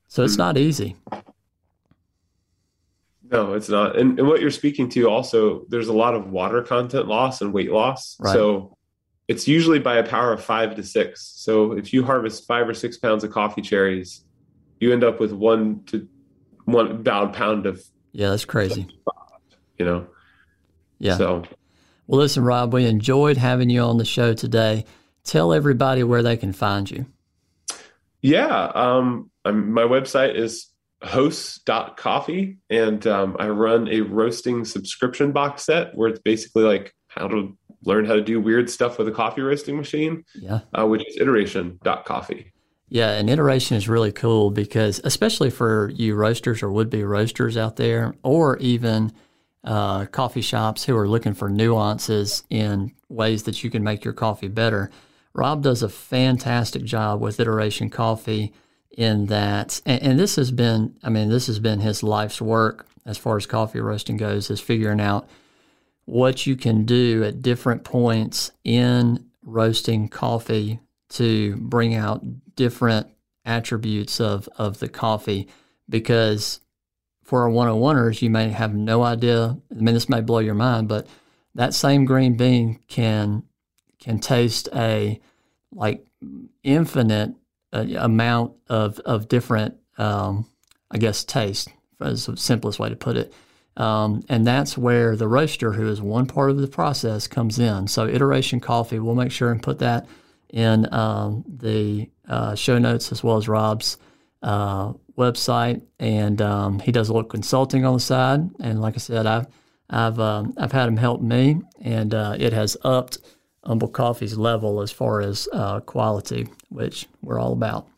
So 0.08 0.22
it's 0.22 0.38
not 0.38 0.56
easy. 0.56 0.96
No, 3.28 3.54
it's 3.54 3.68
not. 3.68 3.98
And, 3.98 4.18
and 4.18 4.28
what 4.28 4.40
you're 4.40 4.50
speaking 4.52 4.88
to 4.90 5.10
also, 5.10 5.66
there's 5.68 5.88
a 5.88 5.92
lot 5.92 6.14
of 6.14 6.30
water 6.30 6.62
content 6.62 7.08
loss 7.08 7.42
and 7.42 7.52
weight 7.52 7.72
loss. 7.72 8.16
Right. 8.20 8.32
So 8.32 8.75
it's 9.28 9.48
usually 9.48 9.78
by 9.78 9.96
a 9.96 10.06
power 10.06 10.32
of 10.32 10.42
five 10.42 10.74
to 10.76 10.82
six. 10.82 11.22
So 11.36 11.72
if 11.72 11.92
you 11.92 12.04
harvest 12.04 12.46
five 12.46 12.68
or 12.68 12.74
six 12.74 12.96
pounds 12.96 13.24
of 13.24 13.30
coffee 13.30 13.62
cherries, 13.62 14.24
you 14.80 14.92
end 14.92 15.02
up 15.04 15.18
with 15.20 15.32
one 15.32 15.82
to 15.86 16.06
one 16.64 16.90
about 16.90 17.32
pound 17.32 17.66
of, 17.66 17.82
Yeah, 18.12 18.30
that's 18.30 18.44
crazy. 18.44 18.86
you 19.78 19.84
know. 19.84 20.06
Yeah. 20.98 21.16
So 21.16 21.44
Well, 22.06 22.20
listen, 22.20 22.44
Rob, 22.44 22.72
we 22.72 22.86
enjoyed 22.86 23.36
having 23.36 23.68
you 23.70 23.80
on 23.82 23.98
the 23.98 24.04
show 24.04 24.32
today. 24.34 24.84
Tell 25.24 25.52
everybody 25.52 26.02
where 26.04 26.22
they 26.22 26.36
can 26.36 26.52
find 26.52 26.90
you. 26.90 27.06
yeah, 28.22 28.70
um, 28.74 29.30
I'm, 29.44 29.72
my 29.72 29.82
website 29.82 30.34
is 30.36 30.68
hoos.coffee 31.04 32.56
and 32.70 33.06
um, 33.06 33.36
I 33.38 33.48
run 33.48 33.88
a 33.88 34.00
roasting 34.00 34.64
subscription 34.64 35.32
box 35.32 35.64
set 35.64 35.94
where 35.94 36.08
it's 36.08 36.20
basically 36.20 36.64
like 36.64 36.94
how 37.08 37.28
to 37.28 37.56
learn 37.86 38.04
how 38.04 38.14
to 38.14 38.20
do 38.20 38.40
weird 38.40 38.68
stuff 38.68 38.98
with 38.98 39.08
a 39.08 39.12
coffee 39.12 39.40
roasting 39.40 39.76
machine. 39.76 40.24
Yeah. 40.34 40.60
uh, 40.78 40.86
which 40.86 41.06
is 41.06 41.16
iteration.coffee. 41.16 42.52
Yeah, 42.88 43.12
and 43.12 43.28
iteration 43.28 43.76
is 43.76 43.88
really 43.88 44.12
cool 44.12 44.50
because, 44.50 45.00
especially 45.02 45.50
for 45.50 45.90
you 45.94 46.14
roasters 46.14 46.62
or 46.62 46.70
would 46.70 46.90
be 46.90 47.02
roasters 47.02 47.56
out 47.56 47.76
there, 47.76 48.14
or 48.22 48.58
even 48.58 49.12
uh, 49.64 50.06
coffee 50.06 50.40
shops 50.40 50.84
who 50.84 50.96
are 50.96 51.08
looking 51.08 51.34
for 51.34 51.48
nuances 51.48 52.44
in 52.48 52.92
ways 53.08 53.42
that 53.44 53.64
you 53.64 53.70
can 53.70 53.82
make 53.82 54.04
your 54.04 54.14
coffee 54.14 54.48
better, 54.48 54.90
Rob 55.32 55.62
does 55.62 55.82
a 55.82 55.88
fantastic 55.88 56.84
job 56.84 57.20
with 57.20 57.40
iteration 57.40 57.90
coffee 57.90 58.52
in 58.96 59.26
that. 59.26 59.80
And, 59.84 60.02
and 60.02 60.18
this 60.18 60.36
has 60.36 60.52
been, 60.52 60.96
I 61.02 61.10
mean, 61.10 61.28
this 61.28 61.48
has 61.48 61.58
been 61.58 61.80
his 61.80 62.02
life's 62.02 62.40
work 62.40 62.86
as 63.04 63.18
far 63.18 63.36
as 63.36 63.46
coffee 63.46 63.80
roasting 63.80 64.16
goes, 64.16 64.50
is 64.50 64.60
figuring 64.60 65.00
out 65.00 65.28
what 66.06 66.46
you 66.46 66.56
can 66.56 66.84
do 66.84 67.22
at 67.24 67.42
different 67.42 67.84
points 67.84 68.50
in 68.64 69.26
roasting 69.42 70.08
coffee 70.08 70.80
to 71.08 71.56
bring 71.56 71.94
out 71.94 72.24
different 72.56 73.08
attributes 73.44 74.20
of, 74.20 74.48
of 74.56 74.78
the 74.78 74.88
coffee. 74.88 75.46
Because 75.88 76.60
for 77.26 77.42
our 77.42 77.50
101ers 77.50 78.22
you 78.22 78.30
may 78.30 78.48
have 78.50 78.74
no 78.74 79.02
idea 79.02 79.58
i 79.70 79.74
mean 79.74 79.94
this 79.94 80.08
may 80.08 80.20
blow 80.20 80.38
your 80.38 80.54
mind 80.54 80.88
but 80.88 81.08
that 81.56 81.74
same 81.74 82.04
green 82.04 82.36
bean 82.36 82.78
can 82.86 83.42
can 83.98 84.20
taste 84.20 84.68
a 84.74 85.20
like 85.72 86.06
infinite 86.62 87.34
uh, 87.72 87.84
amount 87.98 88.52
of 88.68 89.00
of 89.00 89.28
different 89.28 89.74
um, 89.98 90.46
i 90.90 90.98
guess 90.98 91.24
taste 91.24 91.68
is 92.00 92.26
the 92.26 92.36
simplest 92.36 92.78
way 92.78 92.88
to 92.88 92.96
put 92.96 93.16
it 93.16 93.34
um, 93.76 94.22
and 94.28 94.46
that's 94.46 94.78
where 94.78 95.16
the 95.16 95.28
roaster, 95.28 95.72
who 95.72 95.88
is 95.88 96.00
one 96.00 96.26
part 96.26 96.50
of 96.50 96.58
the 96.58 96.68
process, 96.68 97.26
comes 97.26 97.58
in. 97.58 97.86
So, 97.88 98.06
Iteration 98.06 98.60
Coffee, 98.60 98.98
we'll 98.98 99.14
make 99.14 99.32
sure 99.32 99.50
and 99.50 99.62
put 99.62 99.78
that 99.80 100.06
in 100.50 100.92
um, 100.92 101.44
the 101.46 102.08
uh, 102.28 102.54
show 102.54 102.78
notes 102.78 103.12
as 103.12 103.22
well 103.22 103.36
as 103.36 103.48
Rob's 103.48 103.98
uh, 104.42 104.92
website. 105.18 105.82
And 105.98 106.40
um, 106.40 106.78
he 106.78 106.92
does 106.92 107.08
a 107.08 107.12
little 107.12 107.28
consulting 107.28 107.84
on 107.84 107.94
the 107.94 108.00
side. 108.00 108.48
And 108.60 108.80
like 108.80 108.94
I 108.94 108.98
said, 108.98 109.26
I've 109.26 109.46
I've 109.90 110.18
um, 110.18 110.54
I've 110.56 110.72
had 110.72 110.88
him 110.88 110.96
help 110.96 111.20
me, 111.20 111.60
and 111.80 112.12
uh, 112.12 112.36
it 112.38 112.52
has 112.52 112.76
upped 112.82 113.18
Humble 113.64 113.88
Coffee's 113.88 114.36
level 114.36 114.80
as 114.80 114.90
far 114.90 115.20
as 115.20 115.48
uh, 115.52 115.80
quality, 115.80 116.48
which 116.70 117.06
we're 117.22 117.38
all 117.38 117.52
about. 117.52 117.88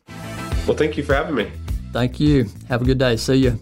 Well, 0.67 0.77
thank 0.77 0.97
you 0.97 1.03
for 1.03 1.15
having 1.15 1.35
me. 1.35 1.51
Thank 1.91 2.19
you. 2.19 2.47
Have 2.67 2.81
a 2.81 2.85
good 2.85 2.99
day. 2.99 3.15
See 3.17 3.35
you. 3.35 3.59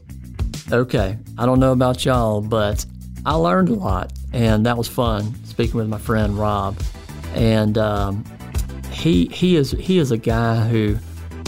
Okay. 0.72 1.18
I 1.38 1.45
don't 1.45 1.59
know 1.59 1.72
about 1.72 2.03
y'all, 2.03 2.41
but 2.41 2.86
I 3.26 3.36
learned 3.36 3.70
a 3.70 3.74
lot, 3.74 4.11
and 4.34 4.65
that 4.65 4.78
was 4.78 4.88
fun 4.88 5.34
speaking 5.45 5.76
with 5.76 5.88
my 5.88 5.97
friend 5.97 6.38
Rob. 6.38 6.78
And 7.36 7.78
um, 7.78 8.26
he 8.91 9.28
he 9.28 9.55
is 9.55 9.72
he 9.72 9.97
is 9.97 10.11
a 10.11 10.18
guy 10.18 10.68
who 10.68 10.97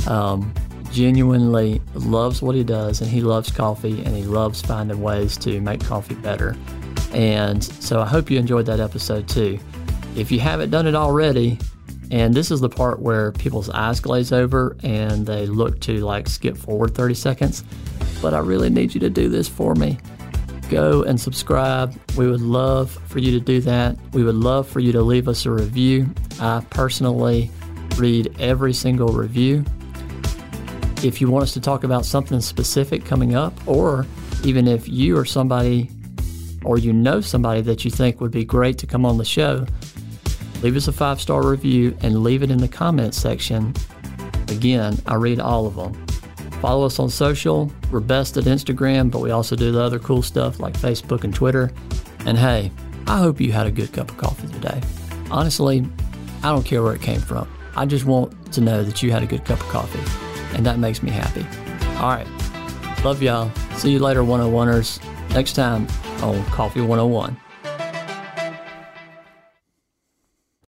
um, 0.07 0.53
genuinely 0.91 1.81
loves 1.93 2.41
what 2.41 2.55
he 2.55 2.63
does, 2.63 3.01
and 3.01 3.09
he 3.09 3.21
loves 3.21 3.51
coffee, 3.51 4.03
and 4.03 4.15
he 4.15 4.23
loves 4.23 4.61
finding 4.61 5.01
ways 5.01 5.35
to 5.37 5.59
make 5.59 5.81
coffee 5.81 6.15
better. 6.15 6.55
And 7.11 7.63
so 7.63 8.01
I 8.01 8.05
hope 8.05 8.29
you 8.29 8.39
enjoyed 8.39 8.67
that 8.67 8.79
episode 8.79 9.27
too. 9.27 9.59
If 10.15 10.31
you 10.31 10.39
haven't 10.39 10.69
done 10.69 10.87
it 10.87 10.95
already, 10.95 11.59
and 12.11 12.33
this 12.33 12.51
is 12.51 12.61
the 12.61 12.69
part 12.69 12.99
where 12.99 13.31
people's 13.33 13.69
eyes 13.69 13.99
glaze 13.99 14.31
over 14.31 14.75
and 14.83 15.25
they 15.25 15.45
look 15.45 15.79
to 15.81 16.03
like 16.03 16.27
skip 16.27 16.57
forward 16.57 16.95
30 16.95 17.13
seconds. 17.13 17.63
But 18.21 18.33
I 18.33 18.39
really 18.39 18.69
need 18.69 18.93
you 18.93 18.99
to 19.01 19.09
do 19.09 19.29
this 19.29 19.47
for 19.47 19.75
me. 19.75 19.97
Go 20.69 21.01
and 21.01 21.19
subscribe. 21.19 21.99
We 22.15 22.29
would 22.29 22.41
love 22.41 22.91
for 23.07 23.19
you 23.19 23.31
to 23.31 23.39
do 23.39 23.59
that. 23.61 23.97
We 24.13 24.23
would 24.23 24.35
love 24.35 24.67
for 24.67 24.79
you 24.79 24.91
to 24.91 25.01
leave 25.01 25.27
us 25.27 25.45
a 25.45 25.51
review. 25.51 26.07
I 26.39 26.63
personally 26.69 27.49
read 27.97 28.35
every 28.39 28.73
single 28.73 29.09
review. 29.09 29.65
If 31.03 31.21
you 31.21 31.29
want 31.29 31.43
us 31.43 31.53
to 31.53 31.61
talk 31.61 31.83
about 31.83 32.05
something 32.05 32.39
specific 32.39 33.03
coming 33.03 33.33
up, 33.33 33.53
or 33.67 34.05
even 34.43 34.67
if 34.67 34.87
you 34.87 35.17
or 35.17 35.25
somebody, 35.25 35.89
or 36.63 36.77
you 36.77 36.93
know 36.93 37.19
somebody 37.19 37.61
that 37.61 37.83
you 37.83 37.89
think 37.89 38.21
would 38.21 38.31
be 38.31 38.45
great 38.45 38.77
to 38.79 38.87
come 38.87 39.05
on 39.05 39.17
the 39.17 39.25
show, 39.25 39.65
leave 40.61 40.75
us 40.75 40.87
a 40.87 40.91
five 40.91 41.19
star 41.19 41.47
review 41.47 41.97
and 42.01 42.23
leave 42.23 42.43
it 42.43 42.51
in 42.51 42.59
the 42.59 42.67
comments 42.67 43.17
section. 43.17 43.73
Again, 44.49 44.97
I 45.07 45.15
read 45.15 45.39
all 45.39 45.65
of 45.65 45.75
them. 45.75 46.08
Follow 46.61 46.85
us 46.85 46.99
on 46.99 47.09
social. 47.09 47.71
We're 47.91 48.01
best 48.01 48.37
at 48.37 48.43
Instagram, 48.43 49.09
but 49.09 49.19
we 49.19 49.31
also 49.31 49.55
do 49.55 49.71
the 49.71 49.81
other 49.81 49.99
cool 49.99 50.21
stuff 50.21 50.59
like 50.59 50.73
Facebook 50.73 51.23
and 51.23 51.33
Twitter. 51.33 51.71
And 52.25 52.37
hey, 52.37 52.71
I 53.07 53.19
hope 53.19 53.39
you 53.39 53.51
had 53.51 53.65
a 53.65 53.71
good 53.71 53.93
cup 53.93 54.11
of 54.11 54.17
coffee 54.17 54.47
today. 54.47 54.81
Honestly, 55.31 55.87
I 56.43 56.51
don't 56.51 56.65
care 56.65 56.83
where 56.83 56.93
it 56.93 57.01
came 57.01 57.21
from. 57.21 57.47
I 57.75 57.85
just 57.85 58.05
want 58.05 58.53
to 58.53 58.61
know 58.61 58.83
that 58.83 59.01
you 59.01 59.11
had 59.11 59.23
a 59.23 59.25
good 59.25 59.45
cup 59.45 59.59
of 59.61 59.67
coffee, 59.69 60.55
and 60.55 60.65
that 60.65 60.79
makes 60.79 61.01
me 61.01 61.11
happy. 61.11 61.45
All 61.97 62.09
right. 62.09 62.27
Love 63.05 63.21
y'all. 63.23 63.49
See 63.75 63.91
you 63.91 63.99
later, 63.99 64.21
101ers. 64.21 65.01
Next 65.29 65.53
time 65.53 65.87
on 66.21 66.43
Coffee 66.45 66.81
101. 66.81 67.37